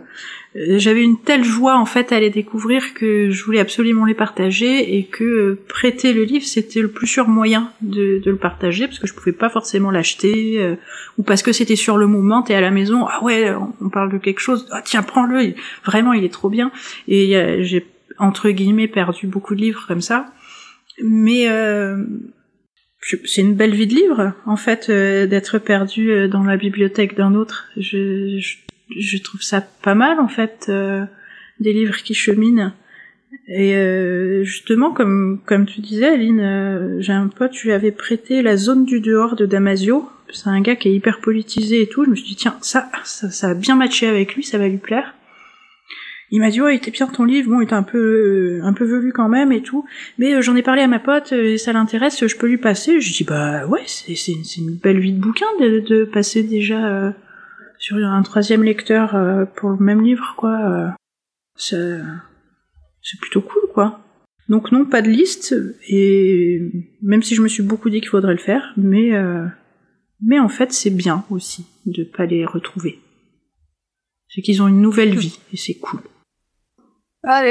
j'avais 0.78 1.02
une 1.02 1.18
telle 1.18 1.46
joie 1.46 1.78
en 1.78 1.86
fait 1.86 2.12
à 2.12 2.20
les 2.20 2.30
découvrir 2.30 2.94
que 2.94 3.30
je 3.30 3.44
voulais 3.46 3.60
absolument 3.60 4.04
les 4.04 4.14
partager 4.14 4.98
et 4.98 5.06
que 5.06 5.24
euh, 5.24 5.60
prêter 5.70 6.12
le 6.12 6.24
livre 6.24 6.46
c'était 6.46 6.82
le 6.82 6.90
plus 6.90 7.08
sûr 7.08 7.30
moyen 7.30 7.72
de, 7.82 8.22
le 8.26 8.36
partager 8.36 8.88
parce 8.88 9.00
que 9.00 9.08
je 9.08 9.14
pouvais 9.14 9.32
pas 9.32 9.50
forcément 9.50 9.92
l'acheter 9.92 10.60
euh, 10.60 10.76
ou 11.18 11.24
parce 11.24 11.42
que 11.42 11.54
c'était 11.54 11.78
sur 11.78 11.98
le 11.98 12.08
moment 12.08 12.42
t'es 12.42 12.56
à 12.56 12.62
la 12.62 12.72
maison 12.72 13.06
ah 13.08 13.24
ouais 13.24 13.54
on 13.80 13.90
parle 13.90 14.12
de 14.12 14.18
quelque 14.18 14.40
chose 14.40 14.68
ah 14.72 14.82
tiens 14.84 15.04
prends-le 15.04 15.54
vraiment 15.86 16.12
il 16.12 16.24
est 16.26 16.34
trop 16.34 16.50
bien. 16.50 16.72
Et 17.08 17.34
j'ai 17.62 17.86
entre 18.20 18.50
guillemets 18.52 18.88
perdu 18.88 19.28
beaucoup 19.28 19.56
de 19.56 19.62
livres 19.62 19.86
comme 19.88 20.02
ça. 20.02 20.32
Mais 21.02 21.48
c'est 23.24 23.42
une 23.42 23.56
belle 23.56 23.74
vie 23.74 23.88
de 23.88 23.96
livre 23.96 24.34
en 24.46 24.56
fait 24.56 24.90
euh, 24.90 25.26
d'être 25.26 25.58
perdu 25.58 26.12
euh, 26.12 26.28
dans 26.28 26.44
la 26.44 26.58
bibliothèque 26.58 27.16
d'un 27.16 27.34
autre. 27.34 27.70
Je, 27.78 28.40
je, 28.40 28.58
je, 28.98 29.18
trouve 29.18 29.42
ça 29.42 29.62
pas 29.62 29.96
mal 29.96 30.20
en 30.20 30.28
fait 30.28 30.68
euh, 30.70 31.06
des 31.60 31.74
livres 31.74 31.98
qui 31.98 32.14
cheminent. 32.14 32.74
Et 33.48 33.76
euh, 33.76 34.44
justement 34.44 34.92
comme 34.92 35.42
comme 35.46 35.66
tu 35.66 35.82
disais 35.82 36.08
Aline 36.08 36.40
euh, 36.40 37.02
j'ai 37.02 37.14
un 37.14 37.28
pote 37.28 37.52
tu 37.52 37.68
lui 37.68 37.74
avais 37.74 37.92
prêté 37.92 38.42
la 38.42 38.58
zone 38.58 38.86
du 38.86 39.00
dehors 39.00 39.36
de 39.36 39.46
Damasio. 39.46 40.10
C'est 40.32 40.50
un 40.50 40.62
gars 40.62 40.76
qui 40.76 40.90
est 40.90 40.94
hyper 40.94 41.22
politisé 41.22 41.82
et 41.82 41.88
tout. 41.88 42.06
Je 42.06 42.10
me 42.10 42.16
suis 42.16 42.28
dit 42.28 42.36
tiens 42.36 42.58
ça 42.62 42.90
ça, 43.04 43.30
ça 43.30 43.50
a 43.50 43.54
bien 43.54 43.76
matché 43.76 44.08
avec 44.08 44.36
lui 44.36 44.44
ça 44.44 44.58
va 44.58 44.68
lui 44.68 44.78
plaire 44.78 45.16
il 46.32 46.40
m'a 46.40 46.52
dit 46.52 46.62
ouais, 46.62 46.76
il 46.76 46.78
était 46.78 46.92
bien 46.92 47.08
ton 47.08 47.24
livre, 47.24 47.50
bon, 47.50 47.60
il 47.60 47.64
était 47.64 47.74
un 47.74 47.84
peu 47.84 47.98
euh, 47.98 48.64
un 48.64 48.74
peu 48.74 48.86
velu 48.86 49.12
quand 49.12 49.30
même 49.30 49.52
et 49.52 49.62
tout, 49.62 49.86
mais 50.18 50.36
euh, 50.36 50.42
j'en 50.42 50.56
ai 50.56 50.62
parlé 50.62 50.82
à 50.82 50.88
ma 50.88 51.00
pote 51.00 51.32
et 51.32 51.58
ça 51.58 51.74
l'intéresse, 51.74 52.26
je 52.26 52.38
peux 52.38 52.48
lui 52.48 52.58
passer. 52.58 53.02
Je 53.02 53.14
dis 53.14 53.24
bah 53.24 53.66
ouais, 53.66 53.84
c'est 53.88 54.16
c'est 54.16 54.58
une 54.58 54.76
belle 54.76 55.00
vie 55.00 55.14
de 55.14 55.20
bouquin 55.20 55.48
de, 55.60 55.80
de 55.80 56.06
passer 56.06 56.44
déjà 56.44 56.88
euh, 56.88 57.12
sur 57.80 57.98
un 57.98 58.22
troisième 58.22 58.64
lecteur 58.64 59.16
euh, 59.16 59.46
pour 59.46 59.72
le 59.72 59.78
même 59.78 60.04
livre 60.04 60.36
quoi. 60.38 60.96
c'est 61.56 62.00
c'est 63.02 63.20
plutôt 63.20 63.42
cool 63.42 63.64
quoi. 63.74 64.02
Donc 64.50 64.72
non, 64.72 64.86
pas 64.86 65.02
de 65.02 65.10
liste 65.10 65.56
et 65.88 66.60
même 67.02 67.24
si 67.24 67.36
je 67.36 67.42
me 67.42 67.48
suis 67.48 67.64
beaucoup 67.64 67.90
dit 67.90 68.02
qu'il 68.02 68.10
faudrait 68.10 68.34
le 68.34 68.40
faire, 68.40 68.74
mais 68.78 69.12
mais 70.22 70.40
en 70.40 70.50
fait 70.50 70.74
c'est 70.74 70.90
bien 70.90 71.26
aussi 71.30 71.66
de 71.86 72.04
pas 72.04 72.26
les 72.26 72.46
retrouver. 72.46 73.00
C'est 74.28 74.42
qu'ils 74.42 74.62
ont 74.62 74.68
une 74.68 74.82
nouvelle 74.82 75.18
vie 75.18 75.40
et 75.52 75.58
c'est 75.58 75.76
cool. 75.76 76.02
Ah, 77.24 77.42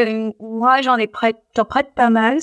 moi, 0.41 0.81
j'en 0.83 0.97
ai 0.97 1.07
prête, 1.07 1.37
j'en 1.57 1.65
prête 1.65 1.95
pas 1.95 2.11
mal. 2.11 2.39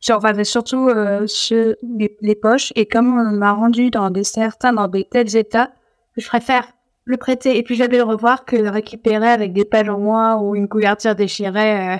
J'en 0.00 0.16
enfin, 0.16 0.44
surtout 0.44 0.88
euh, 0.88 1.26
sur 1.26 1.74
les, 1.82 2.16
les, 2.20 2.34
poches. 2.34 2.72
Et 2.76 2.86
comme 2.86 3.18
on 3.18 3.36
m'a 3.36 3.52
rendu 3.52 3.90
dans 3.90 4.10
des 4.10 4.24
certains, 4.24 4.72
dans 4.72 4.88
des 4.88 5.04
tels 5.04 5.36
états, 5.36 5.70
je 6.16 6.26
préfère 6.26 6.72
le 7.04 7.16
prêter 7.16 7.56
et 7.56 7.62
puis 7.62 7.76
jamais 7.76 7.96
le 7.96 8.02
revoir 8.02 8.44
que 8.44 8.56
le 8.56 8.68
récupérer 8.68 9.28
avec 9.28 9.52
des 9.52 9.64
pages 9.64 9.88
en 9.88 9.98
moins 9.98 10.36
ou 10.36 10.54
une 10.54 10.68
couverture 10.68 11.14
déchirée. 11.14 11.94
Euh. 11.94 11.96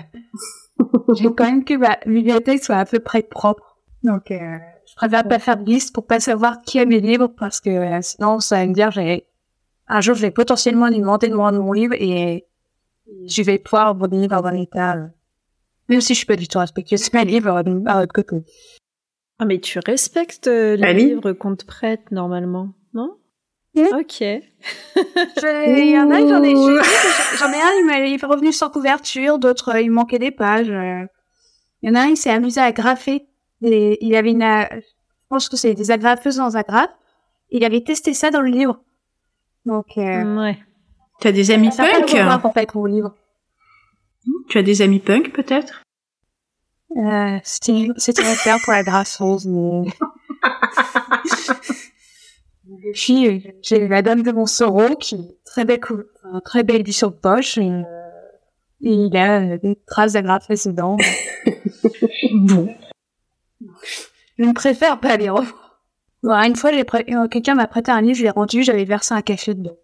J'ai 1.15 1.33
quand 1.33 1.45
même 1.45 1.65
que 1.65 1.75
ma 1.75 1.97
bibliothèque 2.05 2.63
soit 2.63 2.77
à 2.77 2.85
peu 2.85 2.99
près 2.99 3.23
propre. 3.23 3.79
Donc, 4.03 4.31
euh, 4.31 4.59
je 4.89 4.95
préfère 4.97 5.27
pas 5.27 5.39
faire 5.39 5.57
de 5.57 5.65
liste 5.65 5.95
pour 5.95 6.07
pas 6.07 6.21
savoir 6.21 6.61
qui 6.63 6.81
a 6.81 6.85
mes 6.85 7.01
livres 7.01 7.29
parce 7.29 7.61
que 7.61 7.71
euh, 7.71 7.99
sinon, 8.03 8.41
ça 8.41 8.57
va 8.57 8.67
me 8.67 8.75
dire, 8.75 8.91
j'ai 8.91 9.27
un 9.89 10.01
jour, 10.01 10.17
je 10.17 10.23
vais 10.23 10.33
potentiellement 10.33 10.91
demander 10.91 11.29
de 11.29 11.35
mon 11.35 11.73
livre 11.73 11.95
et 11.95 12.45
je 13.27 13.43
vais 13.43 13.59
pouvoir 13.59 13.99
revenir 13.99 14.29
dans 14.29 14.45
un 14.45 14.55
état, 14.55 14.97
euh, 14.97 15.07
même 15.89 16.01
si 16.01 16.15
je 16.15 16.19
suis 16.19 16.27
pas 16.27 16.37
du 16.37 16.49
tout 16.49 16.59
respectueuse, 16.59 17.01
c'est 17.01 17.15
un 17.15 17.25
livre 17.25 17.51
à 17.51 17.63
l'autre 17.63 18.13
côté. 18.13 18.45
Ah, 19.39 19.45
mais 19.45 19.61
tu 19.61 19.79
respectes 19.85 20.47
euh, 20.47 20.77
les 20.77 20.83
Allez. 20.83 21.07
livres 21.07 21.33
qu'on 21.33 21.55
te 21.57 21.65
prête 21.65 22.11
normalement, 22.11 22.71
non? 22.95 23.17
Mmh. 23.75 23.85
Ok. 23.93 24.21
Il 24.23 25.91
y 25.91 25.99
en 25.99 26.11
a, 26.11 26.21
j'en 26.21 26.43
ai, 26.43 26.55
j'en 26.55 27.53
ai 27.53 27.61
un, 27.61 28.05
il 28.07 28.15
est 28.15 28.25
revenu 28.25 28.51
sans 28.53 28.71
couverture, 28.71 29.39
d'autres, 29.39 29.75
euh, 29.75 29.81
il 29.83 29.91
manquait 29.91 30.19
des 30.19 30.31
pages. 30.31 30.69
Il 30.69 31.89
y 31.89 31.91
en 31.91 31.95
a 31.95 32.01
un, 32.01 32.07
il 32.07 32.17
s'est 32.17 32.31
amusé 32.31 32.61
à 32.61 32.73
graffer. 32.73 33.27
Les, 33.61 33.99
il 34.01 34.17
avait 34.17 34.31
une, 34.31 34.41
je 34.41 34.81
pense 35.29 35.49
que 35.49 35.57
c'est 35.57 35.75
des 35.75 35.91
agrafeuses 35.91 36.37
dans 36.37 36.55
agrafe. 36.55 36.91
Il 37.51 37.65
avait 37.65 37.83
testé 37.83 38.15
ça 38.15 38.31
dans 38.31 38.41
le 38.41 38.51
livre. 38.51 38.81
Donc, 39.67 39.99
euh, 39.99 40.41
ouais. 40.41 40.59
Tu 41.21 41.29
as 41.29 41.33
des 41.33 41.51
amis 41.51 41.73
ça 41.73 41.85
punk 41.85 42.41
pour 42.41 42.53
fait 42.53 42.75
mon 42.75 42.85
livre. 42.85 43.15
Tu 44.49 44.59
as 44.59 44.63
des 44.63 44.83
amis 44.83 45.01
punk 45.01 45.33
peut-être? 45.33 45.83
Euh, 46.97 47.39
c'était 47.45 48.23
un 48.23 48.37
père 48.45 48.59
pour 48.65 48.73
la 48.73 48.83
grasseuse. 48.83 49.47
Mais... 49.47 49.85
Puis 52.95 53.53
j'ai 53.63 53.89
la 53.89 54.03
dame 54.03 54.23
de 54.23 54.31
mon 54.31 54.41
Montsoreau 54.41 54.97
qui 54.97 55.37
très 55.45 55.65
belle 55.65 55.81
un 56.25 56.41
très 56.41 56.63
belle 56.63 56.81
édition 56.81 57.09
de 57.09 57.15
poche. 57.15 57.59
Et, 57.59 57.83
et 58.83 58.93
il 58.93 59.17
a 59.17 59.59
des 59.59 59.77
traces 59.87 60.13
d'agrafes 60.13 60.49
dedans. 60.49 60.97
bon. 62.33 62.75
Je 64.39 64.45
ne 64.45 64.53
préfère 64.53 65.01
pas 65.01 65.17
les 65.17 65.31
revoir. 65.31 65.81
Bon, 66.23 66.33
une 66.33 66.57
fois, 66.57 66.71
euh, 66.73 67.29
quelqu'un 67.29 67.55
m'a 67.55 67.67
prêté 67.67 67.91
un 67.91 68.01
livre, 68.01 68.17
je 68.17 68.23
l'ai 68.23 68.31
rendu, 68.31 68.63
j'avais 68.63 68.85
versé 68.85 69.15
un 69.15 69.23
café 69.23 69.55
dedans. 69.55 69.77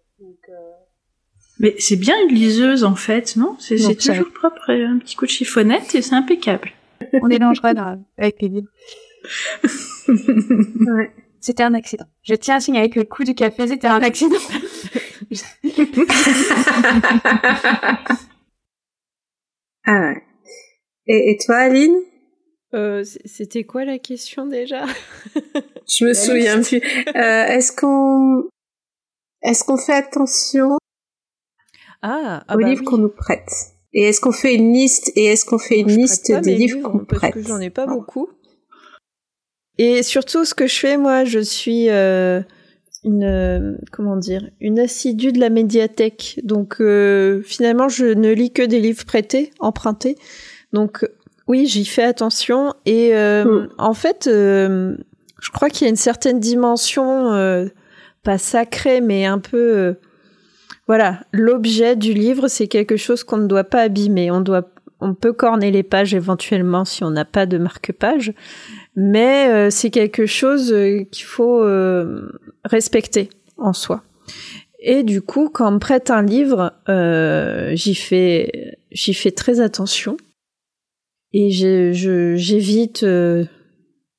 Euh... 1.63 1.67
Mais 1.67 1.75
c'est 1.79 1.95
bien 1.95 2.15
une 2.27 2.35
liseuse 2.35 2.83
en 2.83 2.95
fait, 2.95 3.35
non? 3.35 3.55
C'est 3.59 3.77
toujours 3.95 4.31
propre, 4.33 4.71
un 4.71 4.99
petit 4.99 5.15
coup 5.15 5.25
de 5.25 5.31
chiffonnette 5.31 5.95
et 5.95 6.01
c'est 6.01 6.15
impeccable. 6.15 6.71
On 7.21 7.29
est 7.29 7.39
dangereux 7.39 7.73
dans... 7.73 8.03
avec 8.17 8.41
les 8.41 8.49
livres. 8.49 8.69
ouais. 10.07 11.11
C'était 11.39 11.63
un 11.63 11.73
accident. 11.73 12.05
Je 12.21 12.35
tiens 12.35 12.55
à 12.55 12.59
signaler 12.59 12.89
que 12.89 12.99
le 12.99 13.05
coup 13.05 13.23
du 13.23 13.35
café, 13.35 13.67
c'était 13.67 13.87
un 13.87 14.01
accident. 14.01 14.37
ah 19.85 19.99
ouais. 19.99 20.23
Et, 21.07 21.31
et 21.31 21.37
toi, 21.45 21.57
Aline? 21.57 21.95
Euh, 22.73 23.03
C'était 23.25 23.65
quoi 23.65 23.85
la 23.85 23.99
question 23.99 24.47
déjà? 24.47 24.85
Je 25.87 26.05
me 26.05 26.13
souviens 26.13 26.61
plus. 26.61 26.81
Euh, 27.15 27.45
est-ce 27.45 27.71
qu'on 27.71 28.49
est-ce 29.43 29.63
qu'on 29.63 29.77
fait 29.77 29.93
attention 29.93 30.77
ah, 32.03 32.43
ah 32.47 32.55
aux 32.55 32.59
bah 32.59 32.67
livres 32.67 32.81
oui. 32.81 32.85
qu'on 32.85 32.97
nous 32.99 33.09
prête 33.09 33.49
Et 33.93 34.03
est-ce 34.09 34.21
qu'on 34.21 34.31
fait 34.31 34.53
une 34.55 34.71
liste 34.73 35.11
Et 35.15 35.25
est-ce 35.25 35.45
qu'on 35.45 35.57
fait 35.57 35.79
une 35.79 35.89
Je 35.89 35.95
liste 35.97 36.31
des 36.31 36.51
mes 36.51 36.57
livres 36.57 36.81
qu'on 36.81 36.99
parce 36.99 37.19
prête? 37.19 37.33
que 37.33 37.41
j'en 37.43 37.59
ai 37.59 37.69
pas 37.71 37.87
beaucoup. 37.87 38.29
Et 39.79 40.03
surtout, 40.03 40.45
ce 40.45 40.53
que 40.53 40.67
je 40.67 40.75
fais, 40.77 40.97
moi, 40.97 41.23
je 41.25 41.39
suis 41.39 41.89
euh, 41.89 42.41
une 43.03 43.23
euh, 43.23 43.73
comment 43.91 44.17
dire, 44.17 44.47
une 44.61 44.79
assidue 44.79 45.31
de 45.31 45.39
la 45.39 45.49
médiathèque. 45.49 46.39
Donc, 46.43 46.75
euh, 46.79 47.41
finalement, 47.43 47.89
je 47.89 48.05
ne 48.05 48.31
lis 48.31 48.51
que 48.51 48.61
des 48.61 48.79
livres 48.79 49.05
prêtés, 49.05 49.51
empruntés. 49.59 50.15
Donc, 50.73 51.07
oui, 51.47 51.65
j'y 51.65 51.85
fais 51.85 52.03
attention. 52.03 52.73
Et 52.85 53.15
euh, 53.15 53.45
Mm. 53.45 53.69
en 53.79 53.93
fait, 53.95 54.27
euh, 54.27 54.95
je 55.41 55.49
crois 55.51 55.69
qu'il 55.69 55.85
y 55.85 55.87
a 55.87 55.89
une 55.89 55.95
certaine 55.95 56.39
dimension, 56.39 57.33
euh, 57.33 57.65
pas 58.23 58.37
sacrée, 58.37 59.01
mais 59.01 59.25
un 59.25 59.39
peu 59.39 59.57
euh, 59.57 59.93
voilà, 60.87 61.21
l'objet 61.31 61.95
du 61.95 62.13
livre, 62.13 62.47
c'est 62.47 62.67
quelque 62.67 62.97
chose 62.97 63.23
qu'on 63.23 63.37
ne 63.37 63.47
doit 63.47 63.63
pas 63.63 63.83
abîmer. 63.83 64.31
On 64.31 64.41
doit, 64.41 64.69
on 64.99 65.13
peut 65.13 65.31
corner 65.31 65.71
les 65.71 65.83
pages 65.83 66.13
éventuellement 66.13 66.83
si 66.83 67.03
on 67.03 67.11
n'a 67.11 67.25
pas 67.25 67.45
de 67.45 67.57
marque-page, 67.57 68.33
mais 68.95 69.47
euh, 69.49 69.69
c'est 69.69 69.89
quelque 69.89 70.25
chose 70.25 70.73
euh, 70.73 71.03
qu'il 71.09 71.25
faut 71.25 71.63
euh, 71.63 72.29
respecter 72.65 73.29
en 73.57 73.71
soi. 73.71 74.03
Et 74.79 75.03
du 75.03 75.21
coup, 75.21 75.49
quand 75.49 75.69
on 75.69 75.71
me 75.71 75.79
prête 75.79 76.11
un 76.11 76.21
livre, 76.21 76.73
j'y 77.73 77.95
fais, 77.95 78.77
j'y 78.91 79.13
fais 79.13 79.31
très 79.31 79.61
attention 79.61 80.17
et 81.31 81.49
j'évite, 81.51 83.05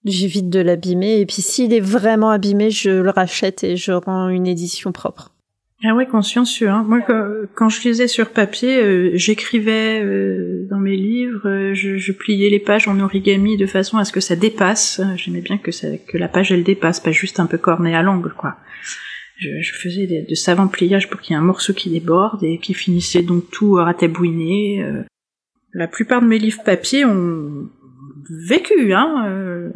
j'évite 0.07 0.49
de 0.49 0.61
l'abîmer. 0.61 1.21
Et 1.21 1.27
puis 1.27 1.43
s'il 1.43 1.75
est 1.75 1.81
vraiment 1.81 2.31
abîmé, 2.31 2.71
je 2.71 2.89
le 2.89 3.11
rachète 3.11 3.63
et 3.63 3.77
je 3.77 3.93
rends 3.93 4.31
une 4.31 4.47
édition 4.47 4.91
propre. 4.91 5.34
Ah 5.83 5.95
ouais, 5.95 6.07
consciencieux. 6.07 6.69
Hein. 6.69 6.85
Moi, 6.87 7.01
quand, 7.55 7.69
je 7.69 7.83
lisais 7.83 8.09
sur 8.09 8.31
papier, 8.31 8.81
euh, 8.81 9.11
j'écrivais 9.15 10.03
euh, 10.03 10.67
dans 10.71 10.79
mes 10.79 10.97
livres, 10.97 11.49
euh, 11.49 11.75
je, 11.75 12.13
pliais 12.13 12.49
les 12.49 12.61
pages 12.61 12.89
en 12.89 13.01
origami 13.01 13.57
de 13.57 13.67
façon 13.67 13.99
à 13.99 14.05
ce 14.05 14.13
que 14.13 14.21
ça 14.21 14.37
dépasse. 14.37 15.01
J'aimais 15.17 15.41
bien 15.41 15.59
que, 15.59 15.71
la 16.17 16.29
page 16.29 16.53
elle 16.53 16.65
dépasse, 16.65 17.01
pas 17.01 17.11
juste 17.11 17.41
un 17.41 17.47
peu 17.47 17.59
cornée 17.59 17.95
à 17.95 18.03
l'angle, 18.03 18.33
quoi. 18.37 18.57
Je, 19.37 19.73
faisais 19.75 20.07
de 20.07 20.35
savants 20.35 20.69
pliages 20.69 21.11
pour 21.11 21.21
qu'il 21.21 21.33
y 21.33 21.37
ait 21.37 21.41
un 21.41 21.45
morceau 21.45 21.75
qui 21.75 21.91
déborde 21.91 22.43
et 22.45 22.59
qui 22.59 22.73
finissait 22.73 23.23
donc 23.23 23.51
tout 23.51 23.75
ratabouiné. 23.75 24.87
La 25.75 25.89
plupart 25.89 26.23
de 26.23 26.27
mes 26.27 26.39
livres 26.39 26.63
papier 26.65 27.05
ont 27.05 27.69
vécu, 28.49 28.95
hein. 28.95 29.71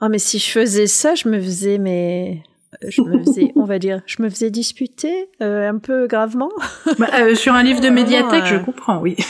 Ah 0.00 0.08
mais 0.08 0.18
si 0.18 0.38
je 0.38 0.50
faisais 0.50 0.86
ça, 0.86 1.16
je 1.16 1.28
me 1.28 1.40
faisais 1.40 1.78
mais 1.78 2.44
je 2.86 3.02
me 3.02 3.18
faisais, 3.24 3.52
on 3.56 3.64
va 3.64 3.78
dire, 3.78 4.02
je 4.06 4.22
me 4.22 4.28
faisais 4.30 4.50
disputer 4.50 5.28
euh, 5.42 5.68
un 5.68 5.78
peu 5.78 6.06
gravement. 6.06 6.50
Bah, 6.98 7.08
euh, 7.20 7.34
sur 7.34 7.54
un 7.54 7.62
livre 7.62 7.80
de 7.80 7.86
Vraiment, 7.88 8.02
médiathèque, 8.02 8.46
je 8.46 8.54
euh, 8.56 8.58
comprends, 8.60 9.00
oui. 9.00 9.16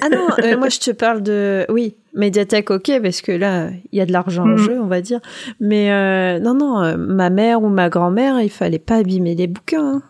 Ah 0.00 0.08
non, 0.10 0.28
euh, 0.44 0.56
moi 0.56 0.68
je 0.68 0.78
te 0.78 0.90
parle 0.92 1.20
de 1.22 1.66
oui, 1.68 1.96
médiathèque 2.14 2.70
OK 2.70 2.88
parce 3.02 3.20
que 3.20 3.32
là 3.32 3.70
il 3.92 3.98
y 3.98 4.00
a 4.00 4.06
de 4.06 4.12
l'argent 4.12 4.44
en 4.44 4.48
Mhm. 4.48 4.58
jeu, 4.58 4.80
on 4.80 4.86
va 4.86 5.00
dire. 5.00 5.18
Mais 5.60 5.90
euh, 5.90 6.38
non 6.38 6.54
non, 6.54 6.96
ma 6.96 7.30
mère 7.30 7.60
ou 7.62 7.68
ma 7.68 7.88
grand-mère, 7.88 8.40
il 8.40 8.50
fallait 8.50 8.78
pas 8.78 8.96
abîmer 8.98 9.34
les 9.34 9.48
bouquins. 9.48 9.96
hein. 9.96 10.02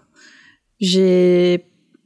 J'ai 0.81 1.65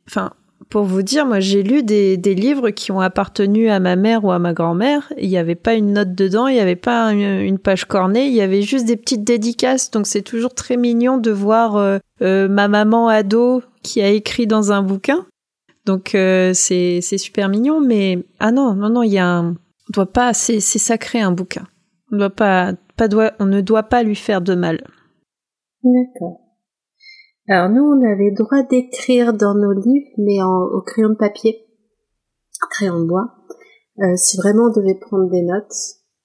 enfin 0.08 0.30
pour 0.68 0.84
vous 0.84 1.02
dire, 1.02 1.26
moi 1.26 1.40
j'ai 1.40 1.62
lu 1.62 1.82
des, 1.82 2.16
des 2.16 2.34
livres 2.34 2.70
qui 2.70 2.92
ont 2.92 3.00
appartenu 3.00 3.70
à 3.70 3.80
ma 3.80 3.96
mère 3.96 4.24
ou 4.24 4.30
à 4.30 4.38
ma 4.38 4.52
grand-mère. 4.52 5.12
Il 5.18 5.28
n'y 5.28 5.38
avait 5.38 5.54
pas 5.54 5.74
une 5.74 5.92
note 5.92 6.14
dedans, 6.14 6.46
il 6.46 6.54
n'y 6.54 6.60
avait 6.60 6.76
pas 6.76 7.12
une, 7.12 7.58
page 7.58 7.86
cornée, 7.86 8.26
il 8.26 8.34
y 8.34 8.40
avait 8.40 8.62
juste 8.62 8.86
des 8.86 8.96
petites 8.96 9.24
dédicaces. 9.24 9.90
Donc 9.90 10.06
c'est 10.06 10.22
toujours 10.22 10.54
très 10.54 10.76
mignon 10.76 11.18
de 11.18 11.30
voir 11.30 11.76
euh, 11.76 11.98
euh, 12.22 12.48
ma 12.48 12.68
maman 12.68 13.08
ado 13.08 13.62
qui 13.82 14.02
a 14.02 14.08
écrit 14.08 14.46
dans 14.46 14.72
un 14.72 14.82
bouquin. 14.82 15.26
Donc 15.86 16.14
euh, 16.14 16.52
c'est 16.54 17.00
super 17.00 17.48
mignon, 17.48 17.80
mais 17.80 18.24
ah 18.40 18.52
non 18.52 18.74
non 18.74 18.90
non, 18.90 19.02
il 19.02 19.12
y 19.12 19.18
a 19.18 19.26
un, 19.26 19.50
on 19.50 19.92
doit 19.92 20.12
pas, 20.12 20.34
c'est 20.34 20.60
c'est 20.60 20.78
sacré 20.78 21.20
un 21.20 21.32
bouquin. 21.32 21.66
On 22.12 22.18
doit 22.18 22.30
pas 22.30 22.72
pas 22.96 23.08
doit, 23.08 23.32
on 23.38 23.46
ne 23.46 23.60
doit 23.62 23.84
pas 23.84 24.02
lui 24.02 24.16
faire 24.16 24.42
de 24.42 24.54
mal. 24.54 24.82
D'accord. 25.82 26.47
Alors 27.48 27.70
nous, 27.70 27.82
on 27.82 28.04
avait 28.04 28.30
droit 28.30 28.62
d'écrire 28.62 29.32
dans 29.32 29.54
nos 29.54 29.72
livres, 29.72 30.10
mais 30.18 30.42
en, 30.42 30.64
au 30.64 30.82
crayon 30.82 31.10
de 31.10 31.14
papier, 31.14 31.64
crayon 32.70 33.00
de 33.00 33.06
bois, 33.06 33.34
euh, 34.00 34.16
si 34.16 34.36
vraiment 34.36 34.64
on 34.64 34.80
devait 34.80 34.98
prendre 34.98 35.30
des 35.30 35.42
notes. 35.42 35.74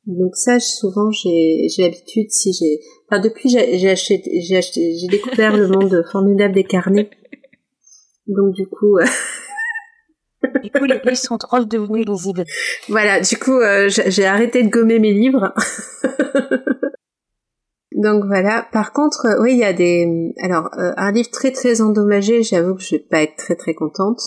Donc 0.06 0.36
ça, 0.36 0.60
souvent, 0.60 1.12
j'ai 1.12 1.70
j'ai 1.70 1.84
l'habitude, 1.84 2.30
si 2.30 2.52
j'ai, 2.52 2.82
enfin 3.08 3.22
depuis, 3.22 3.50
j'ai 3.50 3.90
acheté, 3.90 4.22
j'ai 4.42 4.58
acheté, 4.58 4.96
j'ai 4.98 5.08
découvert 5.08 5.56
le 5.56 5.68
monde 5.68 6.04
formidable 6.12 6.54
des 6.54 6.66
carnets. 6.66 7.10
Donc 8.28 8.54
du 8.54 8.68
coup, 8.68 8.98
euh, 8.98 9.06
Du 10.64 10.72
coup, 10.72 10.86
les 10.86 11.00
livres 11.00 11.16
sont 11.16 11.38
trop 11.38 11.64
devenus 11.64 12.06
lisibles. 12.06 12.46
Voilà, 12.90 13.22
du 13.22 13.38
coup, 13.38 13.60
euh, 13.60 13.88
j'ai 13.90 14.26
arrêté 14.26 14.64
de 14.64 14.70
gommer 14.70 15.00
mes 15.00 15.14
livres. 15.14 15.54
Donc 17.96 18.26
voilà. 18.26 18.68
Par 18.72 18.94
contre, 18.94 19.26
euh, 19.26 19.42
oui, 19.42 19.54
il 19.54 19.60
y 19.60 19.64
a 19.64 19.74
des. 19.74 20.34
Alors, 20.42 20.70
euh, 20.78 20.94
un 20.98 21.12
livre 21.12 21.30
très 21.30 21.52
très 21.52 21.82
endommagé. 21.82 22.44
J'avoue 22.44 22.76
que 22.76 22.82
je 22.82 22.96
vais 22.96 23.06
pas 23.10 23.22
être 23.22 23.36
très 23.36 23.56
très 23.56 23.74
contente. 23.74 24.20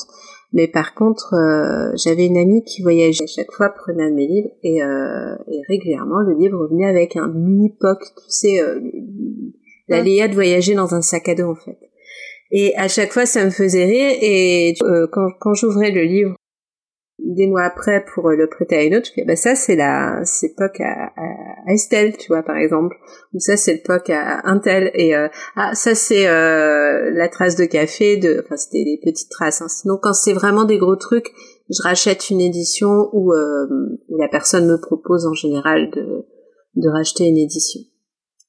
Mais 0.53 0.69
par 0.69 0.95
contre, 0.95 1.35
euh, 1.35 1.93
j'avais 1.97 2.27
une 2.27 2.39
amie 2.39 2.63
qui 2.65 2.83
voyageait 2.83 3.25
à 3.25 3.27
chaque 3.27 3.53
fois, 3.53 3.69
prenait 3.71 4.11
mes 4.11 4.27
livres 4.27 4.49
et, 4.63 4.83
euh, 4.83 5.35
et 5.53 5.61
régulièrement 5.69 6.21
le 6.21 6.35
livre 6.35 6.67
venait 6.71 6.87
avec 6.87 7.17
un 7.17 7.29
mini 7.29 7.75
poc, 7.79 7.99
tu 8.01 8.25
sais, 8.29 8.63
euh, 8.63 8.81
la 9.89 10.01
Léa 10.01 10.29
de 10.29 10.35
voyager 10.35 10.75
dans 10.75 10.95
un 10.95 11.03
sac 11.03 11.29
à 11.29 11.35
dos 11.35 11.51
en 11.51 11.55
fait. 11.57 11.79
Et 12.53 12.75
à 12.77 12.89
chaque 12.89 13.13
fois, 13.13 13.27
ça 13.27 13.45
me 13.45 13.51
faisait 13.51 13.85
rire. 13.85 14.19
Et 14.23 14.75
quand, 15.13 15.29
quand 15.41 15.55
j'ouvrais 15.55 15.91
le 15.91 16.03
livre 16.03 16.37
des 17.19 17.47
mois 17.47 17.63
après 17.63 18.05
pour 18.05 18.29
euh, 18.29 18.37
le 18.37 18.49
prêter 18.49 18.77
à 18.77 18.83
une 18.83 18.95
autre, 18.95 19.07
je 19.07 19.13
fais 19.13 19.25
bah 19.25 19.37
ça 19.37 19.55
c'est 19.55 19.77
la 19.77 20.21
c'est 20.25 20.55
POC 20.55 20.81
à, 20.81 21.13
à, 21.17 21.73
Estelle, 21.73 22.17
tu 22.17 22.29
vois 22.29 22.43
par 22.43 22.57
exemple, 22.57 22.95
ou 23.33 23.41
ça 23.41 23.57
c'est 23.57 23.75
le 23.75 23.81
POC 23.83 24.11
à 24.11 24.49
Intel 24.49 24.91
et 24.95 25.17
euh, 25.17 25.29
ah 25.57 25.75
ça 25.75 25.95
c'est 25.95 26.27
euh, 26.27 27.11
la 27.13 27.29
trace 27.29 27.57
de 27.57 27.65
café 27.65 28.17
de 28.17 28.43
enfin 28.45 28.57
c'était 28.57 28.85
des 28.85 29.01
petites 29.03 29.31
traces. 29.31 29.63
Hein. 29.63 29.69
Sinon 29.69 29.99
quand 30.01 30.13
c'est 30.13 30.35
vraiment 30.35 30.65
des 30.65 30.79
gros 30.79 30.97
trucs, 30.97 31.33
je 31.71 31.83
rachète 31.83 32.31
une 32.31 32.41
édition 32.41 33.09
où, 33.13 33.33
euh, 33.33 33.67
où 34.09 34.19
la 34.19 34.29
personne 34.29 34.67
me 34.67 34.79
propose 34.79 35.27
en 35.27 35.35
général 35.35 35.91
de 35.91 36.27
de 36.77 36.89
racheter 36.91 37.25
une 37.25 37.39
édition. 37.39 37.81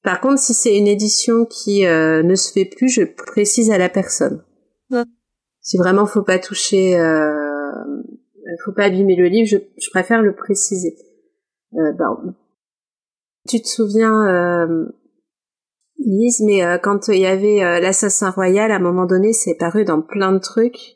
Par 0.03 0.22
contre, 0.22 0.39
si 0.39 0.53
c'est 0.53 0.78
une 0.78 0.88
édition 0.88 1.45
qui 1.45 1.86
euh, 1.86 2.24
ne 2.24 2.36
se 2.36 2.51
fait 2.51 2.65
plus, 2.65 2.89
je 2.89 3.03
précise 3.03 3.72
à 3.72 3.78
la 3.78 3.89
personne. 3.89 4.43
Ouais. 4.91 5.03
Si 5.61 5.78
vraiment 5.78 6.05
faut 6.05 6.24
pas 6.24 6.39
toucher, 6.39 6.97
euh, 6.97 7.46
faut 8.64 8.74
pas 8.74 8.86
abîmer 8.86 9.16
le 9.16 9.28
livre, 9.28 9.47
je, 9.47 9.58
je 9.58 9.89
préfère 9.89 10.22
le 10.22 10.36
préciser. 10.36 10.95
Euh, 11.74 11.91
ben, 11.93 12.36
tu 13.47 13.62
te 13.62 13.68
souviens, 13.68 14.28
euh, 14.28 14.86
Lise, 15.99 16.41
mais 16.45 16.64
euh, 16.64 16.78
quand 16.78 17.08
il 17.08 17.20
y 17.20 17.26
avait 17.26 17.64
euh, 17.64 17.80
l'Assassin 17.80 18.30
Royal, 18.30 18.72
à 18.72 18.76
un 18.76 18.80
moment 18.80 19.05
donné, 19.05 19.34
c'est 19.34 19.55
paru 19.55 19.86
dans 19.86 20.01
plein 20.01 20.32
de 20.34 20.39
trucs, 20.39 20.95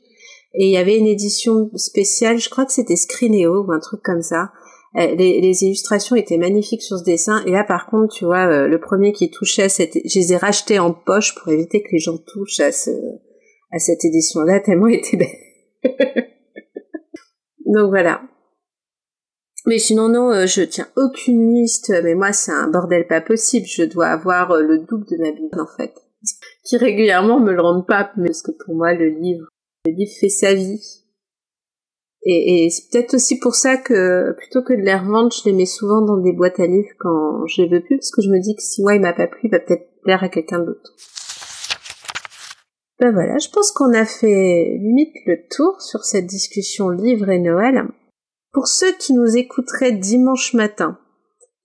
et 0.53 0.65
il 0.65 0.71
y 0.71 0.77
avait 0.77 0.97
une 0.97 1.07
édition 1.07 1.71
spéciale, 1.75 2.37
je 2.37 2.49
crois 2.49 2.65
que 2.65 2.73
c'était 2.73 2.97
Screenéo 2.97 3.65
ou 3.65 3.71
un 3.71 3.79
truc 3.79 4.01
comme 4.03 4.21
ça. 4.21 4.51
Les, 4.93 5.39
les 5.39 5.63
illustrations 5.63 6.17
étaient 6.17 6.37
magnifiques 6.37 6.81
sur 6.81 6.97
ce 6.97 7.05
dessin, 7.05 7.41
et 7.45 7.51
là 7.51 7.63
par 7.63 7.85
contre, 7.85 8.13
tu 8.13 8.25
vois, 8.25 8.67
le 8.67 8.77
premier 8.77 9.13
qui 9.13 9.31
touchait, 9.31 9.63
à 9.63 9.69
cette, 9.69 9.93
je 9.93 10.19
les 10.19 10.33
ai 10.33 10.35
rachetés 10.35 10.79
en 10.79 10.91
poche 10.93 11.33
pour 11.35 11.53
éviter 11.53 11.81
que 11.81 11.93
les 11.93 11.99
gens 11.99 12.17
touchent 12.17 12.59
à 12.59 12.73
ce, 12.73 12.91
à 13.71 13.79
cette 13.79 14.03
édition-là, 14.03 14.59
tellement 14.59 14.87
elle 14.87 14.95
était 14.95 15.15
belle. 15.15 15.29
Donc 17.71 17.89
voilà. 17.89 18.21
Mais 19.65 19.79
sinon 19.79 20.09
non, 20.09 20.31
euh, 20.31 20.45
je 20.45 20.61
tiens 20.61 20.87
aucune 20.97 21.53
liste. 21.53 21.93
Mais 22.03 22.15
moi, 22.15 22.33
c'est 22.33 22.51
un 22.51 22.67
bordel 22.67 23.07
pas 23.07 23.21
possible. 23.21 23.65
Je 23.65 23.83
dois 23.83 24.07
avoir 24.07 24.51
euh, 24.51 24.61
le 24.61 24.79
double 24.79 25.05
de 25.05 25.17
ma 25.17 25.31
Bible 25.31 25.59
en 25.59 25.67
fait, 25.77 25.93
qui 26.65 26.77
régulièrement 26.77 27.39
me 27.39 27.53
le 27.53 27.61
rendent 27.61 27.87
pas, 27.87 28.11
mais 28.17 28.27
parce 28.27 28.41
que 28.41 28.51
pour 28.65 28.75
moi, 28.75 28.93
le 28.93 29.07
livre, 29.07 29.47
le 29.85 29.93
livre 29.93 30.11
fait 30.19 30.29
sa 30.29 30.53
vie. 30.53 30.81
Et, 32.23 32.69
c'est 32.69 32.91
peut-être 32.91 33.15
aussi 33.15 33.39
pour 33.39 33.55
ça 33.55 33.77
que 33.77 34.33
plutôt 34.33 34.61
que 34.61 34.73
de 34.73 34.81
les 34.81 34.93
revendre, 34.93 35.31
je 35.31 35.49
les 35.49 35.55
mets 35.55 35.65
souvent 35.65 36.01
dans 36.01 36.17
des 36.17 36.33
boîtes 36.33 36.59
à 36.59 36.67
livres 36.67 36.93
quand 36.99 37.47
je 37.47 37.63
les 37.63 37.69
veux 37.69 37.81
plus, 37.81 37.97
parce 37.97 38.11
que 38.11 38.21
je 38.21 38.29
me 38.29 38.39
dis 38.39 38.55
que 38.55 38.61
si 38.61 38.83
moi 38.83 38.93
il 38.93 39.01
m'a 39.01 39.13
pas 39.13 39.25
plu, 39.25 39.39
il 39.45 39.49
va 39.49 39.59
peut-être 39.59 39.87
plaire 40.03 40.23
à 40.23 40.29
quelqu'un 40.29 40.59
d'autre. 40.59 40.93
Ben 43.01 43.11
voilà, 43.11 43.39
je 43.39 43.49
pense 43.49 43.71
qu'on 43.71 43.95
a 43.95 44.05
fait 44.05 44.77
limite 44.79 45.15
le 45.25 45.37
tour 45.49 45.81
sur 45.81 46.05
cette 46.05 46.27
discussion 46.27 46.91
livre 46.91 47.29
et 47.29 47.39
Noël. 47.39 47.87
Pour 48.53 48.67
ceux 48.67 48.91
qui 48.91 49.13
nous 49.13 49.35
écouteraient 49.35 49.93
dimanche 49.93 50.53
matin, 50.53 50.99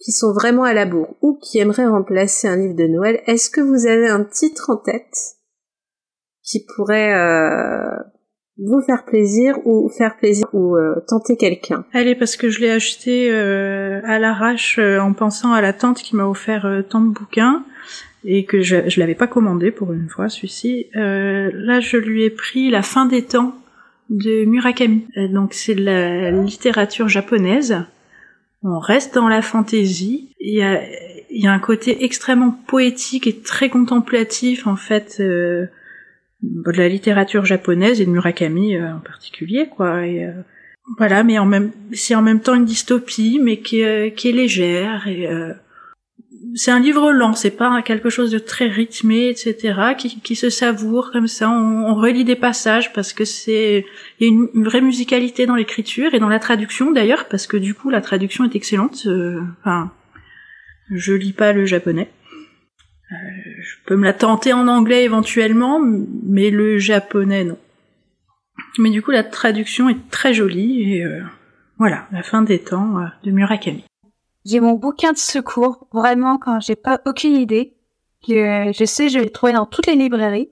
qui 0.03 0.13
sont 0.13 0.33
vraiment 0.33 0.63
à 0.63 0.73
la 0.73 0.87
bourre 0.87 1.15
ou 1.21 1.39
qui 1.39 1.59
aimeraient 1.59 1.89
remplacer 1.89 2.49
un 2.49 2.57
livre 2.57 2.75
de 2.75 2.87
Noël, 2.87 3.21
est-ce 3.27 3.51
que 3.51 3.61
vous 3.61 3.87
avez 3.87 4.09
un 4.09 4.25
titre 4.25 4.71
en 4.71 4.79
tête 4.79 5.35
qui 6.43 6.65
pourrait 6.75 7.13
euh, 7.13 7.99
vous 8.57 8.81
faire 8.87 9.05
plaisir 9.05 9.59
ou 9.67 9.91
faire 9.91 10.17
plaisir 10.17 10.47
ou 10.55 10.75
euh, 10.75 11.05
tenter 11.07 11.37
quelqu'un? 11.37 11.85
Allez, 11.93 12.15
parce 12.15 12.37
que 12.37 12.49
je 12.49 12.61
l'ai 12.61 12.71
acheté 12.71 13.31
euh, 13.31 14.01
à 14.07 14.19
l'arrache 14.19 14.79
en 14.79 15.13
pensant 15.13 15.53
à 15.53 15.61
la 15.61 15.75
tante 15.75 15.99
qui 15.99 16.17
m'a 16.17 16.25
offert 16.25 16.67
tant 16.89 17.03
de 17.03 17.13
bouquins 17.13 17.63
et 18.27 18.45
que 18.45 18.61
je, 18.61 18.89
je 18.89 19.01
l'avais 19.01 19.15
pas 19.15 19.27
commandé 19.27 19.71
pour 19.71 19.93
une 19.93 20.09
fois 20.09 20.29
celui-ci. 20.29 20.89
là, 20.95 21.81
je 21.81 21.97
lui 21.97 22.25
ai 22.25 22.31
pris 22.31 22.71
La 22.71 22.83
fin 22.83 23.07
des 23.07 23.23
temps 23.23 23.57
de 24.11 24.45
Murakami. 24.45 25.07
donc 25.31 25.55
c'est 25.55 25.75
la 25.75 26.31
littérature 26.31 27.09
japonaise. 27.09 27.85
On 28.63 28.79
reste 28.79 29.15
dans 29.15 29.29
la 29.29 29.43
fantaisie. 29.43 30.35
Il 30.41 30.55
y 30.55 30.63
a, 30.63 30.81
y 31.31 31.47
a 31.47 31.53
un 31.53 31.59
côté 31.59 32.05
extrêmement 32.05 32.53
poétique 32.67 33.27
et 33.27 33.39
très 33.39 33.69
contemplatif 33.69 34.67
en 34.67 34.77
fait 34.77 35.21
de 36.43 36.71
la 36.71 36.89
littérature 36.89 37.45
japonaise 37.45 38.01
et 38.01 38.07
de 38.07 38.11
Murakami 38.11 38.77
euh, 38.77 38.95
en 38.95 39.01
particulier, 39.01 39.69
quoi. 39.69 40.07
Et, 40.07 40.25
euh, 40.25 40.33
voilà, 40.99 41.25
mais 41.25 41.39
en 41.39 41.47
même, 41.47 41.73
c'est 41.93 42.15
en 42.15 42.23
même 42.23 42.41
temps 42.41 42.55
une 42.55 42.65
dystopie, 42.65 43.41
mais 43.43 43.59
qui, 43.59 43.83
qui 44.15 44.29
est 44.29 44.33
légère 44.33 45.09
et 45.09 45.27
euh, 45.27 45.53
c'est 46.57 46.71
un 46.71 46.81
livre 46.81 47.13
lent, 47.13 47.35
c'est 47.35 47.57
pas 47.57 47.83
quelque 47.83 48.11
chose 48.11 48.31
de 48.31 48.39
très 48.39 48.67
rythmé, 48.67 49.29
etc., 49.29 49.95
qui, 49.97 50.37
se 50.37 50.51
savoure 50.51 51.11
comme 51.13 51.29
ça. 51.29 51.51
On, 51.51 51.95
relit 51.95 52.25
des 52.25 52.37
passages 52.37 52.93
parce 52.93 53.13
que 53.13 53.25
c'est 53.25 53.85
il 54.19 54.27
y 54.27 54.31
a 54.31 54.33
une, 54.33 54.65
vraie 54.65 54.81
musicalité 54.81 55.47
dans 55.47 55.55
l'écriture 55.55 56.15
et 56.15 56.19
dans 56.19 56.29
la 56.29 56.39
traduction 56.39 56.91
d'ailleurs, 56.91 57.27
parce 57.29 57.47
que 57.47 57.57
du 57.57 57.75
coup 57.75 57.91
la 57.91 58.01
traduction 58.01 58.45
est 58.45 58.57
excellente. 58.57 59.07
Enfin, 59.61 59.93
je 60.91 61.13
lis 61.13 61.33
pas 61.33 61.53
le 61.53 61.67
japonais, 61.67 62.11
euh, 63.13 63.15
je 63.61 63.75
peux 63.87 63.97
me 63.97 64.05
la 64.05 64.13
tenter 64.13 64.53
en 64.53 64.67
anglais 64.67 65.05
éventuellement, 65.05 65.81
mais 66.25 66.51
le 66.51 66.79
japonais 66.79 67.45
non. 67.45 67.59
Mais 68.79 68.91
du 68.91 69.01
coup, 69.01 69.11
la 69.11 69.23
traduction 69.23 69.89
est 69.89 70.11
très 70.11 70.35
jolie 70.35 70.95
et 70.95 71.05
euh, 71.05 71.23
voilà, 71.79 72.09
la 72.11 72.23
fin 72.23 72.43
des 72.43 72.59
temps 72.59 72.99
euh, 72.99 73.07
de 73.23 73.31
Murakami. 73.31 73.85
J'ai 74.47 74.61
mon 74.61 74.75
bouquin 74.75 75.13
de 75.13 75.19
secours, 75.19 75.89
vraiment 75.93 76.39
quand 76.39 76.61
j'ai 76.61 76.77
pas 76.77 77.01
aucune 77.05 77.35
idée, 77.35 77.77
que 78.25 78.71
je 78.73 78.85
sais 78.85 79.09
je 79.09 79.19
vais 79.19 79.25
le 79.25 79.31
trouver 79.31 79.53
dans 79.53 79.67
toutes 79.67 79.89
les 79.89 79.97
librairies. 79.97 80.51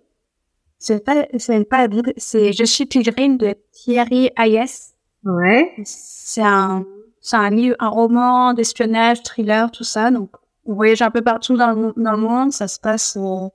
C'est 0.78 1.04
pas, 1.04 1.26
c'est 1.38 1.64
pas 1.64 1.86
la 1.86 2.02
c'est 2.16 2.52
Je 2.52 2.64
suis 2.64 2.88
Tigrine 2.88 3.38
de 3.38 3.54
Thierry 3.72 4.30
Hayes. 4.36 4.94
Ouais. 5.24 5.72
C'est 5.84 6.42
un, 6.42 6.84
c'est 7.20 7.36
un 7.36 7.50
livre, 7.50 7.76
un 7.78 7.88
roman 7.88 8.52
d'espionnage, 8.52 9.22
thriller, 9.22 9.70
tout 9.70 9.84
ça, 9.84 10.10
donc 10.10 10.30
on 10.66 10.74
voyage 10.74 11.00
un 11.00 11.10
peu 11.12 11.22
partout 11.22 11.56
dans 11.56 11.72
le, 11.72 11.92
dans 11.96 12.12
le 12.12 12.18
monde. 12.18 12.52
Ça 12.52 12.66
se 12.66 12.80
passe 12.80 13.16
euh, 13.16 13.48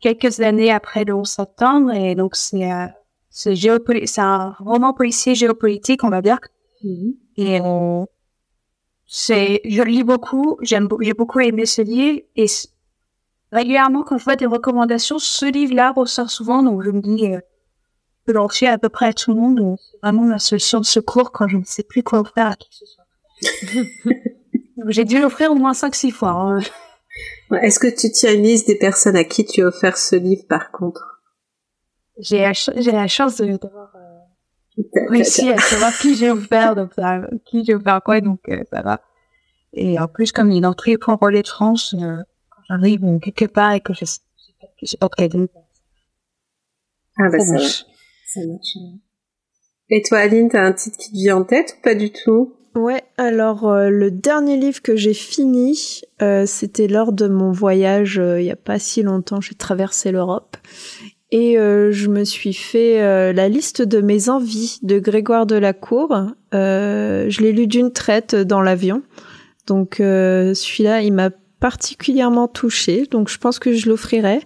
quelques 0.00 0.40
années 0.40 0.70
après 0.70 1.04
le 1.04 1.14
11 1.14 1.28
septembre. 1.28 1.92
Et 1.92 2.14
donc, 2.14 2.34
c'est 2.34 2.72
euh, 2.72 2.86
c'est 3.28 4.18
un 4.18 4.54
roman 4.58 4.94
policier 4.94 5.34
géopolitique, 5.34 6.02
on 6.02 6.08
va 6.08 6.22
dire. 6.22 6.38
Mm-hmm. 6.82 7.14
Et 7.36 7.60
euh, 7.60 8.04
c'est, 9.12 9.60
je 9.64 9.82
lis 9.82 10.04
beaucoup. 10.04 10.56
J'aime, 10.62 10.88
j'ai 11.00 11.14
beaucoup 11.14 11.40
aimé 11.40 11.66
ce 11.66 11.82
livre. 11.82 12.20
Et 12.36 12.46
régulièrement, 13.50 14.04
quand 14.04 14.16
je 14.18 14.24
vois 14.24 14.36
des 14.36 14.46
recommandations, 14.46 15.18
ce 15.18 15.46
livre-là 15.46 15.90
ressort 15.90 16.30
souvent. 16.30 16.62
Donc, 16.62 16.84
je 16.84 16.90
me 16.90 17.00
dis, 17.00 17.26
euh, 17.26 17.40
je 18.28 18.32
peux 18.32 18.66
à 18.68 18.78
peu 18.78 18.88
près 18.88 19.06
à 19.06 19.12
tout 19.12 19.34
le 19.34 19.40
monde. 19.40 19.76
C'est 19.78 19.98
vraiment 20.00 20.26
la 20.26 20.38
solution 20.38 20.78
de 20.78 20.84
secours 20.84 21.32
quand 21.32 21.48
je 21.48 21.56
ne 21.56 21.64
sais 21.64 21.82
plus 21.82 22.04
quoi 22.04 22.22
faire 22.32 22.46
à 22.46 22.54
qui 22.54 22.68
que 22.68 22.76
ce 22.76 22.86
soit. 22.86 24.14
J'ai 24.86 25.04
dû 25.04 25.20
l'offrir 25.20 25.50
au 25.50 25.56
moins 25.56 25.72
5-6 25.72 26.12
fois. 26.12 26.30
Hein. 26.30 26.60
Est-ce 27.62 27.80
que 27.80 27.88
tu 27.88 28.12
tiens 28.12 28.32
une 28.32 28.44
liste 28.44 28.68
des 28.68 28.78
personnes 28.78 29.16
à 29.16 29.24
qui 29.24 29.44
tu 29.44 29.62
as 29.62 29.66
offert 29.66 29.98
ce 29.98 30.14
livre 30.14 30.44
par 30.48 30.70
contre? 30.70 31.20
J'ai 32.16 32.42
la, 32.42 32.52
la, 32.76 33.08
chance 33.08 33.38
d'avoir 33.38 33.90
euh, 33.96 33.99
réussi 35.08 35.50
à 35.50 35.58
savoir 35.58 35.96
qui 35.96 36.14
j'ai 36.14 36.30
offert, 36.30 36.74
donc 36.74 36.92
ça, 36.94 37.20
qui 37.44 37.64
j'ai 37.64 37.74
offert 37.74 38.00
quoi, 38.02 38.20
donc 38.20 38.40
euh, 38.48 38.62
ça 38.72 38.82
va. 38.82 39.00
Et 39.72 39.98
en 39.98 40.08
plus, 40.08 40.32
comme 40.32 40.50
il 40.50 40.58
est 40.58 40.62
dans 40.62 40.74
tous 40.74 40.90
les 40.90 40.98
points 40.98 41.18
relais 41.20 41.42
de 41.42 41.48
France, 41.48 41.94
euh, 41.94 42.16
quand 42.50 42.62
j'arrive 42.68 43.20
quelque 43.20 43.46
part 43.46 43.72
et 43.72 43.80
que 43.80 43.92
je 43.92 44.04
sais, 44.04 44.20
sais 44.82 44.96
pas. 44.96 45.08
Ah 47.18 47.28
bah 47.30 47.38
ça, 47.38 47.52
marche. 47.52 47.84
ça 48.26 48.40
marche. 48.46 48.76
Et 49.90 50.02
toi, 50.02 50.18
Aline, 50.18 50.48
t'as 50.48 50.62
un 50.62 50.72
titre 50.72 50.96
qui 50.98 51.10
te 51.10 51.16
vient 51.16 51.38
en 51.38 51.44
tête 51.44 51.76
ou 51.78 51.82
pas 51.82 51.94
du 51.94 52.10
tout? 52.12 52.54
Ouais, 52.76 53.02
alors 53.16 53.68
euh, 53.68 53.90
le 53.90 54.12
dernier 54.12 54.56
livre 54.56 54.80
que 54.80 54.94
j'ai 54.94 55.14
fini, 55.14 56.02
euh, 56.22 56.46
c'était 56.46 56.86
lors 56.86 57.12
de 57.12 57.26
mon 57.26 57.50
voyage 57.50 58.20
euh, 58.20 58.40
il 58.40 58.46
y 58.46 58.50
a 58.52 58.56
pas 58.56 58.78
si 58.78 59.02
longtemps, 59.02 59.40
j'ai 59.40 59.56
traversé 59.56 60.12
l'Europe 60.12 60.56
et 61.32 61.54
je 61.56 62.08
me 62.08 62.24
suis 62.24 62.54
fait 62.54 63.32
la 63.32 63.48
liste 63.48 63.82
de 63.82 64.00
mes 64.00 64.28
envies 64.28 64.78
de 64.82 64.98
Grégoire 64.98 65.46
de 65.46 65.56
la 65.56 65.72
Cour. 65.72 66.14
je 66.52 67.40
l'ai 67.40 67.52
lu 67.52 67.66
d'une 67.66 67.92
traite 67.92 68.34
dans 68.34 68.60
l'avion. 68.60 69.02
Donc 69.66 69.96
celui-là, 69.98 71.02
il 71.02 71.12
m'a 71.12 71.30
particulièrement 71.60 72.48
touchée, 72.48 73.06
donc 73.10 73.28
je 73.28 73.38
pense 73.38 73.58
que 73.58 73.72
je 73.72 73.88
l'offrirai 73.88 74.40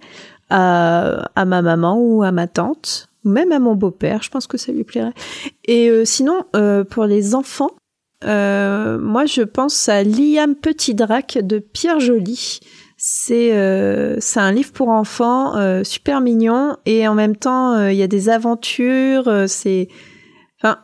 à, 0.51 1.31
à 1.35 1.45
ma 1.45 1.63
maman 1.63 1.97
ou 1.99 2.23
à 2.23 2.33
ma 2.33 2.47
tante 2.47 3.09
même 3.27 3.53
à 3.53 3.59
mon 3.59 3.75
beau-père, 3.75 4.23
je 4.23 4.29
pense 4.29 4.47
que 4.47 4.59
ça 4.59 4.71
lui 4.71 4.85
plairait. 4.85 5.15
Et 5.65 6.05
sinon, 6.05 6.45
pour 6.91 7.07
les 7.07 7.35
enfants, 7.35 7.71
euh, 8.25 8.99
moi, 8.99 9.27
je 9.27 9.43
pense 9.43 9.89
à 9.89 10.03
Liam 10.03 10.55
Petit 10.55 10.95
Drac 10.95 11.39
de 11.41 11.59
Pierre 11.59 12.01
Joly. 12.01 12.61
C'est 13.07 13.53
euh, 13.53 14.17
c'est 14.19 14.41
un 14.41 14.51
livre 14.51 14.73
pour 14.73 14.89
enfants 14.89 15.57
euh, 15.57 15.85
super 15.85 16.23
mignon 16.23 16.79
et 16.87 17.07
en 17.07 17.15
même 17.15 17.37
temps 17.37 17.89
il 17.89 17.97
y 17.97 18.03
a 18.03 18.07
des 18.07 18.31
aventures. 18.31 19.31
c'est 19.47 19.89
enfin 20.59 20.79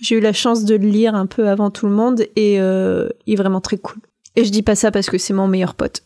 j'ai 0.00 0.16
eu 0.16 0.20
la 0.20 0.32
chance 0.32 0.64
de 0.64 0.74
le 0.74 0.86
lire 0.86 1.14
un 1.14 1.26
peu 1.26 1.48
avant 1.48 1.70
tout 1.70 1.84
le 1.84 1.92
monde 1.92 2.22
et 2.34 2.54
il 2.54 2.62
est 3.26 3.36
vraiment 3.36 3.60
très 3.60 3.76
cool. 3.76 3.98
Et 4.36 4.44
je 4.46 4.50
dis 4.50 4.62
pas 4.62 4.74
ça 4.74 4.90
parce 4.90 5.10
que 5.10 5.18
c'est 5.18 5.34
mon 5.34 5.48
meilleur 5.48 5.74
pote. 5.74 6.02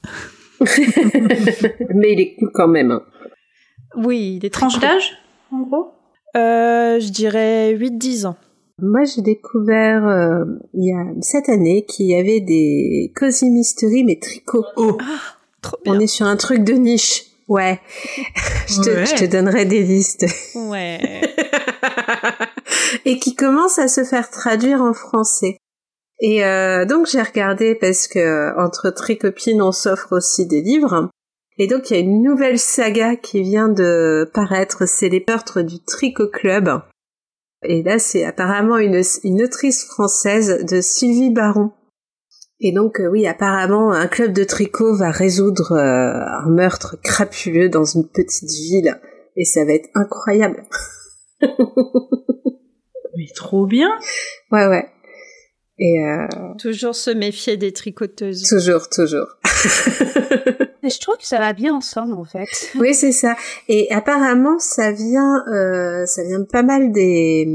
Mais 0.61 2.15
il 2.15 2.21
est 2.21 2.35
cool 2.35 2.51
quand 2.53 2.69
même. 2.69 2.91
Hein. 2.91 3.03
Oui, 3.97 4.39
il 4.41 4.45
est 4.45 4.53
tranche 4.53 4.81
d'âge 4.81 5.19
en 5.53 5.61
gros? 5.61 5.93
je 6.35 7.11
dirais 7.11 7.77
8-10 7.77 8.27
ans. 8.27 8.37
Moi, 8.83 9.05
j'ai 9.05 9.23
découvert 9.23 10.07
euh, 10.07 10.45
il 10.75 10.89
y 10.89 10.93
a 10.93 11.05
cette 11.21 11.49
année 11.49 11.85
qu'il 11.85 12.07
y 12.07 12.17
avait 12.17 12.41
des 12.41 13.13
cozy 13.15 13.51
mystery 13.51 14.05
mais 14.05 14.19
tricot. 14.19 14.65
Oh, 14.77 14.97
ah, 15.01 15.37
trop 15.63 15.79
bien. 15.85 15.95
On 15.95 16.01
est 16.01 16.07
sur 16.07 16.27
un 16.27 16.37
truc 16.37 16.65
de 16.65 16.73
niche. 16.75 17.25
Ouais. 17.49 17.81
je, 18.69 18.81
te, 18.81 19.05
je 19.05 19.15
te 19.17 19.25
donnerai 19.25 19.65
des 19.65 19.83
listes. 19.83 20.27
Ouais. 20.55 21.21
Et 23.05 23.19
qui 23.19 23.35
commence 23.35 23.79
à 23.79 23.89
se 23.89 24.05
faire 24.05 24.31
traduire 24.31 24.83
en 24.83 24.95
français. 24.95 25.57
Et 26.21 26.45
euh, 26.45 26.85
donc 26.85 27.07
j'ai 27.07 27.23
regardé 27.23 27.75
parce 27.75 28.07
que 28.07 28.57
entre 28.63 28.91
tricopines 28.91 29.63
on 29.63 29.73
s'offre 29.73 30.13
aussi 30.13 30.47
des 30.47 30.61
livres. 30.61 31.09
Et 31.59 31.67
donc 31.67 31.91
il 31.91 31.95
y 31.95 31.97
a 31.97 32.01
une 32.01 32.23
nouvelle 32.23 32.59
saga 32.59 33.17
qui 33.17 33.43
vient 33.43 33.69
de 33.69 34.31
paraître, 34.33 34.87
c'est 34.87 35.09
les 35.09 35.25
meurtres 35.27 35.63
du 35.63 35.83
Tricot 35.83 36.29
Club. 36.29 36.83
Et 37.63 37.83
là, 37.83 37.99
c'est 37.99 38.25
apparemment 38.25 38.79
une, 38.79 39.03
une 39.25 39.43
autrice 39.43 39.85
française 39.85 40.65
de 40.65 40.81
Sylvie 40.81 41.31
Baron. 41.31 41.73
Et 42.61 42.73
donc, 42.73 43.01
euh, 43.01 43.09
oui, 43.09 43.27
apparemment, 43.27 43.91
un 43.91 44.07
club 44.07 44.33
de 44.33 44.45
tricot 44.45 44.95
va 44.95 45.11
résoudre 45.11 45.73
euh, 45.73 46.47
un 46.47 46.51
meurtre 46.51 46.97
crapuleux 47.03 47.71
dans 47.71 47.85
une 47.85 48.07
petite 48.07 48.51
ville. 48.51 49.01
Et 49.37 49.45
ça 49.45 49.65
va 49.65 49.73
être 49.73 49.89
incroyable. 49.95 50.65
Mais 53.17 53.27
trop 53.35 53.67
bien 53.67 53.91
Ouais, 54.51 54.67
ouais. 54.67 54.87
Et 55.79 56.05
euh... 56.05 56.27
Toujours 56.59 56.95
se 56.95 57.11
méfier 57.11 57.57
des 57.57 57.73
tricoteuses. 57.73 58.47
Toujours, 58.47 58.91
toujours. 58.91 59.27
je 59.45 61.01
trouve 61.01 61.17
que 61.17 61.27
ça 61.27 61.39
va 61.39 61.55
bien 61.55 61.75
ensemble 61.75 62.13
en 62.13 62.25
fait. 62.25 62.49
Oui, 62.79 62.93
c'est 62.93 63.13
ça. 63.13 63.35
Et 63.69 63.91
apparemment, 63.91 64.59
ça 64.59 64.93
vient, 64.93 65.43
euh, 65.49 66.05
ça 66.05 66.23
vient 66.23 66.45
pas 66.45 66.63
mal 66.63 66.93
des 66.93 67.49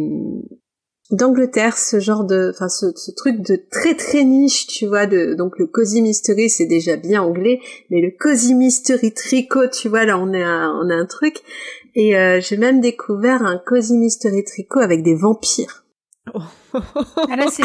d'Angleterre, 1.11 1.77
ce 1.77 1.99
genre 1.99 2.23
de, 2.23 2.51
enfin 2.53 2.67
ce, 2.67 2.87
ce, 2.95 3.11
truc 3.11 3.41
de 3.41 3.61
très 3.71 3.95
très 3.95 4.23
niche, 4.23 4.67
tu 4.67 4.87
vois. 4.87 5.05
De, 5.05 5.33
donc 5.35 5.59
le 5.59 5.67
cozy 5.67 6.01
mystery, 6.01 6.49
c'est 6.49 6.65
déjà 6.65 6.95
bien 6.95 7.21
anglais, 7.21 7.59
mais 7.89 8.01
le 8.01 8.11
cozy 8.11 8.55
mystery 8.55 9.13
tricot, 9.13 9.67
tu 9.67 9.87
vois, 9.89 10.05
là 10.05 10.17
on 10.17 10.33
est 10.33 10.43
un, 10.43 10.71
on 10.83 10.89
a 10.89 10.95
un 10.95 11.05
truc. 11.05 11.37
Et 11.95 12.17
euh, 12.17 12.41
j'ai 12.41 12.57
même 12.57 12.81
découvert 12.81 13.43
un 13.43 13.57
cozy 13.57 13.97
mystery 13.97 14.43
tricot 14.43 14.79
avec 14.79 15.03
des 15.03 15.15
vampires. 15.15 15.85
Oh. 16.33 16.39
ah 16.73 17.35
là 17.35 17.45
c'est 17.51 17.63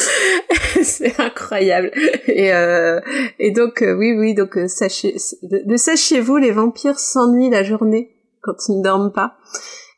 c'est 0.82 1.20
incroyable. 1.20 1.90
Et, 2.26 2.52
euh, 2.52 3.00
et 3.38 3.50
donc, 3.50 3.82
euh, 3.82 3.94
oui, 3.94 4.12
oui, 4.16 4.34
donc, 4.34 4.56
euh, 4.56 4.68
sachez, 4.68 5.16
de, 5.42 5.76
sachez-vous, 5.76 6.36
les 6.36 6.50
vampires 6.50 6.98
s'ennuient 6.98 7.50
la 7.50 7.62
journée 7.62 8.10
quand 8.42 8.68
ils 8.68 8.78
ne 8.78 8.82
dorment 8.82 9.12
pas. 9.12 9.36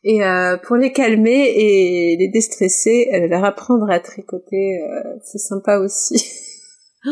Et 0.05 0.25
euh, 0.25 0.57
pour 0.57 0.77
les 0.77 0.93
calmer 0.93 1.53
et 1.57 2.17
les 2.19 2.29
déstresser, 2.29 3.09
leur 3.31 3.45
apprendre 3.45 3.89
à 3.91 4.01
tricoter, 4.01 4.81
c'est 5.23 5.39
sympa 5.39 5.79
aussi. 5.79 6.25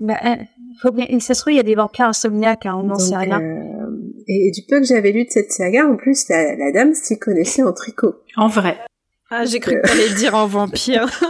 bah, 0.00 0.18
faut 0.82 0.90
bien, 0.90 1.06
et 1.08 1.20
ça 1.20 1.34
se 1.34 1.40
trouve, 1.40 1.52
il 1.52 1.56
y 1.56 1.60
a 1.60 1.64
des 1.64 1.74
vampires 1.74 2.06
insomniaques, 2.06 2.66
hein, 2.66 2.74
on 2.76 2.84
n'en 2.84 2.98
sait 2.98 3.16
rien. 3.16 3.40
euh, 3.40 3.86
et, 4.26 4.48
et 4.48 4.50
du 4.50 4.62
peu 4.68 4.80
que 4.80 4.86
j'avais 4.86 5.12
lu 5.12 5.24
de 5.24 5.30
cette 5.30 5.52
saga, 5.52 5.86
en 5.86 5.96
plus, 5.96 6.28
la, 6.28 6.56
la 6.56 6.72
dame 6.72 6.94
s'y 6.94 7.18
connaissait 7.18 7.62
en 7.62 7.72
tricot. 7.72 8.14
En 8.36 8.48
vrai. 8.48 8.78
Ah, 9.30 9.44
j'ai 9.44 9.60
cru 9.60 9.80
que 9.80 9.86
t'allais 9.86 10.14
dire 10.14 10.34
en 10.34 10.46
vampire. 10.46 11.08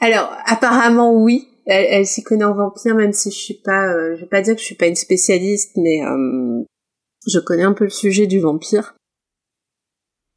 Alors, 0.00 0.30
apparemment, 0.46 1.12
oui. 1.14 1.48
Elle, 1.66 1.86
elle 1.90 2.06
s'y 2.06 2.22
connaît 2.22 2.44
en 2.44 2.54
vampire, 2.54 2.94
même 2.94 3.12
si 3.12 3.30
je 3.30 3.36
suis 3.36 3.60
pas, 3.62 3.88
euh, 3.92 4.14
je 4.16 4.22
vais 4.22 4.28
pas 4.28 4.40
dire 4.40 4.54
que 4.54 4.60
je 4.60 4.66
suis 4.66 4.74
pas 4.76 4.86
une 4.86 4.94
spécialiste, 4.94 5.76
mais 5.76 6.04
euh, 6.04 6.62
je 7.26 7.38
connais 7.38 7.64
un 7.64 7.72
peu 7.72 7.84
le 7.84 7.90
sujet 7.90 8.26
du 8.26 8.40
vampire. 8.40 8.94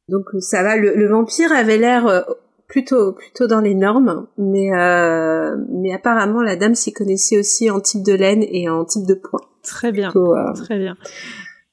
Donc 0.08 0.24
ça 0.40 0.62
va. 0.62 0.76
Le, 0.76 0.94
le 0.94 1.08
vampire 1.08 1.52
avait 1.52 1.78
l'air 1.78 2.06
euh, 2.06 2.22
plutôt 2.70 3.12
plutôt 3.12 3.46
dans 3.46 3.60
les 3.60 3.74
normes, 3.74 4.26
mais 4.38 4.72
euh, 4.74 5.56
mais 5.68 5.92
apparemment 5.92 6.42
la 6.42 6.56
dame 6.56 6.74
s'y 6.74 6.92
connaissait 6.92 7.38
aussi 7.38 7.70
en 7.70 7.80
type 7.80 8.02
de 8.02 8.14
laine 8.14 8.42
et 8.42 8.68
en 8.68 8.84
type 8.84 9.06
de 9.06 9.14
point. 9.14 9.40
Très 9.62 9.92
bien. 9.92 10.10
Plutôt, 10.10 10.34
euh, 10.34 10.52
Très 10.54 10.78
bien. 10.78 10.96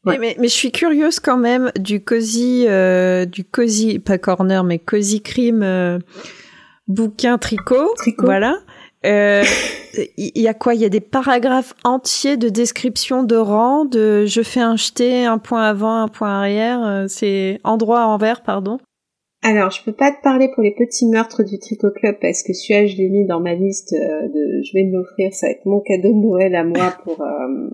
Ouais. 0.06 0.18
Mais, 0.20 0.36
mais, 0.40 0.48
je 0.48 0.54
suis 0.54 0.72
curieuse 0.72 1.20
quand 1.20 1.38
même 1.38 1.72
du 1.80 2.04
cozy, 2.04 2.66
euh, 2.68 3.26
du 3.26 3.44
cozy, 3.44 4.00
pas 4.00 4.18
corner, 4.18 4.64
mais 4.64 4.80
cozy 4.80 5.22
crime 5.22 5.64
euh, 5.64 6.00
bouquin 6.88 7.38
tricot. 7.38 7.94
Tricot. 7.98 8.26
Voilà. 8.26 8.60
Euh, 9.06 9.44
Il 10.18 10.32
y, 10.36 10.42
y 10.42 10.48
a 10.48 10.54
quoi? 10.54 10.76
Il 10.76 10.82
y 10.82 10.86
a 10.86 10.90
des 10.90 11.00
paragraphes 11.00 11.74
entiers 11.84 12.38
de 12.38 12.50
description 12.50 13.24
de 13.24 13.36
rang, 13.36 13.86
de 13.86 14.26
je 14.26 14.42
fais 14.44 14.60
un 14.60 14.76
jeté, 14.76 15.26
un 15.26 15.38
point 15.40 15.64
avant, 15.64 16.02
un 16.02 16.08
point 16.08 16.40
arrière. 16.40 16.84
euh, 16.86 17.06
C'est 17.08 17.60
endroit 17.64 18.06
envers, 18.06 18.44
pardon? 18.44 18.80
Alors, 19.44 19.70
je 19.72 19.84
peux 19.84 19.94
pas 19.94 20.12
te 20.12 20.22
parler 20.22 20.50
pour 20.54 20.64
les 20.64 20.74
petits 20.74 21.08
meurtres 21.08 21.44
du 21.44 21.58
Tricot 21.60 21.92
Club 21.92 22.18
parce 22.22 22.44
que 22.44 22.54
celui-là, 22.54 22.88
je 22.88 22.96
l'ai 22.98 23.10
mis 23.10 23.26
dans 23.26 23.40
ma 23.40 23.54
liste 23.54 23.94
euh, 23.94 24.28
de. 24.28 24.62
Je 24.64 24.72
vais 24.74 24.84
me 24.84 24.98
l'offrir, 24.98 25.34
ça 25.34 25.48
va 25.48 25.52
être 25.52 25.66
mon 25.66 25.80
cadeau 25.80 26.10
de 26.10 26.28
Noël 26.28 26.56
à 26.56 26.64
moi 26.64 26.94
pour 27.04 27.22
euh, 27.22 27.70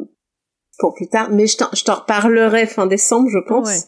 pour 0.80 0.93
plus 0.93 1.07
tard. 1.07 1.30
Mais 1.32 1.47
je 1.47 1.57
t'en 1.57 1.67
je 1.74 1.84
t'en 1.84 1.95
reparlerai 1.95 2.67
fin 2.67 2.86
décembre, 2.86 3.30
je 3.30 3.39
pense. 3.47 3.67
Ouais. 3.67 3.80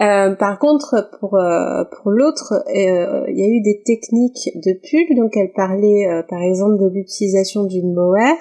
Euh, 0.00 0.34
par 0.34 0.58
contre, 0.58 1.10
pour 1.18 1.36
euh, 1.36 1.84
pour 1.84 2.10
l'autre, 2.10 2.54
euh, 2.68 3.24
il 3.28 3.38
y 3.38 3.42
a 3.42 3.48
eu 3.48 3.60
des 3.60 3.82
techniques 3.82 4.50
de 4.54 4.72
pull. 4.72 5.16
Donc, 5.16 5.36
elle 5.36 5.52
parlait, 5.52 6.06
euh, 6.08 6.22
par 6.22 6.42
exemple, 6.42 6.78
de 6.78 6.88
l'utilisation 6.88 7.64
du 7.64 7.82
mohair. 7.82 8.36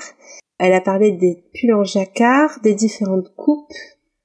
Elle 0.59 0.73
a 0.73 0.81
parlé 0.81 1.11
des 1.11 1.43
pulls 1.53 1.73
en 1.73 1.83
jacquard, 1.83 2.59
des 2.63 2.73
différentes 2.73 3.33
coupes. 3.35 3.73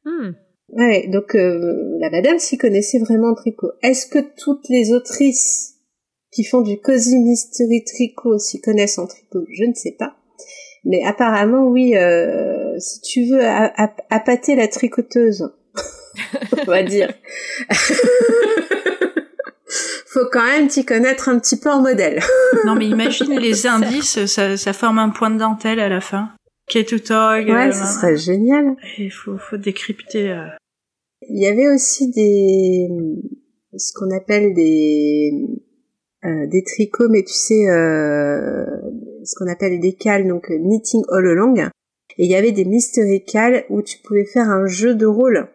Hmm. 0.04 0.32
Ouais, 0.70 1.06
donc 1.08 1.36
euh, 1.36 1.96
la 2.00 2.10
madame 2.10 2.38
s'y 2.38 2.58
connaissait 2.58 2.98
vraiment 2.98 3.28
en 3.28 3.34
tricot. 3.34 3.70
Est-ce 3.82 4.06
que 4.06 4.18
toutes 4.18 4.68
les 4.68 4.92
autrices 4.92 5.76
qui 6.32 6.42
font 6.42 6.62
du 6.62 6.80
cozy 6.80 7.18
mystery 7.18 7.84
tricot 7.84 8.38
s'y 8.38 8.60
connaissent 8.60 8.98
en 8.98 9.06
tricot? 9.06 9.44
Je 9.52 9.64
ne 9.64 9.74
sais 9.74 9.94
pas. 9.96 10.16
Mais 10.84 11.02
apparemment, 11.04 11.68
oui, 11.68 11.96
euh, 11.96 12.78
si 12.78 13.00
tu 13.02 13.24
veux 13.26 13.40
appâter 14.10 14.56
la 14.56 14.68
tricoteuse, 14.68 15.54
on 16.66 16.70
va 16.70 16.82
dire, 16.82 17.12
faut 20.06 20.26
quand 20.32 20.44
même 20.44 20.68
t'y 20.68 20.84
connaître 20.84 21.28
un 21.28 21.38
petit 21.38 21.58
peu 21.58 21.70
en 21.70 21.80
modèle. 21.82 22.20
Non, 22.64 22.74
mais 22.74 22.86
imagine 22.86 23.38
les 23.38 23.66
indices, 23.74 24.26
ça, 24.26 24.56
ça 24.56 24.72
forme 24.72 24.98
un 24.98 25.10
point 25.10 25.30
de 25.30 25.38
dentelle 25.38 25.80
à 25.80 25.88
la 25.88 26.00
fin. 26.00 26.30
Ketutog. 26.68 27.48
Ouais, 27.48 27.72
ce 27.72 27.84
serait 27.84 28.16
génial. 28.16 28.76
Il 28.98 29.10
faut, 29.10 29.36
faut 29.38 29.56
décrypter. 29.56 30.30
euh. 30.30 30.46
Il 31.28 31.42
y 31.42 31.46
avait 31.46 31.68
aussi 31.68 32.10
des 32.10 32.88
ce 33.76 33.92
qu'on 33.94 34.14
appelle 34.16 34.54
des 34.54 35.32
euh, 36.24 36.46
des 36.46 36.62
tricots, 36.62 37.08
mais 37.10 37.22
tu 37.22 37.34
sais 37.34 37.68
euh, 37.68 38.64
ce 39.24 39.34
qu'on 39.36 39.50
appelle 39.50 39.78
des 39.80 39.92
cales, 39.94 40.26
donc 40.26 40.50
euh, 40.50 40.58
knitting 40.58 41.02
all 41.10 41.26
along. 41.26 41.68
Et 42.16 42.24
il 42.24 42.30
y 42.30 42.34
avait 42.36 42.52
des 42.52 42.64
mystery 42.64 43.24
cales 43.24 43.64
où 43.68 43.82
tu 43.82 43.98
pouvais 43.98 44.24
faire 44.24 44.48
un 44.48 44.66
jeu 44.66 44.94
de 44.94 45.06
rôle 45.06 45.48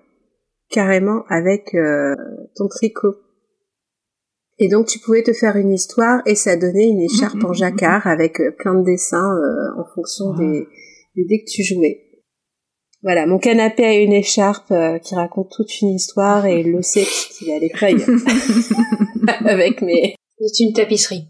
carrément 0.69 1.23
avec 1.29 1.73
euh, 1.75 2.15
ton 2.55 2.67
tricot. 2.67 3.15
Et 4.59 4.67
donc 4.67 4.87
tu 4.87 4.99
pouvais 4.99 5.23
te 5.23 5.33
faire 5.33 5.55
une 5.55 5.71
histoire 5.71 6.21
et 6.25 6.35
ça 6.35 6.57
donnait 6.57 6.89
une 6.89 7.01
écharpe 7.01 7.43
en 7.43 7.53
jacquard 7.53 8.05
avec 8.07 8.41
euh, 8.41 8.51
plein 8.51 8.75
de 8.75 8.83
dessins 8.83 9.35
euh, 9.35 9.81
en 9.81 9.85
fonction 9.95 10.33
des, 10.33 10.67
des 11.15 11.25
dés 11.25 11.43
que 11.43 11.49
tu 11.49 11.63
jouais. 11.63 12.05
Voilà, 13.01 13.25
mon 13.25 13.39
canapé 13.39 13.85
a 13.85 13.93
une 13.93 14.11
écharpe 14.11 14.71
euh, 14.71 14.99
qui 14.99 15.15
raconte 15.15 15.51
toute 15.51 15.81
une 15.81 15.89
histoire 15.89 16.45
et 16.45 16.63
le 16.63 16.81
sait 16.81 17.03
puisqu'il 17.03 17.51
a 17.51 17.59
les 17.59 17.69
feuilles 17.69 18.05
avec 19.45 19.81
mes... 19.81 20.15
C'est 20.41 20.63
une 20.63 20.73
tapisserie. 20.73 21.27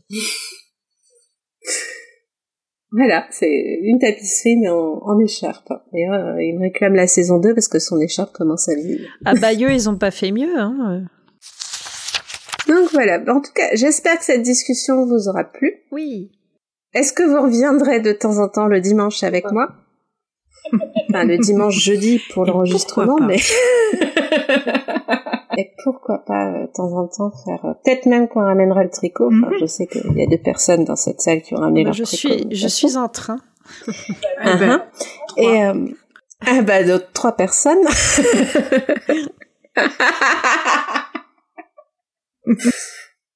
Voilà, 2.91 3.27
c'est 3.29 3.79
une 3.83 3.99
tapisserie 3.99 4.57
mais 4.57 4.69
en, 4.69 4.99
en 5.03 5.19
écharpe. 5.19 5.71
D'ailleurs, 5.93 6.35
euh, 6.35 6.43
il 6.43 6.55
me 6.55 6.61
réclame 6.61 6.95
la 6.95 7.05
saison 7.05 7.37
2 7.37 7.53
parce 7.53 7.67
que 7.67 7.79
son 7.79 7.99
écharpe 7.99 8.33
commence 8.33 8.67
à 8.67 8.75
vieillir. 8.75 9.07
À 9.25 9.35
Bayeux, 9.35 9.71
ils 9.71 9.89
ont 9.89 9.97
pas 9.97 10.11
fait 10.11 10.31
mieux. 10.31 10.57
Hein. 10.57 11.05
Donc 12.67 12.89
voilà, 12.91 13.19
en 13.27 13.41
tout 13.41 13.51
cas, 13.53 13.69
j'espère 13.73 14.17
que 14.17 14.25
cette 14.25 14.41
discussion 14.41 15.05
vous 15.05 15.27
aura 15.27 15.43
plu. 15.43 15.73
Oui. 15.91 16.31
Est-ce 16.93 17.13
que 17.13 17.23
vous 17.23 17.41
reviendrez 17.41 17.99
de 17.99 18.11
temps 18.11 18.37
en 18.39 18.49
temps 18.49 18.67
le 18.67 18.81
dimanche 18.81 19.23
avec 19.23 19.51
moi? 19.51 19.69
Enfin, 21.09 21.25
le 21.25 21.37
dimanche 21.37 21.79
jeudi 21.79 22.19
pour 22.31 22.45
l'enregistrement, 22.45 23.19
mais... 23.19 23.37
Et 25.59 25.71
pourquoi 25.83 26.19
pas, 26.25 26.45
euh, 26.51 26.61
de 26.67 26.71
temps 26.71 26.93
en 26.93 27.07
temps, 27.07 27.31
faire... 27.43 27.65
euh, 27.65 27.73
Peut-être 27.83 28.05
même 28.05 28.27
qu'on 28.29 28.41
ramènera 28.45 28.83
le 28.83 28.89
tricot. 28.89 29.27
Enfin, 29.27 29.49
Mhm. 29.51 29.57
je 29.59 29.65
sais 29.65 29.87
qu'il 29.87 30.17
y 30.17 30.23
a 30.23 30.27
deux 30.27 30.37
personnes 30.41 30.85
dans 30.85 30.95
cette 30.95 31.19
salle 31.21 31.41
qui 31.41 31.53
ont 31.53 31.57
ramené 31.57 31.83
Bah, 31.83 31.87
leur 31.89 31.93
je 31.95 32.03
tricot. 32.03 32.33
suis, 32.33 32.47
je 32.55 32.61
façon. 32.67 32.87
suis 32.87 32.97
en 32.97 33.09
train. 33.09 33.39
Eh 34.45 34.55
ben, 34.57 34.85
Et... 35.37 35.63
euh, 35.65 35.85
Ah 36.47 36.61
bah, 36.61 36.83
d'autres 36.83 37.11
trois 37.13 37.33
personnes. 37.33 37.83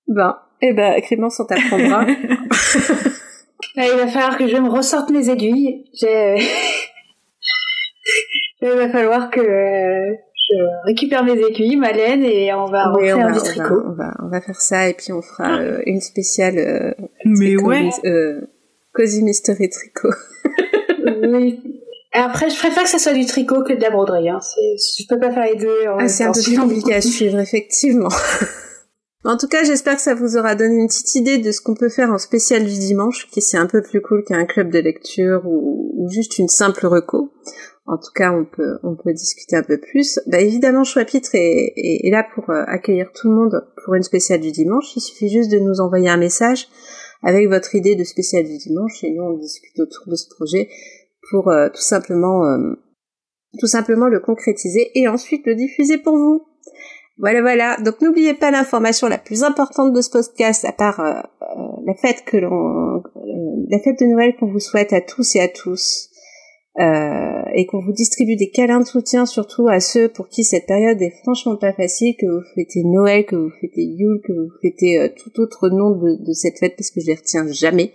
bon, 0.08 0.34
et 0.62 0.74
ben, 0.74 1.02
Clémence, 1.02 1.40
on 1.40 1.46
t'apprendra. 1.46 2.06
Là, 2.06 2.16
il 3.88 3.96
va 3.98 4.08
falloir 4.08 4.38
que 4.38 4.48
je 4.48 4.58
me 4.58 4.70
ressorte 4.70 5.10
mes 5.12 5.30
aiguilles. 5.30 5.86
J'ai... 5.94 6.38
il 8.62 8.70
va 8.70 8.90
falloir 8.90 9.30
que 9.30 9.40
euh, 9.42 10.14
je 10.50 10.56
récupère 10.86 11.24
mes 11.24 11.40
aiguilles, 11.40 11.78
ma 11.78 11.92
laine, 11.92 12.24
et 12.24 12.54
on 12.54 12.66
va 12.66 12.92
Oui, 12.94 13.14
on 13.14 13.18
refaire 13.18 13.28
va, 13.28 13.32
du 13.34 13.40
on, 13.40 13.44
va, 13.44 13.50
tricot. 13.50 13.84
on, 13.86 13.94
va, 13.94 14.14
on 14.24 14.28
va 14.30 14.42
faire 14.42 14.60
ça 14.62 14.90
et 14.90 14.94
puis 14.94 15.14
on 15.14 15.22
fera 15.22 15.60
euh, 15.60 15.82
une 15.86 16.02
spéciale 16.02 16.58
euh, 16.58 16.92
mais 17.26 17.56
tricot 17.56 17.68
ouais. 17.70 17.90
euh, 18.06 18.42
Cozy 18.94 19.24
Mystery 19.24 19.70
Tricot. 19.70 20.10
Oui. 21.06 21.60
Et 22.14 22.18
Après, 22.18 22.50
je 22.50 22.58
préfère 22.58 22.84
que 22.84 22.90
ça 22.90 23.00
soit 23.00 23.14
du 23.14 23.26
tricot 23.26 23.64
que 23.64 23.74
de 23.74 23.82
la 23.82 23.90
broderie. 23.90 24.30
Hein. 24.30 24.40
Je 24.98 25.04
peux 25.08 25.20
pas 25.20 25.32
faire 25.32 25.46
les 25.46 25.56
deux. 25.56 25.88
en 25.88 25.98
Ah, 26.00 26.08
c'est 26.08 26.24
un 26.24 26.32
peu 26.32 26.42
plus 26.42 26.58
compliqué 26.58 26.94
à 26.94 27.02
suivre, 27.02 27.40
effectivement. 27.40 28.10
en 29.26 29.36
tout 29.36 29.48
cas, 29.48 29.64
j'espère 29.64 29.96
que 29.96 30.02
ça 30.02 30.16
vous 30.16 30.38
aura 30.38 30.56
donné 30.56 30.76
une 30.76 30.88
petite 30.88 31.16
idée 31.16 31.40
de 31.40 31.52
ce 31.52 31.60
qu'on 31.60 31.76
peut 31.76 31.90
faire 31.90 32.12
en 32.12 32.18
spécial 32.18 32.64
du 32.64 32.78
dimanche, 32.78 33.28
qui 33.32 33.42
c'est 33.42 33.58
un 33.58 33.66
peu 33.68 33.82
plus 33.82 34.02
cool 34.02 34.24
qu'un 34.24 34.46
club 34.46 34.70
de 34.70 34.80
lecture 34.80 35.42
ou, 35.46 35.92
ou 35.98 36.10
juste 36.10 36.38
une 36.38 36.48
simple 36.50 36.86
reco. 36.88 37.34
En 37.86 37.98
tout 37.98 38.12
cas, 38.16 38.32
on 38.32 38.46
peut, 38.46 38.80
on 38.84 38.96
peut 38.96 39.12
discuter 39.12 39.58
un 39.58 39.64
peu 39.64 39.78
plus. 39.78 40.20
Bah, 40.28 40.40
évidemment, 40.40 40.86
Choix-Pitre 40.86 41.32
est, 41.34 42.10
là 42.10 42.26
pour 42.34 42.50
euh, 42.50 42.64
accueillir 42.68 43.12
tout 43.14 43.28
le 43.28 43.36
monde 43.36 43.68
pour 43.84 43.96
une 43.96 44.04
spéciale 44.04 44.40
du 44.40 44.52
dimanche. 44.52 44.96
Il 44.96 45.02
suffit 45.02 45.30
juste 45.30 45.52
de 45.52 45.60
nous 45.60 45.82
envoyer 45.82 46.10
un 46.10 46.18
message 46.18 46.70
avec 47.24 47.48
votre 47.50 47.76
idée 47.76 47.96
de 47.96 48.04
spéciale 48.06 48.46
du 48.46 48.58
dimanche 48.58 49.04
et 49.04 49.12
nous, 49.12 49.24
on 49.24 49.38
discute 49.38 49.78
autour 49.80 50.08
de 50.08 50.16
ce 50.16 50.28
projet 50.30 50.70
pour 51.30 51.50
euh, 51.50 51.70
tout 51.70 51.82
simplement 51.82 52.46
euh, 52.46 52.74
tout 53.60 53.68
simplement 53.68 54.08
le 54.08 54.20
concrétiser 54.20 54.92
et 54.96 55.08
ensuite 55.08 55.46
le 55.46 55.56
diffuser 55.56 55.98
pour 55.98 56.16
vous. 56.16 56.46
Voilà, 57.18 57.42
voilà. 57.42 57.78
Donc 57.78 58.02
n'oubliez 58.02 58.34
pas 58.34 58.50
l'information 58.50 59.08
la 59.08 59.20
plus 59.20 59.44
importante 59.44 59.94
de 59.94 60.02
ce 60.02 60.10
podcast, 60.10 60.66
à 60.66 60.72
part 60.72 61.00
la 61.86 61.94
fête 61.94 62.24
que 62.26 62.38
l'on, 62.38 63.04
la 63.70 63.80
fête 63.80 64.00
de 64.00 64.06
Noël 64.06 64.36
qu'on 64.40 64.52
vous 64.52 64.60
souhaite 64.60 64.94
à 64.94 65.02
tous 65.02 65.36
et 65.36 65.40
à 65.40 65.48
tous, 65.48 66.10
euh, 66.80 67.44
et 67.54 67.68
qu'on 67.68 67.82
vous 67.82 67.92
distribue 67.92 68.36
des 68.36 68.50
câlins 68.50 68.80
de 68.80 68.86
soutien, 68.86 69.28
surtout 69.28 69.68
à 69.68 69.80
ceux 69.80 70.10
pour 70.10 70.28
qui 70.28 70.44
cette 70.44 70.66
période 70.66 71.00
est 71.04 71.14
franchement 71.22 71.56
pas 71.56 71.72
facile, 71.72 72.16
que 72.18 72.26
vous 72.26 72.44
fêtez 72.56 72.84
Noël, 72.84 73.26
que 73.26 73.36
vous 73.36 73.52
fêtez 73.62 73.84
Yule, 73.84 74.22
que 74.26 74.34
vous 74.34 74.52
fêtez 74.62 75.00
euh, 75.00 75.10
tout 75.16 75.40
autre 75.40 75.70
nom 75.70 75.92
de, 75.92 76.34
cette 76.34 76.58
fête, 76.58 76.76
parce 76.76 76.90
que 76.90 77.00
je 77.00 77.08
les 77.08 77.16
retiens 77.16 77.46
jamais. 77.52 77.94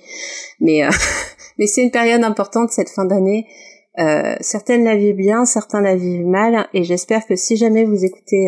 Mais, 0.60 0.84
euh, 0.84 0.90
mais 1.58 1.66
c'est 1.66 1.82
une 1.82 1.90
période 1.90 2.22
importante 2.22 2.70
cette 2.70 2.90
fin 2.90 3.04
d'année. 3.04 3.46
Euh, 3.98 4.36
certaines 4.40 4.84
la 4.84 4.94
vivent 4.94 5.16
bien, 5.16 5.44
certains 5.44 5.80
la 5.80 5.96
vivent 5.96 6.26
mal, 6.26 6.68
et 6.72 6.84
j'espère 6.84 7.26
que 7.26 7.34
si 7.34 7.56
jamais 7.56 7.84
vous 7.84 8.04
écoutez 8.04 8.46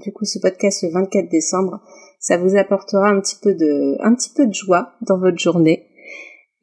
du 0.00 0.12
coup 0.12 0.24
ce 0.24 0.38
podcast 0.38 0.84
le 0.84 0.90
24 0.92 1.28
décembre, 1.28 1.80
ça 2.20 2.36
vous 2.36 2.56
apportera 2.56 3.08
un 3.08 3.20
petit 3.20 3.34
peu 3.42 3.52
de, 3.52 3.96
un 3.98 4.14
petit 4.14 4.30
peu 4.32 4.46
de 4.46 4.54
joie 4.54 4.92
dans 5.00 5.18
votre 5.18 5.38
journée. 5.38 5.88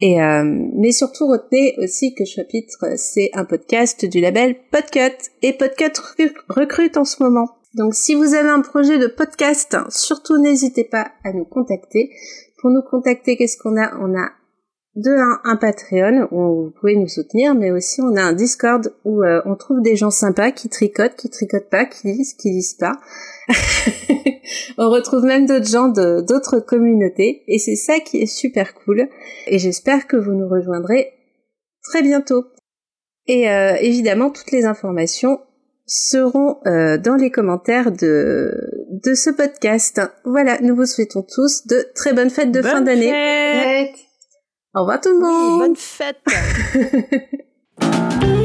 Et 0.02 0.22
euh, 0.22 0.44
mais 0.76 0.92
surtout 0.94 1.28
retenez 1.28 1.76
aussi 1.78 2.14
que 2.16 2.24
Chapitre 2.24 2.86
c'est 2.96 3.32
un 3.34 3.44
podcast 3.44 4.06
du 4.06 4.22
label 4.22 4.56
Podcut 4.72 5.30
et 5.42 5.52
Podcut 5.54 5.92
recrute- 6.48 6.98
en 6.98 7.04
ce 7.04 7.22
moment. 7.22 7.50
Donc 7.76 7.94
si 7.94 8.16
vous 8.16 8.34
avez 8.34 8.50
un 8.50 8.62
projet 8.62 8.98
de 8.98 9.08
podcast, 9.08 9.76
surtout 9.90 10.38
n'hésitez 10.38 10.86
pas 10.86 11.12
à 11.24 11.34
nous 11.34 11.46
contacter. 11.46 12.12
Pour 12.62 12.72
nous 12.72 12.82
contacter, 12.82 13.38
qu'est-ce 13.38 13.58
qu'on 13.58 13.78
a? 13.78 13.98
On 14.00 14.18
a 14.18 14.30
de 14.96 15.12
un, 15.12 15.40
un, 15.44 15.56
Patreon 15.56 16.28
où 16.32 16.66
vous 16.66 16.72
pouvez 16.72 16.96
nous 16.96 17.08
soutenir, 17.08 17.56
mais 17.56 17.72
aussi 17.72 18.02
on 18.02 18.16
a 18.16 18.22
un 18.22 18.34
Discord 18.34 18.94
où 19.06 19.24
euh, 19.24 19.42
on 19.46 19.56
trouve 19.56 19.82
des 19.82 19.96
gens 19.96 20.10
sympas 20.10 20.52
qui 20.52 20.68
tricotent, 20.68 21.16
qui 21.16 21.30
tricotent 21.30 21.70
pas, 21.70 21.86
qui 21.86 22.08
lisent, 22.08 22.34
qui 22.34 22.50
lisent 22.50 22.74
pas. 22.74 23.00
on 24.78 24.90
retrouve 24.90 25.24
même 25.24 25.46
d'autres 25.46 25.70
gens 25.70 25.88
de 25.90 26.22
d'autres 26.22 26.60
communautés 26.60 27.44
et 27.48 27.60
c'est 27.60 27.76
ça 27.76 28.00
qui 28.00 28.18
est 28.18 28.26
super 28.26 28.74
cool. 28.74 29.08
Et 29.48 29.60
j'espère 29.60 30.08
que 30.08 30.18
vous 30.18 30.34
nous 30.34 30.50
rejoindrez 30.50 31.14
très 31.84 32.02
bientôt. 32.02 32.46
Et 33.28 33.50
euh, 33.50 33.76
évidemment, 33.80 34.32
toutes 34.32 34.52
les 34.52 34.66
informations 34.66 35.40
seront 35.86 36.58
euh, 36.66 36.98
dans 36.98 37.16
les 37.16 37.32
commentaires 37.32 37.92
de, 37.92 38.54
de 38.92 39.14
ce 39.14 39.30
podcast. 39.30 40.02
Voilà, 40.26 40.60
nous 40.62 40.76
vous 40.76 40.86
souhaitons 40.86 41.24
tous 41.24 41.68
de 41.68 41.88
très 41.96 42.14
bonnes 42.14 42.30
fêtes 42.30 42.52
de 42.52 42.62
fin 42.62 42.82
d'année. 42.82 43.92
Au 44.76 44.82
revoir 44.82 45.02
tout 45.02 45.10
le 45.10 45.20
monde. 45.20 45.60
bonne 45.60 45.76
fête. 45.76 46.22